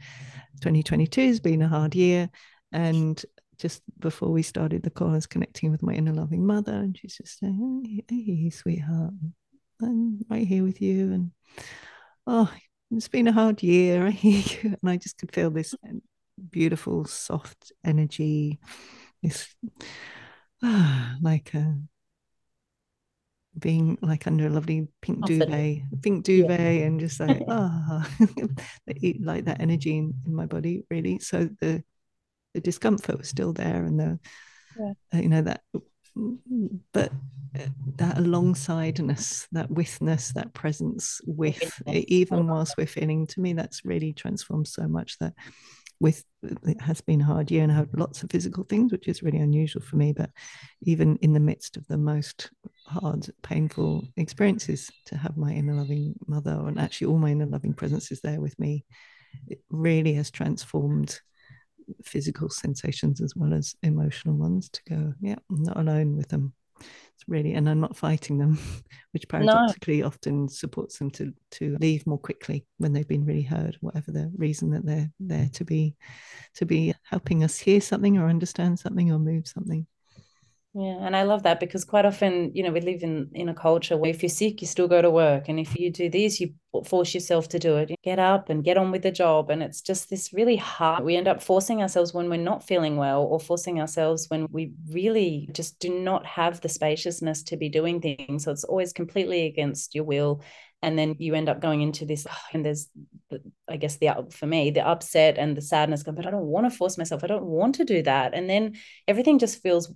2022 0.62 1.28
has 1.28 1.40
been 1.40 1.62
a 1.62 1.68
hard 1.68 1.96
year, 1.96 2.30
and 2.72 3.24
just 3.58 3.82
before 4.00 4.30
we 4.30 4.42
started 4.42 4.84
the 4.84 4.90
call, 4.90 5.10
I 5.10 5.14
was 5.14 5.28
connecting 5.28 5.72
with 5.72 5.84
my 5.84 5.94
inner 5.94 6.14
loving 6.14 6.46
mother, 6.46 6.74
and 6.74 6.98
she's 6.98 7.18
just 7.18 7.40
saying, 7.40 8.04
"Hey, 8.08 8.24
hey 8.24 8.50
sweetheart, 8.50 9.14
I'm 9.82 10.20
right 10.30 10.48
here 10.48 10.64
with 10.64 10.82
you," 10.82 11.14
and 11.14 11.32
oh, 12.26 12.52
it's 12.92 13.08
been 13.08 13.28
a 13.28 13.34
hard 13.34 13.62
year. 13.64 14.06
I 14.08 14.12
hear 14.12 14.42
you, 14.42 14.78
and 14.82 14.90
I 14.90 14.98
just 14.98 15.18
could 15.18 15.34
feel 15.34 15.52
this 15.52 15.76
um, 15.88 16.02
beautiful, 16.50 17.06
soft 17.06 17.72
energy. 17.84 18.60
This 19.22 19.48
like 21.22 21.54
a 21.54 21.78
being 23.58 23.98
like 24.02 24.28
under 24.28 24.48
a 24.48 24.50
lovely 24.50 24.88
pink 25.02 25.26
duvet, 25.26 25.82
pink 26.02 26.26
duvet, 26.26 26.60
yeah. 26.60 26.86
and 26.86 27.00
just 27.00 27.20
like 27.20 27.42
ah, 27.48 28.08
oh, 28.22 28.48
like 29.20 29.46
that 29.46 29.62
energy 29.62 29.98
in, 29.98 30.14
in 30.26 30.36
my 30.36 30.46
body 30.46 30.84
really. 30.90 31.20
So 31.20 31.50
the 31.62 31.84
the 32.54 32.62
discomfort 32.62 33.18
was 33.18 33.30
still 33.30 33.54
there, 33.54 33.86
and 33.86 34.00
the 34.00 34.20
yeah. 34.80 34.94
uh, 35.14 35.18
you 35.18 35.30
know 35.30 35.42
that, 35.42 35.62
but 36.94 37.12
uh, 37.58 37.68
that 37.98 38.18
alongsideness, 38.18 39.48
that 39.52 39.72
withness, 39.72 40.34
that 40.34 40.54
presence 40.54 41.22
with, 41.26 41.82
even 41.88 42.48
whilst 42.48 42.76
we're 42.78 42.86
feeling, 42.86 43.28
to 43.28 43.40
me, 43.40 43.54
that's 43.54 43.86
really 43.86 44.14
transformed 44.14 44.68
so 44.68 44.88
much 44.88 45.18
that 45.20 45.34
with 46.00 46.24
it 46.44 46.82
has 46.82 47.02
been 47.02 47.22
a 47.22 47.26
hard 47.26 47.50
year 47.50 47.64
and 47.64 47.72
I 47.72 47.76
have 47.76 47.94
lots 47.94 48.24
of 48.24 48.30
physical 48.30 48.64
things, 48.64 48.92
which 48.92 49.08
is 49.08 49.24
really 49.24 49.40
unusual 49.40 49.82
for 49.82 49.96
me. 49.96 50.14
But 50.14 50.30
even 50.82 51.18
in 51.18 51.34
the 51.34 51.40
midst 51.40 51.78
of 51.78 51.88
the 51.88 51.98
most 51.98 52.52
hard, 52.86 53.28
painful 53.44 54.08
experiences, 54.18 54.92
to 55.06 55.18
have 55.18 55.38
my 55.38 55.52
inner 55.52 55.74
loving 55.74 56.16
mother 56.28 56.68
and 56.68 56.80
actually 56.80 57.08
all 57.08 57.18
my 57.18 57.32
inner 57.32 57.46
loving 57.46 57.74
presences 57.74 58.22
there 58.22 58.42
with 58.42 58.58
me, 58.60 58.86
it 59.48 59.60
really 59.70 60.14
has 60.14 60.32
transformed 60.32 61.20
physical 62.04 62.50
sensations 62.50 63.22
as 63.22 63.36
well 63.36 63.54
as 63.54 63.76
emotional 63.84 64.36
ones 64.36 64.70
to 64.70 64.82
go, 64.90 65.14
yeah, 65.22 65.36
I'm 65.50 65.64
not 65.64 65.78
alone 65.78 66.16
with 66.16 66.30
them 66.30 66.54
it's 66.80 67.28
really 67.28 67.54
and 67.54 67.70
i'm 67.70 67.80
not 67.80 67.96
fighting 67.96 68.38
them 68.38 68.58
which 69.12 69.28
paradoxically 69.28 70.02
no. 70.02 70.08
often 70.08 70.48
supports 70.48 70.98
them 70.98 71.10
to 71.10 71.34
to 71.52 71.78
leave 71.80 72.06
more 72.06 72.18
quickly 72.18 72.66
when 72.78 72.94
they've 72.94 73.08
been 73.08 73.26
really 73.26 73.42
heard 73.42 73.78
whatever 73.82 74.12
the 74.12 74.32
reason 74.36 74.70
that 74.72 74.86
they're 74.86 75.12
there 75.20 75.50
to 75.54 75.64
be 75.64 75.96
to 76.54 76.66
be 76.66 76.94
helping 77.04 77.44
us 77.44 77.58
hear 77.58 77.82
something 77.82 78.18
or 78.18 78.28
understand 78.28 78.78
something 78.78 79.12
or 79.12 79.20
move 79.20 79.48
something 79.48 79.86
yeah, 80.78 80.98
and 81.06 81.16
I 81.16 81.24
love 81.24 81.44
that 81.44 81.62
because 81.62 81.86
quite 81.86 82.06
often, 82.06 82.52
you 82.54 82.62
know, 82.62 82.72
we 82.72 82.82
live 82.82 83.02
in 83.02 83.30
in 83.34 83.48
a 83.48 83.54
culture 83.54 83.96
where 83.96 84.10
if 84.10 84.22
you're 84.22 84.30
sick, 84.30 84.60
you 84.60 84.68
still 84.68 84.90
go 84.90 85.02
to 85.02 85.10
work, 85.10 85.48
and 85.48 85.58
if 85.58 85.80
you 85.80 85.90
do 85.90 86.10
this, 86.10 86.42
you 86.42 86.54
force 86.86 87.14
yourself 87.14 87.48
to 87.48 87.60
do 87.60 87.78
it. 87.78 87.90
You 87.90 87.96
get 88.04 88.20
up 88.20 88.50
and 88.50 88.62
get 88.62 88.78
on 88.78 88.92
with 88.92 89.02
the 89.02 89.12
job, 89.12 89.50
and 89.50 89.64
it's 89.64 89.80
just 89.80 90.10
this 90.10 90.34
really 90.34 90.58
hard. 90.58 91.06
We 91.06 91.16
end 91.16 91.30
up 91.30 91.42
forcing 91.42 91.82
ourselves 91.82 92.14
when 92.14 92.30
we're 92.30 92.44
not 92.44 92.68
feeling 92.68 92.98
well, 92.98 93.24
or 93.24 93.40
forcing 93.40 93.80
ourselves 93.80 94.30
when 94.30 94.50
we 94.52 94.74
really 94.92 95.48
just 95.54 95.80
do 95.80 95.88
not 95.98 96.26
have 96.26 96.60
the 96.60 96.68
spaciousness 96.68 97.44
to 97.44 97.56
be 97.56 97.70
doing 97.70 98.02
things. 98.02 98.44
So 98.44 98.52
it's 98.52 98.66
always 98.66 98.92
completely 98.92 99.46
against 99.46 99.96
your 99.96 100.04
will, 100.04 100.42
and 100.82 100.98
then 101.00 101.16
you 101.20 101.34
end 101.34 101.50
up 101.50 101.62
going 101.62 101.82
into 101.82 102.06
this 102.06 102.28
and 102.54 102.66
there's 102.66 102.90
i 103.68 103.76
guess 103.78 103.98
the 103.98 104.10
for 104.32 104.46
me 104.46 104.70
the 104.70 104.86
upset 104.86 105.38
and 105.38 105.58
the 105.58 105.62
sadness 105.62 106.04
going 106.04 106.16
but 106.16 106.28
i 106.28 106.32
don't 106.32 106.46
want 106.46 106.70
to 106.72 106.78
force 106.78 106.98
myself. 106.98 107.24
I 107.24 107.28
don't 107.28 107.46
want 107.46 107.76
to 107.76 107.86
do 107.86 108.02
that. 108.04 108.34
And 108.34 108.50
then 108.50 108.76
everything 109.08 109.40
just 109.40 109.62
feels 109.62 109.92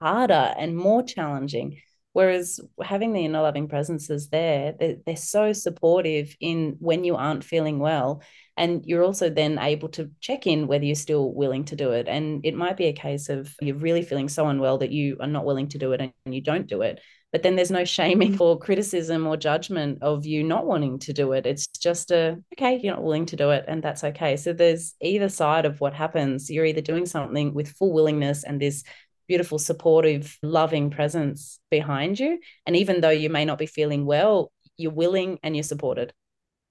harder 0.00 0.54
and 0.56 0.76
more 0.76 1.02
challenging. 1.02 1.80
Whereas 2.12 2.60
having 2.80 3.12
the 3.12 3.24
inner 3.24 3.42
loving 3.42 3.66
presences 3.66 4.28
there 4.28 4.74
they're, 4.78 4.96
they're 5.04 5.16
so 5.16 5.52
supportive 5.52 6.36
in 6.38 6.76
when 6.78 7.02
you 7.02 7.16
aren't 7.16 7.42
feeling 7.42 7.80
well. 7.80 8.22
And 8.56 8.84
you're 8.86 9.02
also 9.02 9.30
then 9.30 9.58
able 9.58 9.88
to 9.90 10.12
check 10.20 10.46
in 10.46 10.68
whether 10.68 10.84
you're 10.84 10.94
still 10.94 11.34
willing 11.34 11.64
to 11.66 11.76
do 11.76 11.90
it. 11.90 12.06
And 12.06 12.46
it 12.46 12.54
might 12.54 12.76
be 12.76 12.86
a 12.86 12.92
case 12.92 13.28
of 13.28 13.52
you're 13.60 13.74
really 13.74 14.02
feeling 14.02 14.28
so 14.28 14.46
unwell 14.46 14.78
that 14.78 14.92
you 14.92 15.16
are 15.18 15.26
not 15.26 15.44
willing 15.44 15.68
to 15.70 15.78
do 15.78 15.92
it 15.92 16.00
and 16.00 16.34
you 16.34 16.40
don't 16.40 16.68
do 16.68 16.82
it 16.82 17.00
but 17.34 17.42
then 17.42 17.56
there's 17.56 17.72
no 17.72 17.84
shaming 17.84 18.38
or 18.40 18.56
criticism 18.56 19.26
or 19.26 19.36
judgment 19.36 19.98
of 20.02 20.24
you 20.24 20.44
not 20.44 20.66
wanting 20.66 21.00
to 21.00 21.12
do 21.12 21.32
it. 21.32 21.46
It's 21.46 21.66
just 21.66 22.12
a 22.12 22.40
okay 22.52 22.78
you're 22.80 22.94
not 22.94 23.02
willing 23.02 23.26
to 23.26 23.34
do 23.34 23.50
it 23.50 23.64
and 23.66 23.82
that's 23.82 24.04
okay. 24.04 24.36
So 24.36 24.52
there's 24.52 24.94
either 25.00 25.28
side 25.28 25.66
of 25.66 25.80
what 25.80 25.94
happens. 25.94 26.48
You're 26.48 26.64
either 26.64 26.80
doing 26.80 27.06
something 27.06 27.52
with 27.52 27.72
full 27.72 27.92
willingness 27.92 28.44
and 28.44 28.60
this 28.60 28.84
beautiful 29.26 29.58
supportive 29.58 30.38
loving 30.44 30.90
presence 30.90 31.58
behind 31.72 32.20
you 32.20 32.38
and 32.66 32.76
even 32.76 33.00
though 33.00 33.10
you 33.10 33.28
may 33.30 33.44
not 33.44 33.58
be 33.58 33.66
feeling 33.66 34.06
well 34.06 34.52
you're 34.76 34.92
willing 34.92 35.40
and 35.42 35.56
you're 35.56 35.64
supported. 35.64 36.12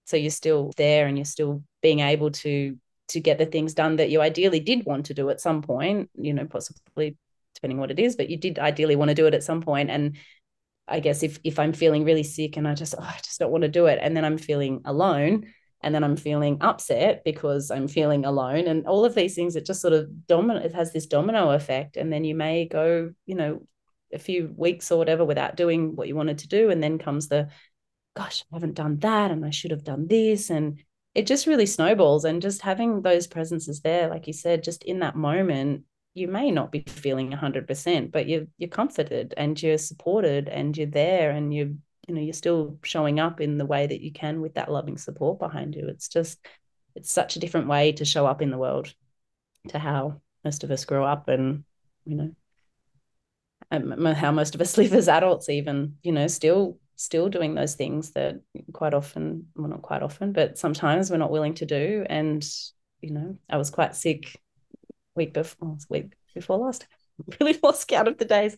So 0.06 0.16
you're 0.16 0.32
still 0.32 0.72
there 0.78 1.08
and 1.08 1.18
you're 1.18 1.26
still 1.26 1.62
being 1.82 2.00
able 2.00 2.32
to 2.32 2.78
to 3.10 3.20
get 3.20 3.38
the 3.38 3.46
things 3.46 3.74
done 3.74 3.98
that 3.98 4.10
you 4.10 4.22
ideally 4.22 4.62
did 4.62 4.86
want 4.86 5.08
to 5.08 5.14
do 5.14 5.30
at 5.30 5.42
some 5.42 5.62
point 5.62 6.10
you 6.16 6.34
know 6.34 6.46
possibly 6.46 7.18
depending 7.54 7.80
what 7.80 7.92
it 7.92 8.00
is 8.00 8.16
but 8.16 8.30
you 8.30 8.38
did 8.38 8.58
ideally 8.60 8.96
want 8.96 9.10
to 9.10 9.16
do 9.16 9.28
it 9.28 9.34
at 9.34 9.44
some 9.44 9.62
point 9.62 9.90
and 9.90 10.16
I 10.88 11.00
guess 11.00 11.24
if 11.24 11.40
if 11.44 11.60
I'm 11.60 11.74
feeling 11.74 12.04
really 12.04 12.24
sick 12.24 12.58
and 12.58 12.68
I 12.68 12.76
just 12.76 12.96
oh, 12.98 13.02
I 13.04 13.18
just 13.24 13.40
don't 13.40 13.52
want 13.52 13.64
to 13.64 13.70
do 13.70 13.86
it, 13.86 14.00
and 14.02 14.16
then 14.16 14.26
I'm 14.26 14.38
feeling 14.38 14.82
alone, 14.86 15.46
and 15.82 15.96
then 15.96 16.04
I'm 16.04 16.18
feeling 16.18 16.58
upset 16.62 17.24
because 17.24 17.72
I'm 17.72 17.88
feeling 17.88 18.26
alone, 18.26 18.68
and 18.68 18.86
all 18.88 19.06
of 19.06 19.16
these 19.16 19.36
things 19.36 19.56
it 19.56 19.66
just 19.66 19.82
sort 19.82 19.94
of 19.94 20.28
domino 20.28 20.60
it 20.60 20.74
has 20.74 20.92
this 20.92 21.06
domino 21.06 21.52
effect, 21.52 21.98
and 21.98 22.12
then 22.12 22.24
you 22.24 22.36
may 22.36 22.66
go 22.66 23.12
you 23.26 23.36
know 23.36 23.66
a 24.14 24.20
few 24.20 24.54
weeks 24.56 24.92
or 24.92 24.98
whatever 24.98 25.26
without 25.26 25.56
doing 25.56 25.96
what 25.96 26.08
you 26.08 26.16
wanted 26.16 26.40
to 26.40 26.48
do, 26.48 26.70
and 26.70 26.84
then 26.84 27.00
comes 27.00 27.28
the 27.30 27.50
gosh 28.16 28.44
I 28.52 28.56
haven't 28.58 28.76
done 28.76 29.00
that, 29.00 29.32
and 29.32 29.46
I 29.46 29.50
should 29.52 29.72
have 29.72 29.84
done 29.84 30.08
this, 30.08 30.50
and 30.50 30.84
it 31.16 31.28
just 31.28 31.48
really 31.48 31.66
snowballs, 31.66 32.26
and 32.26 32.42
just 32.42 32.62
having 32.62 33.02
those 33.02 33.28
presences 33.28 33.82
there, 33.82 34.10
like 34.10 34.28
you 34.28 34.34
said, 34.34 34.64
just 34.64 34.84
in 34.84 35.00
that 35.00 35.16
moment 35.16 35.84
you 36.14 36.28
may 36.28 36.52
not 36.52 36.72
be 36.72 36.84
feeling 36.88 37.32
100% 37.32 38.12
but 38.12 38.28
you're 38.28 38.46
you're 38.58 38.70
comforted 38.70 39.34
and 39.38 39.62
you're 39.62 39.78
supported 39.78 40.48
and 40.48 40.78
you're 40.78 40.88
there 40.88 41.32
and 41.32 41.54
you're 41.54 41.72
you 42.08 42.14
know 42.14 42.22
you're 42.22 42.34
still 42.34 42.78
showing 42.84 43.20
up 43.20 43.42
in 43.42 43.58
the 43.58 43.66
way 43.66 43.88
that 43.88 44.02
you 44.02 44.12
can 44.12 44.42
with 44.42 44.56
that 44.56 44.72
loving 44.72 44.98
support 44.98 45.40
behind 45.40 45.76
you. 45.76 45.88
It's 45.88 46.08
just 46.08 46.40
it's 46.96 47.12
such 47.12 47.36
a 47.36 47.40
different 47.40 47.68
way 47.68 47.94
to 47.94 48.06
show 48.06 48.26
up 48.26 48.42
in 48.42 48.52
the 48.52 48.58
world 48.58 48.94
to 49.70 49.80
how 49.80 50.22
most 50.44 50.64
of 50.64 50.72
us 50.72 50.86
grow 50.86 51.06
up 51.06 51.30
and 51.30 51.64
you 52.06 52.16
know 52.16 52.36
um, 53.72 54.06
how 54.06 54.32
most 54.32 54.56
of 54.56 54.62
us 54.62 54.78
live 54.78 54.94
as 54.94 55.08
adults 55.08 55.50
even 55.50 55.96
you 56.04 56.12
know 56.12 56.28
still 56.28 56.78
still 56.96 57.28
doing 57.30 57.56
those 57.56 57.76
things 57.76 58.12
that 58.12 58.40
quite 58.72 58.94
often 58.94 59.48
well 59.56 59.70
not 59.70 59.82
quite 59.82 60.04
often 60.04 60.32
but 60.32 60.58
sometimes 60.58 61.10
we're 61.10 61.18
not 61.18 61.32
willing 61.32 61.56
to 61.56 61.66
do. 61.66 62.06
And 62.10 62.46
you 63.02 63.12
know 63.12 63.38
i 63.50 63.58
was 63.58 63.70
quite 63.70 63.96
sick 63.96 64.40
week 65.16 65.34
before 65.34 65.70
oh, 65.70 65.78
week 65.90 66.14
before 66.34 66.58
last. 66.58 66.88
really 67.40 67.60
lost 67.64 67.88
count 67.88 68.08
of 68.08 68.18
the 68.18 68.26
days. 68.26 68.56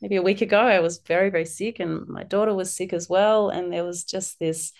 Maybe 0.00 0.16
a 0.16 0.22
week 0.22 0.42
ago, 0.42 0.60
I 0.60 0.80
was 0.80 0.98
very, 0.98 1.30
very 1.30 1.46
sick, 1.46 1.80
and 1.80 2.06
my 2.06 2.22
daughter 2.22 2.54
was 2.54 2.72
sick 2.72 2.92
as 2.92 3.08
well. 3.08 3.48
And 3.48 3.72
there 3.72 3.84
was 3.84 4.04
just 4.04 4.38
this, 4.38 4.72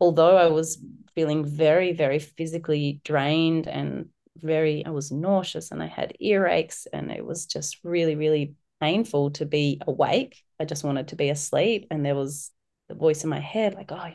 although 0.00 0.36
I 0.36 0.48
was 0.48 0.82
feeling 1.14 1.44
very, 1.44 1.92
very 1.92 2.18
physically 2.18 3.00
drained 3.04 3.68
and 3.68 4.08
very, 4.36 4.84
I 4.84 4.90
was 4.90 5.12
nauseous 5.12 5.70
and 5.70 5.82
I 5.82 5.86
had 5.86 6.16
earaches, 6.20 6.86
and 6.92 7.10
it 7.10 7.24
was 7.24 7.46
just 7.46 7.78
really, 7.84 8.16
really 8.16 8.54
painful 8.80 9.30
to 9.30 9.46
be 9.46 9.80
awake. 9.86 10.42
I 10.58 10.64
just 10.64 10.82
wanted 10.82 11.08
to 11.08 11.16
be 11.16 11.30
asleep. 11.30 11.86
And 11.90 12.04
there 12.04 12.16
was 12.16 12.50
the 12.88 12.94
voice 12.96 13.22
in 13.22 13.30
my 13.30 13.40
head, 13.40 13.74
like, 13.74 13.92
oh, 13.92 14.06
you 14.06 14.14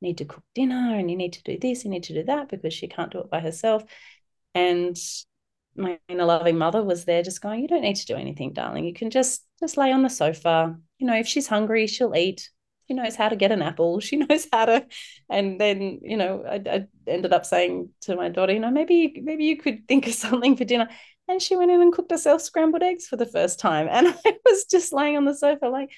need 0.00 0.18
to 0.18 0.24
cook 0.24 0.44
dinner 0.54 0.96
and 0.96 1.10
you 1.10 1.16
need 1.16 1.32
to 1.34 1.42
do 1.42 1.58
this, 1.58 1.84
you 1.84 1.90
need 1.90 2.04
to 2.04 2.14
do 2.14 2.22
that 2.24 2.48
because 2.48 2.72
she 2.72 2.86
can't 2.86 3.10
do 3.10 3.18
it 3.18 3.30
by 3.30 3.40
herself. 3.40 3.82
And 4.54 4.96
my 5.76 5.98
inner 6.08 6.24
loving 6.24 6.58
mother 6.58 6.82
was 6.82 7.04
there 7.04 7.22
just 7.22 7.40
going 7.40 7.60
you 7.60 7.68
don't 7.68 7.82
need 7.82 7.96
to 7.96 8.06
do 8.06 8.16
anything 8.16 8.52
darling. 8.52 8.84
You 8.84 8.94
can 8.94 9.10
just 9.10 9.44
just 9.60 9.76
lay 9.76 9.92
on 9.92 10.02
the 10.02 10.10
sofa. 10.10 10.76
You 10.98 11.06
know 11.06 11.16
if 11.16 11.26
she's 11.26 11.46
hungry 11.46 11.86
she'll 11.86 12.14
eat. 12.14 12.50
She 12.88 12.94
knows 12.94 13.16
how 13.16 13.28
to 13.28 13.36
get 13.36 13.52
an 13.52 13.62
apple. 13.62 14.00
She 14.06 14.16
knows 14.16 14.46
how 14.52 14.66
to 14.66 14.86
and 15.28 15.60
then 15.60 16.00
you 16.02 16.16
know 16.16 16.44
I, 16.48 16.62
I 16.66 16.86
ended 17.06 17.32
up 17.32 17.46
saying 17.46 17.90
to 18.02 18.16
my 18.16 18.28
daughter 18.28 18.52
you 18.52 18.60
know 18.60 18.70
maybe 18.70 19.20
maybe 19.22 19.44
you 19.44 19.56
could 19.56 19.86
think 19.88 20.06
of 20.06 20.14
something 20.24 20.56
for 20.56 20.64
dinner. 20.64 20.88
And 21.28 21.42
she 21.42 21.56
went 21.56 21.72
in 21.72 21.82
and 21.82 21.92
cooked 21.92 22.12
herself 22.12 22.40
scrambled 22.40 22.84
eggs 22.84 23.06
for 23.06 23.16
the 23.16 23.26
first 23.26 23.58
time. 23.58 23.88
And 23.90 24.08
i 24.26 24.36
was 24.44 24.64
just 24.64 24.92
laying 24.92 25.16
on 25.16 25.24
the 25.24 25.34
sofa 25.34 25.66
like 25.66 25.90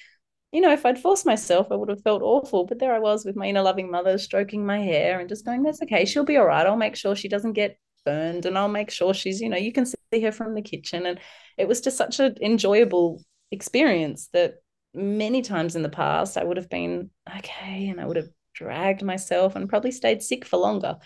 you 0.51 0.61
know 0.61 0.73
if 0.73 0.83
i'd 0.83 0.99
forced 0.99 1.27
myself 1.27 1.67
i 1.69 1.75
would 1.75 1.89
have 1.89 2.01
felt 2.01 2.21
awful. 2.23 2.65
But 2.65 2.79
there 2.79 2.93
i 2.93 2.99
was 2.99 3.25
with 3.25 3.35
my 3.35 3.47
inner 3.47 3.61
loving 3.61 3.91
mother 3.91 4.17
stroking 4.17 4.65
my 4.65 4.79
hair 4.79 5.19
and 5.19 5.29
just 5.29 5.45
going 5.45 5.63
that's 5.63 5.81
okay. 5.83 6.05
She'll 6.05 6.23
be 6.23 6.37
all 6.37 6.45
right. 6.45 6.65
I'll 6.65 6.75
make 6.75 6.95
sure 6.95 7.15
she 7.15 7.29
doesn't 7.29 7.53
get 7.53 7.77
burned 8.05 8.45
and 8.45 8.57
I'll 8.57 8.67
make 8.67 8.91
sure 8.91 9.13
she's, 9.13 9.41
you 9.41 9.49
know, 9.49 9.57
you 9.57 9.71
can 9.71 9.85
see 9.85 10.21
her 10.21 10.31
from 10.31 10.55
the 10.55 10.61
kitchen. 10.61 11.05
And 11.05 11.19
it 11.57 11.67
was 11.67 11.81
just 11.81 11.97
such 11.97 12.19
an 12.19 12.35
enjoyable 12.41 13.23
experience 13.51 14.29
that 14.33 14.55
many 14.93 15.41
times 15.41 15.75
in 15.75 15.83
the 15.83 15.89
past 15.89 16.37
I 16.37 16.43
would 16.43 16.57
have 16.57 16.69
been 16.69 17.09
okay 17.37 17.89
and 17.89 18.01
I 18.01 18.05
would 18.05 18.17
have 18.17 18.29
dragged 18.53 19.03
myself 19.03 19.55
and 19.55 19.69
probably 19.69 19.91
stayed 19.91 20.21
sick 20.21 20.45
for 20.45 20.57
longer 20.57 20.97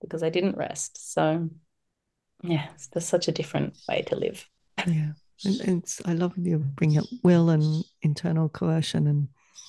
because 0.00 0.22
I 0.22 0.30
didn't 0.30 0.56
rest. 0.56 1.12
So 1.12 1.48
yeah, 2.42 2.68
it's 2.74 2.88
just 2.88 3.08
such 3.08 3.28
a 3.28 3.32
different 3.32 3.76
way 3.88 4.02
to 4.02 4.16
live. 4.16 4.48
Yeah. 4.86 5.12
And 5.44 5.82
it's 5.82 6.02
I 6.04 6.12
love 6.12 6.34
you 6.36 6.58
bring 6.58 6.98
up 6.98 7.04
will 7.22 7.50
and 7.50 7.84
internal 8.02 8.48
coercion 8.48 9.06
and 9.06 9.28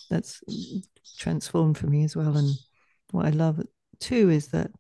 that's 0.09 0.41
transformed 1.17 1.77
for 1.77 1.87
me 1.87 2.03
as 2.03 2.15
well. 2.15 2.35
And 2.35 2.51
what 3.11 3.25
I 3.25 3.29
love 3.29 3.61
too 3.99 4.29
is 4.29 4.47
that 4.49 4.71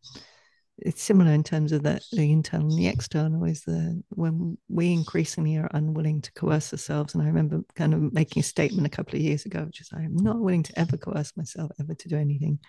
it's 0.81 1.01
similar 1.01 1.31
in 1.31 1.43
terms 1.43 1.71
of 1.71 1.83
that 1.83 2.03
the 2.11 2.31
internal 2.31 2.69
and 2.69 2.77
the 2.77 2.87
external 2.87 3.43
is 3.43 3.61
the 3.61 4.01
when 4.09 4.57
we 4.67 4.91
increasingly 4.91 5.57
are 5.57 5.69
unwilling 5.73 6.21
to 6.21 6.31
coerce 6.33 6.73
ourselves 6.73 7.13
and 7.13 7.23
i 7.23 7.27
remember 7.27 7.61
kind 7.75 7.93
of 7.93 8.13
making 8.13 8.41
a 8.41 8.43
statement 8.43 8.87
a 8.87 8.89
couple 8.89 9.15
of 9.15 9.21
years 9.21 9.45
ago 9.45 9.63
which 9.63 9.81
is 9.81 9.89
i 9.93 10.01
am 10.01 10.15
not 10.15 10.39
willing 10.39 10.63
to 10.63 10.77
ever 10.79 10.97
coerce 10.97 11.35
myself 11.37 11.71
ever 11.79 11.93
to 11.93 12.07
do 12.09 12.17
anything 12.17 12.59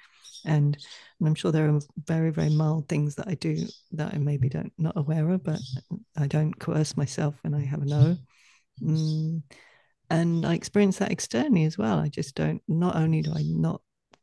and, 0.45 0.77
and 1.19 1.29
i'm 1.29 1.35
sure 1.35 1.53
there 1.53 1.69
are 1.69 1.81
very 2.07 2.31
very 2.31 2.51
mild 2.51 2.89
things 2.89 3.15
that 3.15 3.29
i 3.29 3.35
do 3.35 3.67
that 3.93 4.13
i 4.15 4.19
maybe 4.19 4.49
don't 4.49 4.73
not 4.79 4.97
aware 4.97 5.29
of 5.31 5.43
but 5.43 5.61
i 6.17 6.27
don't 6.27 6.59
coerce 6.59 6.97
myself 6.97 7.35
when 7.43 7.55
i 7.55 7.65
have 7.65 7.83
a 7.83 7.87
no 7.87 8.17
mm, 8.83 9.43
and 10.11 10.45
I 10.45 10.53
experience 10.53 10.99
that 10.99 11.11
externally 11.11 11.65
as 11.65 11.79
well. 11.79 11.99
I 11.99 12.09
just 12.09 12.35
don't. 12.35 12.61
Not 12.69 12.97
only 12.97 13.23
do 13.23 13.33
I 13.35 13.45
not 13.47 13.81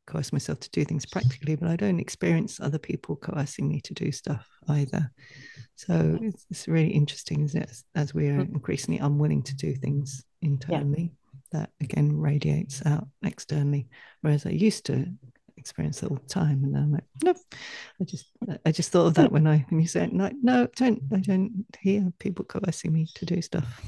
coerce 0.09 0.33
myself 0.33 0.59
to 0.61 0.69
do 0.71 0.83
things 0.83 1.05
practically, 1.05 1.55
but 1.55 1.69
I 1.69 1.75
don't 1.75 1.99
experience 1.99 2.59
other 2.59 2.79
people 2.79 3.15
coercing 3.15 3.67
me 3.67 3.79
to 3.81 3.93
do 3.93 4.11
stuff 4.11 4.47
either. 4.67 5.11
So 5.75 6.17
it's, 6.21 6.45
it's 6.49 6.67
really 6.67 6.89
interesting, 6.89 7.43
isn't 7.45 7.61
it? 7.61 7.69
As, 7.69 7.83
as 7.95 8.13
we 8.13 8.27
are 8.29 8.39
mm. 8.39 8.53
increasingly 8.53 8.99
unwilling 8.99 9.43
to 9.43 9.55
do 9.55 9.75
things 9.75 10.23
internally, 10.41 11.13
yeah. 11.53 11.59
that 11.59 11.69
again 11.81 12.17
radiates 12.17 12.85
out 12.85 13.07
externally. 13.23 13.87
Whereas 14.21 14.45
I 14.45 14.49
used 14.49 14.85
to 14.87 15.05
experience 15.57 16.01
it 16.01 16.09
all 16.09 16.17
the 16.17 16.27
time, 16.27 16.63
and 16.63 16.75
I'm 16.75 16.91
like, 16.91 17.05
no, 17.23 17.33
I 18.01 18.03
just 18.03 18.25
I 18.65 18.71
just 18.71 18.91
thought 18.91 19.07
of 19.07 19.13
that 19.15 19.31
when 19.31 19.47
I 19.47 19.65
when 19.69 19.79
you 19.79 19.87
said 19.87 20.11
no, 20.11 20.31
no, 20.41 20.67
don't 20.75 21.01
I 21.13 21.19
don't 21.19 21.65
hear 21.79 22.11
people 22.19 22.45
coercing 22.45 22.91
me 22.91 23.07
to 23.15 23.25
do 23.25 23.41
stuff 23.41 23.81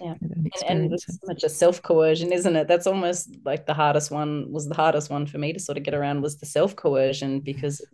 yeah. 0.00 0.14
And, 0.20 0.50
and 0.68 0.92
it's 0.92 1.18
much 1.26 1.44
a 1.44 1.48
self-coercion 1.48 2.32
isn't 2.32 2.56
it? 2.56 2.68
That's 2.68 2.86
almost 2.86 3.36
like 3.44 3.66
the 3.66 3.74
hardest 3.74 4.10
one 4.10 4.50
was 4.50 4.68
the 4.68 4.74
hardest 4.74 5.10
one 5.10 5.26
for 5.26 5.38
me 5.38 5.52
to 5.52 5.60
sort 5.60 5.78
of 5.78 5.84
get 5.84 5.94
around 5.94 6.22
was 6.22 6.38
the 6.38 6.46
self-coercion 6.46 7.40
because 7.40 7.84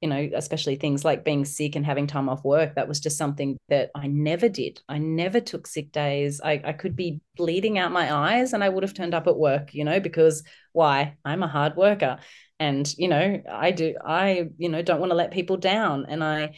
you 0.00 0.08
know 0.08 0.28
especially 0.34 0.76
things 0.76 1.04
like 1.04 1.24
being 1.24 1.44
sick 1.44 1.74
and 1.74 1.86
having 1.86 2.06
time 2.06 2.28
off 2.28 2.44
work 2.44 2.74
that 2.74 2.86
was 2.86 3.00
just 3.00 3.16
something 3.16 3.56
that 3.68 3.90
i 3.94 4.06
never 4.06 4.48
did. 4.48 4.80
I 4.88 4.98
never 4.98 5.40
took 5.40 5.66
sick 5.66 5.90
days. 5.92 6.40
I, 6.42 6.60
I 6.64 6.72
could 6.72 6.96
be 6.96 7.20
bleeding 7.36 7.78
out 7.78 7.92
my 7.92 8.14
eyes 8.14 8.52
and 8.52 8.62
i 8.62 8.68
would 8.68 8.82
have 8.82 8.94
turned 8.94 9.14
up 9.14 9.26
at 9.26 9.38
work 9.38 9.74
you 9.74 9.84
know 9.84 10.00
because 10.00 10.42
why? 10.72 11.16
I'm 11.24 11.42
a 11.42 11.48
hard 11.48 11.76
worker. 11.76 12.18
And 12.60 12.92
you 12.98 13.08
know 13.08 13.42
i 13.50 13.70
do 13.70 13.94
i 14.04 14.48
you 14.58 14.68
know 14.68 14.82
don't 14.82 15.00
want 15.00 15.10
to 15.10 15.16
let 15.16 15.30
people 15.30 15.56
down. 15.56 16.06
And 16.08 16.22
i 16.22 16.56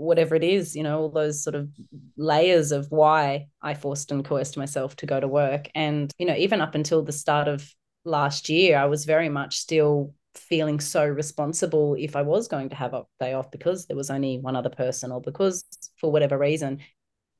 whatever 0.00 0.34
it 0.34 0.42
is, 0.42 0.74
you 0.74 0.82
know, 0.82 0.98
all 0.98 1.10
those 1.10 1.44
sort 1.44 1.54
of 1.54 1.68
layers 2.16 2.72
of 2.72 2.90
why 2.90 3.48
I 3.60 3.74
forced 3.74 4.10
and 4.10 4.24
coerced 4.24 4.56
myself 4.56 4.96
to 4.96 5.06
go 5.06 5.20
to 5.20 5.28
work. 5.28 5.68
And, 5.74 6.10
you 6.18 6.26
know, 6.26 6.34
even 6.34 6.62
up 6.62 6.74
until 6.74 7.02
the 7.02 7.12
start 7.12 7.48
of 7.48 7.70
last 8.04 8.48
year, 8.48 8.78
I 8.78 8.86
was 8.86 9.04
very 9.04 9.28
much 9.28 9.58
still 9.58 10.14
feeling 10.34 10.80
so 10.80 11.04
responsible 11.06 11.96
if 11.98 12.16
I 12.16 12.22
was 12.22 12.48
going 12.48 12.70
to 12.70 12.76
have 12.76 12.94
a 12.94 13.04
day 13.18 13.34
off 13.34 13.50
because 13.50 13.86
there 13.86 13.96
was 13.96 14.10
only 14.10 14.38
one 14.38 14.56
other 14.56 14.70
person 14.70 15.12
or 15.12 15.20
because 15.20 15.64
for 15.98 16.10
whatever 16.10 16.38
reason. 16.38 16.78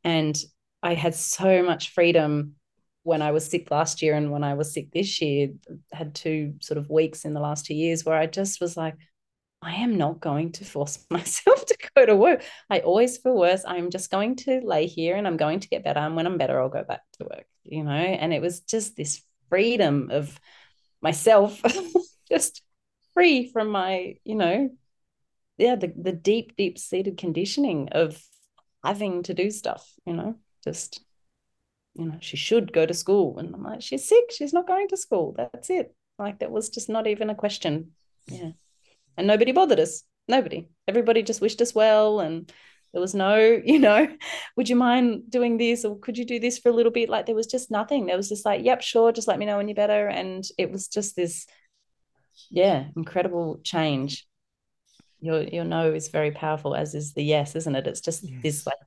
And 0.05 0.37
I 0.83 0.95
had 0.95 1.15
so 1.15 1.63
much 1.63 1.91
freedom 1.91 2.57
when 3.05 3.23
I 3.23 3.31
was 3.31 3.49
sick 3.49 3.71
last 3.71 4.03
year 4.03 4.15
and 4.15 4.31
when 4.31 4.45
I 4.45 4.53
was 4.53 4.75
sick 4.75 4.93
this 4.93 5.23
year, 5.23 5.49
had 5.93 6.15
two 6.15 6.57
sort 6.61 6.77
of 6.77 6.91
weeks 6.91 7.25
in 7.25 7.33
the 7.33 7.41
last 7.41 7.65
two 7.65 7.75
years 7.75 8.05
where 8.05 8.19
I 8.19 8.27
just 8.27 8.61
was 8.61 8.77
like, 8.77 8.97
I 9.63 9.75
am 9.77 9.99
not 9.99 10.21
going 10.21 10.53
to 10.53 10.65
force 10.65 11.05
myself 11.11 11.67
to 11.67 11.77
go 11.95 12.07
to 12.07 12.17
work. 12.17 12.43
I 12.69 12.81
always 12.81 13.19
feel 13.19 13.37
worse. 13.37 13.63
I'm 13.67 13.91
just 13.91 14.11
going 14.11 14.37
to 14.37 14.61
lay 14.65 14.87
here 14.87 15.17
and 15.17 15.27
I'm 15.27 15.37
going 15.37 15.61
to 15.61 15.69
get 15.69 15.85
better. 15.85 16.01
And 16.01 16.17
when 16.17 16.27
I'm 16.27 16.39
better, 16.39 16.61
I'll 16.61 16.69
go 16.69 16.85
back 16.85 17.03
to 17.19 17.25
work, 17.25 17.47
you 17.65 17.85
know? 17.85 17.93
And 17.93 18.33
it 18.33 18.41
was 18.41 18.61
just 18.61 18.97
this 18.97 19.23
freedom 19.49 20.09
of 20.11 20.39
myself, 21.03 21.61
just 22.31 22.63
free 23.13 23.51
from 23.51 23.69
my, 23.69 24.17
you 24.25 24.37
know, 24.37 24.71
yeah, 25.59 25.77
the, 25.77 25.93
the 25.95 26.13
deep, 26.13 26.57
deep 26.57 26.79
seated 26.79 27.19
conditioning 27.19 27.91
of 27.93 28.23
having 28.83 29.23
to 29.25 29.35
do 29.35 29.51
stuff, 29.51 29.87
you 30.07 30.15
know, 30.15 30.37
just, 30.65 31.05
you 31.95 32.07
know, 32.07 32.17
she 32.21 32.39
should 32.39 32.73
go 32.73 32.87
to 32.87 32.95
school. 32.95 33.39
And 33.39 33.55
I'm 33.55 33.63
like, 33.63 33.83
she's 33.83 34.09
sick. 34.09 34.31
She's 34.31 34.55
not 34.55 34.67
going 34.67 34.89
to 34.89 34.97
school. 34.97 35.35
That's 35.37 35.69
it. 35.69 35.95
Like, 36.19 36.39
that 36.39 36.51
was 36.51 36.71
just 36.71 36.89
not 36.89 37.07
even 37.07 37.29
a 37.29 37.35
question. 37.35 37.91
Yeah 38.27 38.53
and 39.17 39.27
nobody 39.27 39.53
bothered 39.53 39.81
us. 39.81 40.03
Nobody. 40.29 40.69
Everybody 40.87 41.23
just 41.23 41.41
wished 41.41 41.61
us 41.61 41.75
well. 41.75 42.21
And 42.21 42.51
there 42.93 43.01
was 43.01 43.15
no, 43.15 43.37
you 43.65 43.79
know, 43.79 44.09
would 44.57 44.69
you 44.69 44.77
mind 44.77 45.31
doing 45.31 45.59
this 45.59 45.85
or 45.85 45.99
could 45.99 46.19
you 46.19 46.25
do 46.25 46.39
this 46.39 46.59
for 46.59 46.69
a 46.69 46.73
little 46.75 46.93
bit? 46.93 47.09
Like 47.09 47.27
there 47.27 47.35
was 47.35 47.47
just 47.47 47.71
nothing. 47.71 48.07
There 48.07 48.17
was 48.17 48.29
just 48.29 48.45
like, 48.45 48.65
yep, 48.65 48.83
sure, 48.83 49.13
just 49.13 49.29
let 49.29 49.39
me 49.39 49.47
know 49.47 49.57
when 49.57 49.69
you're 49.69 49.75
better. 49.75 50.09
And 50.09 50.45
it 50.59 50.71
was 50.71 50.89
just 50.89 51.17
this, 51.17 51.47
yeah, 52.51 52.87
incredible 52.97 53.61
change. 53.63 54.27
Your 55.23 55.43
your 55.43 55.65
no 55.65 55.93
is 55.93 56.09
very 56.09 56.31
powerful, 56.31 56.75
as 56.75 56.95
is 56.95 57.13
the 57.13 57.23
yes, 57.23 57.55
isn't 57.55 57.75
it? 57.75 57.87
It's 57.87 58.01
just 58.01 58.23
yes. 58.23 58.43
this 58.43 58.67
like 58.67 58.79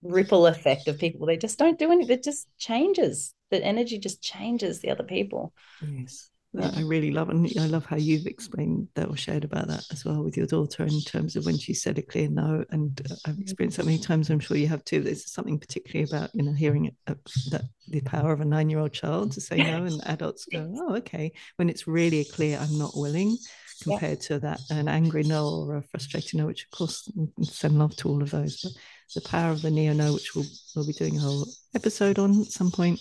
ripple 0.00 0.46
effect 0.46 0.88
of 0.88 0.98
people. 0.98 1.26
They 1.26 1.36
just 1.36 1.58
don't 1.58 1.78
do 1.78 1.92
anything. 1.92 2.16
It 2.16 2.24
just 2.24 2.48
changes. 2.56 3.34
The 3.50 3.62
energy 3.62 3.98
just 3.98 4.22
changes 4.22 4.80
the 4.80 4.90
other 4.90 5.04
people. 5.04 5.52
Yes 5.86 6.30
that 6.56 6.76
I 6.76 6.82
really 6.82 7.10
love. 7.10 7.28
And 7.28 7.50
I 7.58 7.66
love 7.66 7.86
how 7.86 7.96
you've 7.96 8.26
explained 8.26 8.88
that 8.94 9.08
or 9.08 9.16
shared 9.16 9.44
about 9.44 9.68
that 9.68 9.84
as 9.90 10.04
well 10.04 10.22
with 10.22 10.36
your 10.36 10.46
daughter 10.46 10.84
in 10.84 11.00
terms 11.02 11.36
of 11.36 11.46
when 11.46 11.58
she 11.58 11.74
said 11.74 11.98
a 11.98 12.02
clear 12.02 12.28
no. 12.28 12.64
And 12.70 13.00
uh, 13.10 13.14
I've 13.26 13.38
experienced 13.38 13.76
that 13.76 13.86
many 13.86 13.98
times. 13.98 14.30
I'm 14.30 14.40
sure 14.40 14.56
you 14.56 14.68
have 14.68 14.84
too. 14.84 15.00
There's 15.00 15.30
something 15.30 15.58
particularly 15.58 16.10
about, 16.10 16.34
you 16.34 16.42
know, 16.42 16.52
hearing 16.52 16.86
it, 16.86 16.94
uh, 17.06 17.14
that 17.50 17.64
the 17.88 18.00
power 18.00 18.32
of 18.32 18.40
a 18.40 18.44
nine 18.44 18.70
year 18.70 18.80
old 18.80 18.92
child 18.92 19.32
to 19.32 19.40
say 19.40 19.58
no 19.58 19.84
and 19.84 20.00
adults 20.06 20.46
go, 20.50 20.72
oh, 20.76 20.96
okay. 20.96 21.32
When 21.56 21.68
it's 21.68 21.86
really 21.86 22.20
a 22.20 22.24
clear, 22.24 22.58
I'm 22.58 22.78
not 22.78 22.96
willing 22.96 23.36
compared 23.82 24.18
yeah. 24.22 24.28
to 24.28 24.38
that 24.40 24.60
an 24.70 24.88
angry 24.88 25.22
no 25.22 25.48
or 25.48 25.76
a 25.76 25.82
frustrated 25.82 26.34
no, 26.38 26.46
which 26.46 26.64
of 26.64 26.70
course 26.70 27.10
send 27.42 27.78
love 27.78 27.94
to 27.96 28.08
all 28.08 28.22
of 28.22 28.30
those. 28.30 28.62
But 28.62 28.72
the 29.14 29.28
power 29.28 29.52
of 29.52 29.62
the 29.62 29.70
neo 29.70 29.92
no, 29.92 30.14
which 30.14 30.34
we'll, 30.34 30.46
we'll 30.74 30.86
be 30.86 30.92
doing 30.92 31.16
a 31.16 31.20
whole 31.20 31.46
episode 31.74 32.18
on 32.18 32.40
at 32.40 32.46
some 32.46 32.70
point 32.70 33.00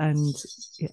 and 0.00 0.34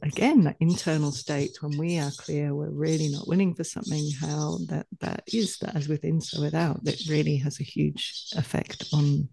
again 0.04 0.44
that 0.44 0.58
internal 0.60 1.12
state 1.12 1.58
when 1.62 1.78
we 1.78 1.98
are 1.98 2.12
clear 2.18 2.54
we're 2.54 2.70
really 2.70 3.08
not 3.08 3.28
willing 3.28 3.56
for 3.56 3.64
something 3.64 4.04
how 4.20 4.58
that 4.68 4.86
that 5.00 5.24
is 5.34 5.58
that 5.60 5.76
as 5.76 5.88
within 5.88 6.20
so 6.20 6.42
without 6.42 6.84
that 6.84 7.02
really 7.10 7.38
has 7.38 7.60
a 7.60 7.64
huge 7.64 8.26
effect 8.36 8.84
on 8.94 9.28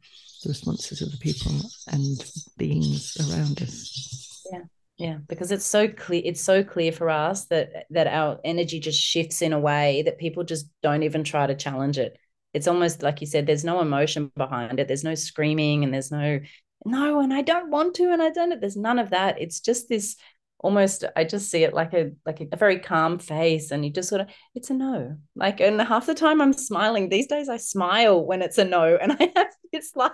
the 0.45 0.49
responses 0.49 1.03
of 1.03 1.11
the 1.11 1.18
people 1.18 1.53
and 1.89 2.25
beings 2.57 3.16
around 3.29 3.61
us. 3.61 4.43
Yeah 4.53 4.61
yeah 4.97 5.18
because 5.27 5.51
it's 5.51 5.64
so 5.64 5.89
clear 5.89 6.22
it's 6.25 6.41
so 6.41 6.62
clear 6.62 6.93
for 6.93 7.11
us 7.11 7.47
that 7.47 7.87
that 7.91 8.07
our 8.07 8.39
energy 8.45 8.79
just 8.79 9.01
shifts 9.01 9.43
in 9.43 9.53
a 9.53 9.59
way 9.59 10.03
that 10.03 10.18
people 10.18 10.45
just 10.45 10.68
don't 10.85 11.03
even 11.03 11.25
try 11.25 11.49
to 11.49 11.55
challenge 11.57 11.99
it. 11.99 12.16
It's 12.53 12.68
almost 12.68 13.03
like 13.03 13.20
you 13.20 13.27
said 13.27 13.45
there's 13.45 13.64
no 13.64 13.81
emotion 13.81 14.31
behind 14.37 14.79
it. 14.79 14.87
There's 14.87 15.03
no 15.03 15.16
screaming 15.16 15.83
and 15.83 15.93
there's 15.93 16.12
no 16.12 16.39
no, 16.85 17.20
and 17.20 17.32
I 17.32 17.43
don't 17.43 17.70
want 17.70 17.95
to, 17.97 18.12
and 18.12 18.22
I 18.22 18.30
don't. 18.30 18.61
There's 18.61 18.76
none 18.76 18.99
of 18.99 19.11
that. 19.11 19.41
It's 19.41 19.61
just 19.61 19.89
this 19.89 20.16
almost 20.64 21.05
I 21.14 21.24
just 21.24 21.51
see 21.51 21.62
it 21.62 21.74
like 21.74 21.93
a 21.93 22.12
like 22.24 22.41
a, 22.41 22.57
very 22.57 22.78
calm 22.78 23.18
face 23.18 23.70
and 23.70 23.85
you 23.85 23.91
just 23.91 24.09
sort 24.09 24.22
of 24.22 24.28
it's 24.55 24.70
a 24.70 24.74
no 24.74 25.18
like 25.37 25.61
and 25.61 25.78
half 25.80 26.07
the 26.07 26.14
time 26.14 26.41
I'm 26.41 26.55
smiling 26.55 27.11
these 27.11 27.26
days 27.26 27.51
I 27.51 27.59
smile 27.59 28.24
when 28.24 28.41
it's 28.41 28.57
a 28.57 28.64
no 28.64 28.97
and 29.01 29.12
I 29.12 29.30
have 29.37 29.49
it's 29.72 29.95
like 29.95 30.12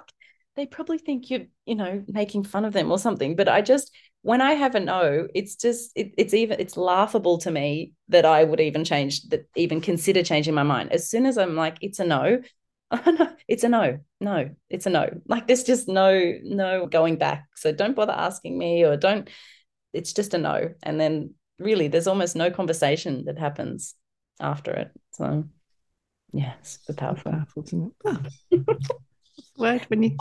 they 0.56 0.66
probably 0.66 0.98
think 0.98 1.30
you're 1.30 1.46
you 1.66 1.76
know 1.76 2.02
making 2.08 2.42
fun 2.42 2.64
of 2.64 2.72
them 2.72 2.90
or 2.90 2.98
something 2.98 3.36
but 3.36 3.48
I 3.48 3.62
just 3.62 3.94
when 4.22 4.40
I 4.40 4.54
have 4.54 4.74
a 4.74 4.80
no 4.80 5.28
it's 5.36 5.54
just 5.54 5.92
it, 5.94 6.12
it's 6.18 6.34
even 6.34 6.58
it's 6.58 6.76
laughable 6.76 7.38
to 7.38 7.50
me 7.52 7.92
that 8.08 8.26
I 8.26 8.42
would 8.42 8.60
even 8.60 8.84
change 8.84 9.22
that 9.28 9.46
even 9.54 9.80
consider 9.80 10.24
changing 10.24 10.54
my 10.54 10.64
mind 10.64 10.92
as 10.92 11.08
soon 11.08 11.26
as 11.26 11.38
I'm 11.38 11.54
like 11.54 11.78
it's 11.80 12.00
a 12.00 12.04
no 12.04 12.42
oh 13.06 13.10
no 13.10 13.28
it's 13.48 13.64
a 13.64 13.68
no. 13.68 13.98
No 14.20 14.50
it's 14.68 14.86
a 14.86 14.90
no. 14.90 15.20
Like 15.26 15.46
there's 15.46 15.64
just 15.64 15.88
no 15.88 16.34
no 16.42 16.86
going 16.86 17.16
back. 17.16 17.46
So 17.56 17.72
don't 17.72 17.96
bother 17.96 18.12
asking 18.12 18.58
me 18.58 18.84
or 18.84 18.96
don't 18.96 19.28
it's 19.92 20.12
just 20.12 20.34
a 20.34 20.38
no. 20.38 20.74
And 20.82 21.00
then 21.00 21.34
really 21.58 21.88
there's 21.88 22.06
almost 22.06 22.36
no 22.36 22.50
conversation 22.50 23.24
that 23.26 23.38
happens 23.38 23.94
after 24.40 24.72
it. 24.72 24.90
So 25.12 25.44
yeah 26.32 26.54
super 26.62 26.94
powerful, 26.94 27.32
powerful 27.32 27.64
isn't 27.64 27.86
it? 27.86 27.92
Ah. 28.06 28.22
Oh. 29.58 29.62
word 29.62 29.82
when 29.88 30.02
you 30.02 30.16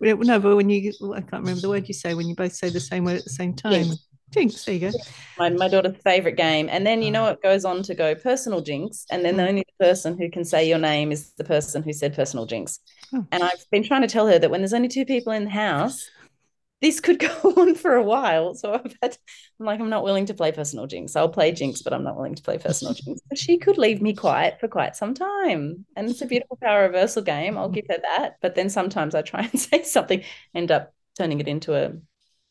no 0.00 0.38
but 0.40 0.56
when 0.56 0.68
you 0.68 0.92
i 1.14 1.20
can't 1.20 1.42
remember 1.42 1.60
the 1.60 1.68
word 1.68 1.88
you 1.88 1.94
say 1.94 2.12
when 2.12 2.28
you 2.28 2.34
both 2.34 2.52
say 2.52 2.68
the 2.68 2.80
same 2.80 3.04
word 3.04 3.18
at 3.18 3.24
the 3.24 3.30
same 3.30 3.54
time. 3.54 3.72
yeah. 3.72 3.94
Jinx, 4.30 4.64
there 4.64 4.74
you 4.74 4.90
go. 4.90 4.98
My, 5.38 5.50
my 5.50 5.68
daughter's 5.68 5.96
favorite 6.04 6.36
game. 6.36 6.68
And 6.70 6.86
then, 6.86 7.02
you 7.02 7.10
know, 7.10 7.26
it 7.26 7.42
goes 7.42 7.64
on 7.64 7.82
to 7.84 7.94
go 7.94 8.14
personal 8.14 8.60
jinx. 8.60 9.04
And 9.10 9.24
then 9.24 9.36
the 9.36 9.42
mm. 9.42 9.48
only 9.48 9.64
person 9.78 10.16
who 10.16 10.30
can 10.30 10.44
say 10.44 10.68
your 10.68 10.78
name 10.78 11.10
is 11.10 11.32
the 11.32 11.44
person 11.44 11.82
who 11.82 11.92
said 11.92 12.14
personal 12.14 12.46
jinx. 12.46 12.78
Oh. 13.12 13.26
And 13.32 13.42
I've 13.42 13.64
been 13.72 13.82
trying 13.82 14.02
to 14.02 14.08
tell 14.08 14.28
her 14.28 14.38
that 14.38 14.50
when 14.50 14.60
there's 14.60 14.74
only 14.74 14.88
two 14.88 15.04
people 15.04 15.32
in 15.32 15.44
the 15.44 15.50
house, 15.50 16.08
this 16.80 17.00
could 17.00 17.18
go 17.42 17.54
on 17.56 17.74
for 17.74 17.94
a 17.94 18.02
while. 18.02 18.54
So 18.54 18.72
I've 18.72 18.96
had, 19.02 19.18
I'm 19.58 19.66
like, 19.66 19.80
I'm 19.80 19.90
not 19.90 20.04
willing 20.04 20.26
to 20.26 20.34
play 20.34 20.52
personal 20.52 20.86
jinx. 20.86 21.16
I'll 21.16 21.28
play 21.28 21.50
jinx, 21.50 21.82
but 21.82 21.92
I'm 21.92 22.04
not 22.04 22.16
willing 22.16 22.36
to 22.36 22.42
play 22.42 22.58
personal 22.58 22.94
jinx. 22.98 23.20
But 23.28 23.38
she 23.38 23.58
could 23.58 23.78
leave 23.78 24.00
me 24.00 24.14
quiet 24.14 24.60
for 24.60 24.68
quite 24.68 24.94
some 24.94 25.14
time. 25.14 25.84
And 25.96 26.08
it's 26.08 26.22
a 26.22 26.26
beautiful 26.26 26.58
power 26.62 26.82
reversal 26.82 27.22
game. 27.22 27.58
I'll 27.58 27.68
give 27.68 27.86
her 27.88 27.98
that. 28.00 28.36
But 28.40 28.54
then 28.54 28.70
sometimes 28.70 29.14
I 29.14 29.22
try 29.22 29.40
and 29.52 29.60
say 29.60 29.82
something, 29.82 30.22
end 30.54 30.70
up 30.70 30.94
turning 31.18 31.40
it 31.40 31.48
into 31.48 31.74
a 31.74 31.92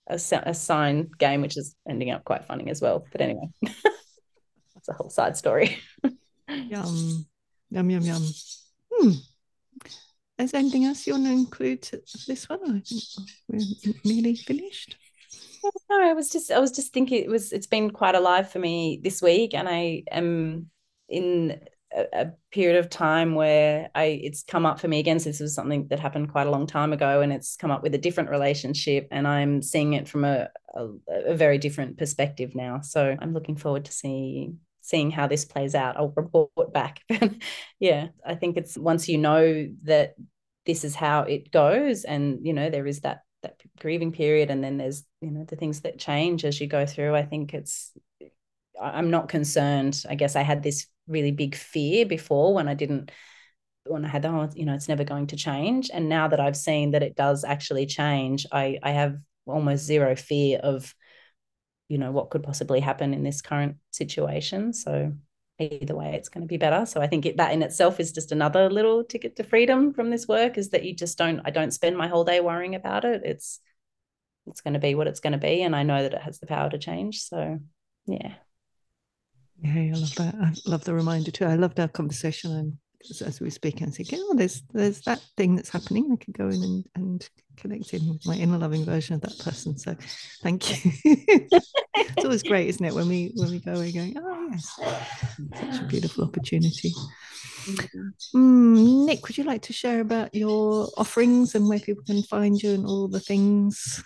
a, 0.10 0.20
a 0.43 0.53
sign 0.53 1.10
game, 1.18 1.41
which 1.41 1.57
is 1.57 1.76
ending 1.88 2.12
up 2.12 2.24
quite 2.24 2.45
funny 2.45 2.70
as 2.70 2.82
well. 2.82 3.05
But 3.12 3.22
anyway, 3.22 3.49
that's 3.62 4.89
a 4.89 4.93
whole 4.93 5.10
side 5.10 5.38
story. 5.38 5.78
yum, 6.49 7.26
yum, 7.70 7.89
yum, 7.89 8.01
yum. 8.01 8.24
Hmm. 8.91 9.12
Is 10.39 10.51
there 10.51 10.60
anything 10.60 10.86
else 10.86 11.05
you 11.05 11.14
want 11.14 11.26
to 11.26 11.32
include 11.32 11.82
to 11.84 12.01
this 12.28 12.47
one? 12.47 12.60
I 12.64 12.80
think 12.80 13.01
we're 13.47 13.93
nearly 14.05 14.36
finished. 14.36 14.97
No, 15.89 16.01
I 16.01 16.14
was 16.14 16.30
just 16.30 16.51
I 16.51 16.60
was 16.60 16.72
just 16.72 16.93
thinking 16.93 17.22
it 17.22 17.30
was 17.30 17.51
it's 17.51 17.68
been 17.68 17.91
quite 17.91 18.16
alive 18.16 18.49
for 18.49 18.60
me 18.60 18.99
this 19.03 19.22
week, 19.22 19.53
and 19.53 19.68
I 19.68 20.03
am 20.10 20.70
in 21.10 21.60
a, 21.96 22.06
a, 22.14 22.32
period 22.52 22.78
of 22.78 22.90
time 22.90 23.36
where 23.36 23.90
I 23.94 24.20
it's 24.24 24.44
come 24.44 24.66
up 24.66 24.80
for 24.80 24.88
me 24.88 25.00
again. 25.00 25.20
So 25.20 25.30
this 25.30 25.40
was 25.40 25.54
something 25.54 25.88
that 25.90 26.00
happened 26.00 26.32
quite 26.32 26.48
a 26.48 26.52
long 26.52 26.68
time 26.68 26.94
ago, 26.94 27.22
and 27.22 27.32
it's 27.32 27.56
come 27.56 27.72
up 27.72 27.84
with 27.84 27.96
a 27.96 28.00
different 28.00 28.30
relationship, 28.30 29.08
and 29.12 29.28
I'm 29.28 29.62
seeing 29.62 29.94
it 29.94 30.08
from 30.08 30.26
a, 30.26 30.50
a, 30.76 30.88
a 31.28 31.36
very 31.36 31.58
different 31.58 31.98
perspective 31.98 32.56
now. 32.56 32.82
So 32.82 33.16
I'm 33.20 33.34
looking 33.34 33.56
forward 33.56 33.86
to 33.86 33.92
seeing 33.92 34.60
seeing 34.82 35.12
how 35.12 35.28
this 35.28 35.46
plays 35.46 35.76
out. 35.76 35.98
I'll 35.98 36.14
report 36.16 36.74
back. 36.74 37.02
yeah, 37.80 38.08
I 38.26 38.36
think 38.36 38.58
it's 38.58 38.78
once 38.78 39.08
you 39.08 39.18
know 39.18 39.70
that 39.84 40.16
this 40.66 40.84
is 40.84 40.96
how 40.96 41.22
it 41.22 41.52
goes, 41.52 42.04
and 42.04 42.40
you 42.46 42.54
know 42.54 42.70
there 42.70 42.88
is 42.88 43.02
that 43.02 43.22
that 43.44 43.62
grieving 43.80 44.12
period, 44.12 44.50
and 44.50 44.64
then 44.64 44.78
there's 44.78 45.04
you 45.22 45.32
know 45.32 45.46
the 45.46 45.56
things 45.56 45.82
that 45.82 46.00
change 46.00 46.46
as 46.46 46.60
you 46.60 46.68
go 46.68 46.86
through. 46.86 47.16
I 47.16 47.24
think 47.24 47.54
it's 47.54 47.92
I'm 48.80 49.10
not 49.10 49.30
concerned. 49.30 50.04
I 50.10 50.16
guess 50.16 50.36
I 50.36 50.42
had 50.42 50.64
this 50.64 50.88
really 51.08 51.32
big 51.32 51.56
fear 51.56 52.06
before 52.06 52.54
when 52.54 52.68
I 52.68 52.74
didn't 52.74 53.12
when 53.86 54.06
I 54.06 54.08
had 54.08 54.22
the 54.22 54.30
oh, 54.30 54.50
you 54.56 54.66
know 54.66 54.76
it's 54.76 54.88
never 54.88 55.04
going 55.04 55.28
to 55.28 55.36
change. 55.36 55.90
And 55.94 56.10
now 56.10 56.28
that 56.28 56.40
I've 56.40 56.58
seen 56.58 56.92
that 56.92 57.04
it 57.04 57.16
does 57.16 57.44
actually 57.44 57.86
change 57.86 58.46
I 58.52 58.80
I 58.84 58.92
have 58.92 59.18
almost 59.46 59.86
zero 59.86 60.16
fear 60.16 60.60
of 60.60 60.94
you 61.88 61.98
know 61.98 62.12
what 62.12 62.30
could 62.30 62.44
possibly 62.44 62.80
happen 62.80 63.14
in 63.14 63.24
this 63.24 63.42
current 63.42 63.78
situation. 63.92 64.74
So 64.74 65.14
either 65.58 65.96
way 65.96 66.14
it's 66.14 66.30
going 66.30 66.44
to 66.44 66.48
be 66.48 66.58
better. 66.58 66.86
So 66.86 67.02
I 67.02 67.08
think 67.08 67.26
it, 67.26 67.38
that 67.38 67.52
in 67.52 67.64
itself 67.64 68.00
is 68.00 68.14
just 68.14 68.32
another 68.32 68.70
little 68.70 69.04
ticket 69.04 69.36
to 69.36 69.44
freedom 69.44 69.94
from 69.94 70.10
this 70.10 70.28
work 70.28 70.58
is 70.58 70.70
that 70.70 70.86
you 70.86 70.96
just 70.96 71.18
don't 71.18 71.42
I 71.44 71.50
don't 71.50 71.74
spend 71.74 71.98
my 71.98 72.08
whole 72.08 72.24
day 72.24 72.40
worrying 72.40 72.76
about 72.76 73.06
it. 73.06 73.24
It's 73.26 73.60
it's 74.48 74.62
going 74.62 74.76
to 74.76 74.80
be 74.80 74.96
what 74.96 75.08
it's 75.08 75.20
going 75.20 75.34
to 75.34 75.40
be 75.40 75.64
and 75.64 75.76
I 75.76 75.84
know 75.84 76.02
that 76.04 76.14
it 76.14 76.22
has 76.22 76.40
the 76.40 76.48
power 76.48 76.70
to 76.70 76.78
change. 76.78 77.22
So 77.22 77.60
yeah 78.06 78.36
yeah, 79.62 79.95
I 79.95 79.97
love 79.97 80.16
that. 80.16 80.36
I 80.36 80.53
love 80.66 80.84
the 80.84 80.93
reminder 80.93 81.32
too. 81.32 81.45
I 81.45 81.55
loved 81.55 81.80
our 81.80 81.88
conversation 81.88 82.51
and 82.51 82.78
as 83.26 83.39
we 83.39 83.49
speaking, 83.49 83.88
I 83.88 83.91
think, 83.91 84.10
oh, 84.14 84.34
there's 84.36 84.62
there's 84.74 85.01
that 85.01 85.22
thing 85.38 85.55
that's 85.55 85.70
happening. 85.70 86.10
I 86.12 86.24
can 86.24 86.34
go 86.38 86.49
in 86.49 86.62
and, 86.62 86.86
and 86.95 87.30
connect 87.57 87.93
in 87.93 88.07
with 88.10 88.26
my 88.26 88.36
inner 88.36 88.57
loving 88.57 88.84
version 88.86 89.16
of 89.16 89.22
that 89.22 89.39
person. 89.39 89.78
So 89.78 89.95
thank 90.43 90.86
you. 90.86 90.91
it's 91.95 92.26
always 92.26 92.43
great, 92.43 92.68
isn't 92.68 92.86
it? 92.86 92.93
When 92.93 93.07
we 93.07 93.32
when 93.36 93.49
we 93.51 93.60
go, 93.60 93.74
we're 93.74 93.91
going, 93.91 94.16
oh 94.18 94.49
yes, 94.51 94.80
such 95.55 95.82
a 95.82 95.86
beautiful 95.86 96.26
opportunity. 96.26 96.93
Mm, 98.36 99.05
Nic, 99.05 99.28
would 99.28 99.38
you 99.38 99.43
like 99.43 99.62
to 99.64 99.74
share 99.74 100.01
about 100.01 100.34
your 100.36 100.89
offerings 100.97 101.55
and 101.55 101.68
where 101.68 101.80
people 101.80 102.03
can 102.05 102.24
find 102.24 102.62
you 102.62 102.74
and 102.74 102.86
all 102.86 103.07
the 103.07 103.20
things? 103.20 104.03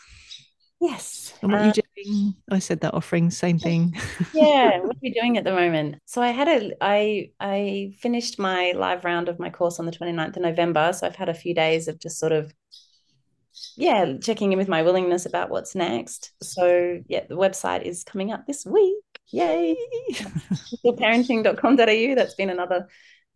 Yes. 0.84 1.34
And 1.42 1.50
what 1.54 1.62
uh, 1.62 1.64
you're 1.64 2.04
doing. 2.04 2.36
I 2.52 2.60
said 2.60 2.82
that 2.82 2.94
offering, 2.94 3.32
same 3.32 3.58
thing. 3.58 3.96
yeah. 4.34 4.80
What 4.80 4.98
are 4.98 5.00
you 5.02 5.14
doing 5.14 5.38
at 5.38 5.46
the 5.46 5.54
moment? 5.54 6.00
So 6.06 6.22
I 6.22 6.32
had 6.32 6.50
a 6.50 6.74
I 6.82 7.30
I 7.40 7.94
finished 8.00 8.38
my 8.38 8.74
live 8.76 9.06
round 9.06 9.30
of 9.30 9.40
my 9.40 9.50
course 9.50 9.80
on 9.80 9.86
the 9.86 9.94
29th 9.94 10.36
of 10.36 10.42
November. 10.42 10.92
So 10.92 11.08
I've 11.08 11.16
had 11.16 11.30
a 11.30 11.34
few 11.34 11.56
days 11.56 11.88
of 11.88 12.00
just 12.00 12.20
sort 12.20 12.34
of 12.34 12.54
yeah, 13.78 14.18
checking 14.18 14.52
in 14.52 14.58
with 14.58 14.68
my 14.68 14.82
willingness 14.82 15.26
about 15.26 15.50
what's 15.50 15.74
next. 15.74 16.34
So 16.42 17.00
yeah, 17.08 17.28
the 17.30 17.38
website 17.38 17.84
is 17.84 18.04
coming 18.04 18.34
up 18.34 18.46
this 18.46 18.66
week. 18.66 18.96
Yay. 19.32 19.78
parenting.com.au. 20.86 22.16
That's 22.16 22.36
been 22.36 22.50
another 22.50 22.90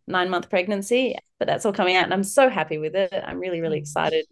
nine 0.06 0.28
month 0.28 0.50
pregnancy, 0.50 1.16
but 1.38 1.46
that's 1.46 1.64
all 1.64 1.72
coming 1.72 1.96
out 1.96 2.04
and 2.04 2.12
I'm 2.12 2.24
so 2.24 2.50
happy 2.50 2.76
with 2.76 2.94
it. 2.94 3.24
I'm 3.26 3.38
really, 3.38 3.62
really 3.62 3.78
mm. 3.78 3.82
excited 3.82 4.26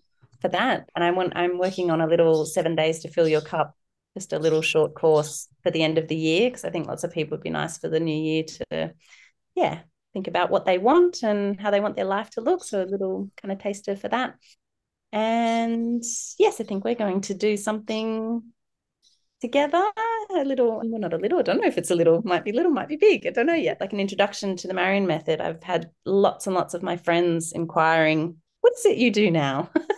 for 0.47 0.53
that. 0.53 0.89
And 0.95 1.05
I 1.05 1.11
want 1.11 1.33
I'm 1.37 1.59
working 1.59 1.91
on 1.91 2.01
a 2.01 2.07
little 2.07 2.47
seven 2.47 2.77
days 2.77 3.01
to 3.01 3.09
fill 3.09 3.29
your 3.29 3.41
cup, 3.41 3.75
just 4.15 4.33
a 4.33 4.39
little 4.39 4.63
short 4.63 4.95
course 4.95 5.49
for 5.63 5.71
the 5.71 5.83
end 5.83 5.99
of 5.99 6.09
the 6.09 6.17
year 6.17 6.49
because 6.49 6.65
I 6.65 6.71
think 6.71 6.87
lots 6.87 7.05
of 7.05 7.13
people 7.13 7.37
would 7.37 7.43
be 7.43 7.51
nice 7.51 7.79
for 7.79 7.89
the 7.89 8.01
new 8.01 8.17
year 8.17 8.45
to, 8.45 8.95
yeah, 9.55 9.81
think 10.13 10.29
about 10.29 10.51
what 10.51 10.65
they 10.65 10.79
want 10.79 11.23
and 11.23 11.61
how 11.61 11.71
they 11.71 11.81
want 11.81 11.97
their 11.97 12.05
life 12.05 12.31
to 12.31 12.41
look. 12.41 12.65
So 12.65 12.83
a 12.83 12.85
little 12.85 13.31
kind 13.37 13.51
of 13.51 13.59
taster 13.59 13.97
for 13.97 14.09
that. 14.09 14.37
And 15.13 16.03
yes, 16.39 16.61
I 16.61 16.65
think 16.65 16.85
we're 16.85 16.95
going 16.95 17.23
to 17.23 17.35
do 17.35 17.57
something 17.57 18.43
together 19.41 19.85
a 20.31 20.45
little 20.45 20.79
well 20.79 20.99
not 20.99 21.13
a 21.13 21.19
little 21.19 21.39
i 21.39 21.43
don't 21.43 21.61
know 21.61 21.67
if 21.67 21.77
it's 21.77 21.91
a 21.91 21.95
little 21.95 22.23
might 22.25 22.43
be 22.43 22.53
little 22.53 22.73
might 22.73 22.89
be 22.89 22.97
big 22.97 23.27
i 23.27 23.31
don't 23.31 23.45
know 23.45 23.53
yet 23.53 23.79
like 23.83 23.93
an 23.93 24.01
introduction 24.01 24.57
to 24.57 24.67
the 24.67 24.73
marion 24.73 25.07
method 25.07 25.43
i've 25.43 25.63
had 25.63 25.91
lots 26.07 26.47
and 26.47 26.57
lots 26.57 26.73
of 26.73 26.83
my 26.83 26.97
friends 26.97 27.53
inquiring 27.53 28.35
what 28.63 28.73
is 28.73 28.87
it 28.87 28.97
you 28.97 29.11
do 29.11 29.31
now 29.31 29.69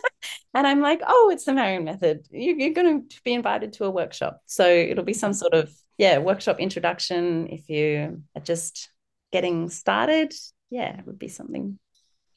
And 0.59 0.67
I'm 0.67 0.81
like, 0.81 1.03
oh, 1.07 1.31
it's 1.33 1.45
the 1.45 1.53
Marion 1.53 1.85
method. 1.85 2.27
You're, 2.33 2.73
going 2.73 3.09
to 3.09 3.23
be 3.23 3.33
invited 3.33 3.75
to 3.75 3.85
a 3.85 3.91
workshop. 3.91 4.43
So 4.47 4.69
it'll 4.69 5.05
be 5.05 5.13
some 5.13 5.33
sort 5.33 5.55
of, 5.55 5.73
yeah, 5.99 6.19
workshop 6.19 6.59
introduction. 6.59 7.47
If 7.47 7.71
you 7.71 8.25
are 8.35 8.43
just 8.43 8.91
getting 9.31 9.71
started, 9.71 10.35
yeah, 10.69 10.99
it 10.99 11.07
would 11.07 11.21
be 11.21 11.29
something. 11.29 11.79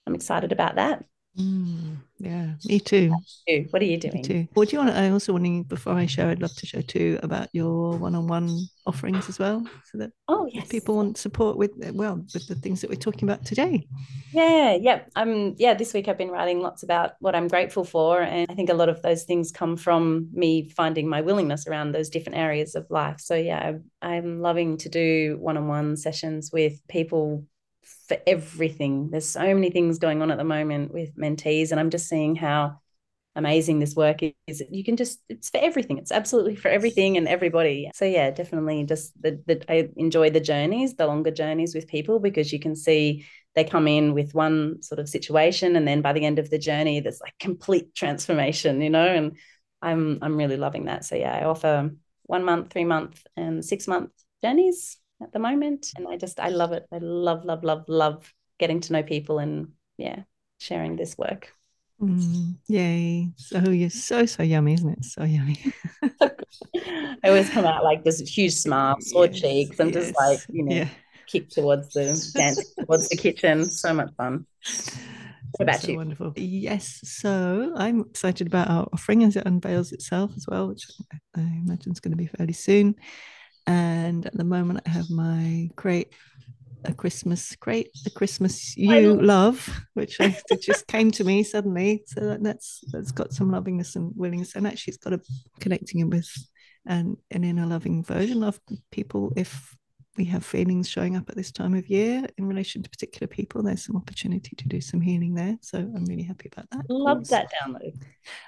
I'm 0.06 0.14
excited 0.14 0.52
about 0.52 0.76
that. 0.76 1.04
Mm, 1.40 1.96
yeah, 2.20 2.56
me 2.66 2.80
too. 2.82 3.14
What 3.70 3.82
are 3.82 3.86
you 3.86 3.98
doing? 3.98 4.16
Me 4.16 4.22
too. 4.22 4.48
What 4.54 4.68
do 4.68 4.76
you 4.76 4.84
want? 4.84 4.96
I 4.96 5.10
also 5.12 5.32
wanting 5.32 5.64
before 5.64 5.94
I 5.94 6.06
share, 6.06 6.28
I'd 6.28 6.42
love 6.42 6.54
to 6.56 6.66
share 6.66 6.82
too 6.82 7.20
about 7.24 7.48
your 7.54 7.98
one-on-one 7.98 8.50
offerings 8.86 9.30
as 9.30 9.40
well, 9.40 9.66
so 9.90 9.98
that 10.00 10.12
oh 10.28 10.50
yes, 10.52 10.68
people 10.68 10.98
want 10.98 11.18
support 11.18 11.56
with 11.56 11.72
well 11.94 12.18
with 12.34 12.48
the 12.48 12.56
things 12.56 12.82
that 12.82 12.90
we're 12.90 12.98
talking 12.98 13.30
about 13.30 13.46
today. 13.46 13.88
Yeah, 14.34 14.74
yeah. 14.74 15.04
Um, 15.16 15.56
yeah. 15.58 15.74
This 15.74 15.94
week 15.94 16.10
I've 16.10 16.18
been 16.18 16.32
writing 16.32 16.60
lots 16.60 16.84
about 16.84 17.14
what 17.20 17.34
I'm 17.34 17.48
grateful 17.48 17.86
for, 17.86 18.22
and 18.22 18.46
I 18.50 18.54
think 18.54 18.70
a 18.70 18.74
lot 18.74 18.90
of 18.90 19.02
those 19.02 19.24
things 19.24 19.54
come 19.54 19.78
from 19.78 20.28
me 20.34 20.68
finding 20.68 21.08
my 21.08 21.22
willingness 21.22 21.66
around 21.66 21.94
those 21.94 22.10
different 22.10 22.40
areas 22.40 22.76
of 22.76 22.88
life. 22.90 23.22
So 23.22 23.36
yeah, 23.36 23.74
I'm 24.02 24.42
loving 24.42 24.76
to 24.80 24.90
do 24.90 25.38
one-on-one 25.40 25.96
sessions 25.96 26.52
with 26.52 26.86
people 26.90 27.46
for 28.08 28.18
everything. 28.28 29.10
There's 29.10 29.30
so 29.30 29.54
many 29.54 29.70
things 29.70 30.00
going 30.00 30.22
on 30.22 30.32
at 30.32 30.38
the 30.38 30.44
moment 30.44 30.94
with 30.94 31.16
mentees, 31.16 31.72
and 31.72 31.80
I'm 31.80 31.90
just 31.90 32.08
seeing 32.08 32.36
how 32.36 32.80
amazing 33.36 33.80
this 33.80 33.96
work 33.96 34.20
is. 34.48 34.62
You 34.70 34.84
can 34.84 34.98
just 34.98 35.20
it's 35.30 35.50
for 35.50 35.58
everything. 35.58 35.98
It's 35.98 36.12
absolutely 36.12 36.56
for 36.56 36.68
everything 36.68 37.18
and 37.18 37.28
everybody. 37.28 37.90
So 37.94 38.06
yeah, 38.06 38.32
definitely 38.32 38.84
just 38.86 39.20
the 39.22 39.64
I 39.70 39.90
enjoy 39.96 40.30
the 40.30 40.40
journeys, 40.40 40.96
the 40.96 41.08
longer 41.08 41.32
journeys 41.32 41.74
with 41.74 41.88
people 41.88 42.20
because 42.20 42.52
you 42.52 42.60
can 42.60 42.76
see 42.76 43.26
they 43.56 43.64
come 43.64 43.88
in 43.88 44.14
with 44.14 44.34
one 44.34 44.82
sort 44.82 45.00
of 45.00 45.10
situation 45.10 45.76
and 45.76 45.88
then 45.88 46.02
by 46.02 46.14
the 46.14 46.26
end 46.26 46.40
of 46.40 46.50
the 46.50 46.58
journey 46.58 47.00
there's 47.00 47.22
like 47.22 47.38
complete 47.40 47.94
transformation, 47.96 48.82
you 48.82 48.90
know, 48.90 49.08
and 49.08 49.38
I'm 49.82 50.20
I'm 50.22 50.38
really 50.38 50.58
loving 50.58 50.86
that. 50.86 51.06
So 51.06 51.16
yeah, 51.16 51.34
I 51.36 51.46
offer 51.46 51.92
one 52.24 52.44
month, 52.46 52.72
three 52.72 52.86
month, 52.86 53.26
and 53.36 53.64
six 53.64 53.88
month 53.88 54.12
journeys 54.44 54.98
at 55.22 55.32
the 55.34 55.40
moment. 55.40 55.92
And 55.96 56.08
I 56.08 56.18
just, 56.18 56.40
I 56.40 56.50
love 56.50 56.72
it. 56.72 56.86
I 56.92 56.98
love, 57.00 57.46
love, 57.46 57.64
love, 57.64 57.86
love 57.88 58.34
getting 58.60 58.80
to 58.82 58.94
know 58.94 59.04
people 59.04 59.40
and 59.40 59.70
yeah, 59.98 60.24
sharing 60.60 60.96
this 60.96 61.18
work. 61.18 61.54
Mm, 62.02 62.56
yay. 62.68 63.32
So 63.36 63.60
you're 63.70 63.90
so, 63.90 64.26
so 64.26 64.44
yummy, 64.44 64.74
isn't 64.74 64.90
it? 64.90 65.06
So 65.06 65.24
yummy. 65.24 65.58
I 67.24 67.30
always 67.30 67.50
come 67.50 67.66
out 67.66 67.84
like 67.84 68.04
this 68.04 68.20
huge 68.20 68.54
smile, 68.54 68.98
sore 69.00 69.28
yes, 69.28 69.40
cheeks. 69.40 69.80
I'm 69.80 69.90
yes, 69.90 69.96
just 69.96 70.16
like, 70.16 70.40
you 70.50 70.64
know, 70.64 70.76
yeah. 70.76 70.88
kick 71.28 71.50
towards 71.50 71.94
the 71.94 72.06
dance 72.36 72.74
towards 72.74 73.10
the 73.10 73.18
kitchen. 73.18 73.66
So 73.66 73.94
much 73.94 74.12
fun. 74.18 74.48
What 75.58 75.64
about 75.70 75.82
so 75.82 75.92
you? 75.92 75.98
Wonderful. 75.98 76.34
Yes. 76.38 77.02
So 77.04 77.74
I'm 77.76 78.02
excited 78.02 78.48
about 78.48 78.70
our 78.70 78.88
offering 78.94 79.24
as 79.24 79.36
it 79.36 79.46
unveils 79.46 79.92
itself 79.92 80.32
as 80.36 80.48
well, 80.48 80.70
which 80.70 80.88
I 81.36 81.42
imagine 81.42 81.92
is 81.92 82.00
going 82.00 82.14
to 82.14 82.18
be 82.18 82.28
fairly 82.28 82.54
soon. 82.54 82.96
And 83.68 84.26
at 84.26 84.34
the 84.36 84.44
moment, 84.44 84.82
I 84.86 84.90
have 84.90 85.10
my 85.10 85.70
crate, 85.76 86.14
a 86.86 86.94
Christmas 86.94 87.56
crate, 87.56 87.92
the 88.04 88.10
Christmas 88.10 88.76
you 88.76 89.22
love, 89.22 89.70
which 89.94 90.20
I, 90.20 90.36
just 90.62 90.88
came 90.88 91.12
to 91.12 91.24
me 91.24 91.44
suddenly. 91.44 92.04
So 92.08 92.38
that's 92.42 92.84
that's 92.92 93.12
got 93.12 93.34
some 93.34 93.52
lovingness 93.52 93.96
and 93.96 94.12
willingness, 94.16 94.56
and 94.56 94.68
actually, 94.68 94.94
it's 94.94 95.04
got 95.04 95.14
a 95.14 95.22
connecting 95.60 96.02
in 96.02 96.10
with 96.10 96.30
an, 96.86 97.18
an 97.30 97.44
inner 97.44 97.66
loving 97.66 98.04
version 98.04 98.44
of 98.44 98.60
people. 98.92 99.32
If 99.36 99.76
we 100.18 100.26
have 100.26 100.46
feelings 100.46 100.90
showing 100.90 101.16
up 101.16 101.30
at 101.30 101.36
this 101.36 101.52
time 101.52 101.74
of 101.74 101.88
year 101.88 102.26
in 102.38 102.46
relation 102.46 102.84
to 102.84 102.90
particular 102.90 103.28
people, 103.28 103.64
there's 103.64 103.86
some 103.86 103.96
opportunity 103.96 104.56
to 104.58 104.68
do 104.68 104.82
some 104.82 105.00
healing 105.00 105.36
there. 105.36 105.58
So 105.62 105.78
I'm 105.78 106.06
really 106.06 106.24
happy 106.24 106.50
about 106.52 106.70
that. 106.72 106.90
Love 106.90 107.28
that 107.30 107.52
download. 107.54 107.96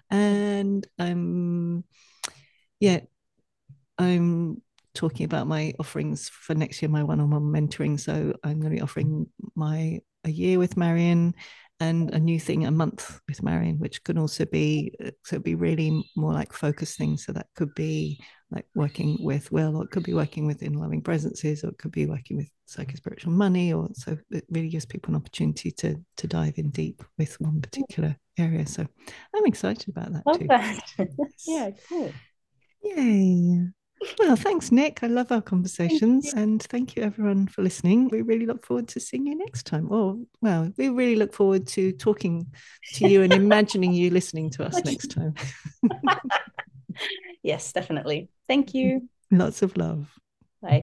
And 0.10 0.86
I'm, 1.00 1.86
yeah, 2.80 3.02
I'm 3.98 4.62
talking 4.94 5.26
about 5.26 5.48
my 5.48 5.74
offerings 5.80 6.30
for 6.30 6.56
next 6.56 6.82
year, 6.82 6.90
my 6.90 7.04
one-on-one 7.04 7.42
mentoring. 7.44 8.00
So 8.00 8.34
I'm 8.44 8.60
going 8.60 8.72
to 8.72 8.78
be 8.78 8.82
offering 8.82 9.28
my 9.56 10.00
a 10.24 10.30
year 10.30 10.58
with 10.58 10.78
Marion 10.78 11.34
and 11.80 12.12
a 12.12 12.20
new 12.20 12.40
thing 12.40 12.66
a 12.66 12.72
month 12.72 13.20
with 13.28 13.44
Marion, 13.44 13.78
which 13.80 14.04
can 14.04 14.18
also 14.18 14.46
be 14.46 14.94
so 15.24 15.40
be 15.40 15.56
really 15.56 16.04
more 16.16 16.32
like 16.32 16.54
focus 16.54 16.96
things. 16.96 17.26
So 17.26 17.34
that 17.34 17.48
could 17.56 17.74
be 17.76 18.22
like 18.52 18.66
working 18.76 19.18
with 19.20 19.52
Will, 19.52 19.76
or 19.76 19.84
it 19.84 19.92
could 19.92 20.04
be 20.04 20.14
working 20.14 20.46
with 20.46 20.62
in 20.64 20.74
loving 20.74 21.02
presences, 21.02 21.64
or 21.64 21.70
it 21.70 21.78
could 21.78 21.92
be 21.92 22.06
working 22.06 22.38
with 22.38 22.48
psycho 22.66 22.96
spiritual 22.96 23.34
money, 23.34 23.74
or 23.74 23.90
so 23.94 24.18
it 24.30 24.46
really 24.50 24.70
gives 24.70 24.86
people 24.86 25.12
an 25.12 25.20
opportunity 25.20 25.72
to 25.72 25.96
to 26.18 26.28
dive 26.28 26.54
in 26.58 26.70
deep 26.70 27.04
with 27.18 27.40
one 27.42 27.60
particular 27.60 28.16
area. 28.38 28.66
So 28.66 28.86
I'm 29.36 29.46
excited 29.46 29.90
about 29.90 30.14
that 30.14 30.26
Love 30.26 30.40
too. 30.40 30.48
That. 30.48 30.80
yeah, 31.48 31.72
cool. 31.90 32.12
Yay. 32.84 33.68
Well, 34.20 34.36
thanks, 34.36 34.72
Nic. 34.72 35.04
I 35.04 35.08
love 35.08 35.32
our 35.32 35.42
conversations. 35.42 36.32
Thank 36.32 36.38
and 36.38 36.64
thank 36.64 36.96
you, 36.96 37.04
everyone, 37.04 37.48
for 37.48 37.62
listening. 37.62 38.10
We 38.10 38.22
really 38.22 38.46
look 38.46 38.66
forward 38.66 38.88
to 38.90 39.00
seeing 39.00 39.28
you 39.28 39.36
next 39.36 39.66
time. 39.66 39.92
Or, 39.92 40.18
well, 40.42 40.72
we 40.78 40.90
really 40.90 41.16
look 41.16 41.34
forward 41.34 41.68
to 41.68 41.92
talking 41.94 42.48
to 42.94 43.08
you 43.08 43.22
and 43.22 43.34
imagining 43.34 43.94
you 43.94 44.10
listening 44.10 44.50
to 44.52 44.66
us 44.66 44.84
next 44.86 45.12
time. 45.12 45.34
yes, 47.44 47.72
definitely. 47.74 48.30
Thank 48.48 48.74
you. 48.74 49.10
Lots 49.32 49.62
of 49.62 49.76
love. 49.78 50.08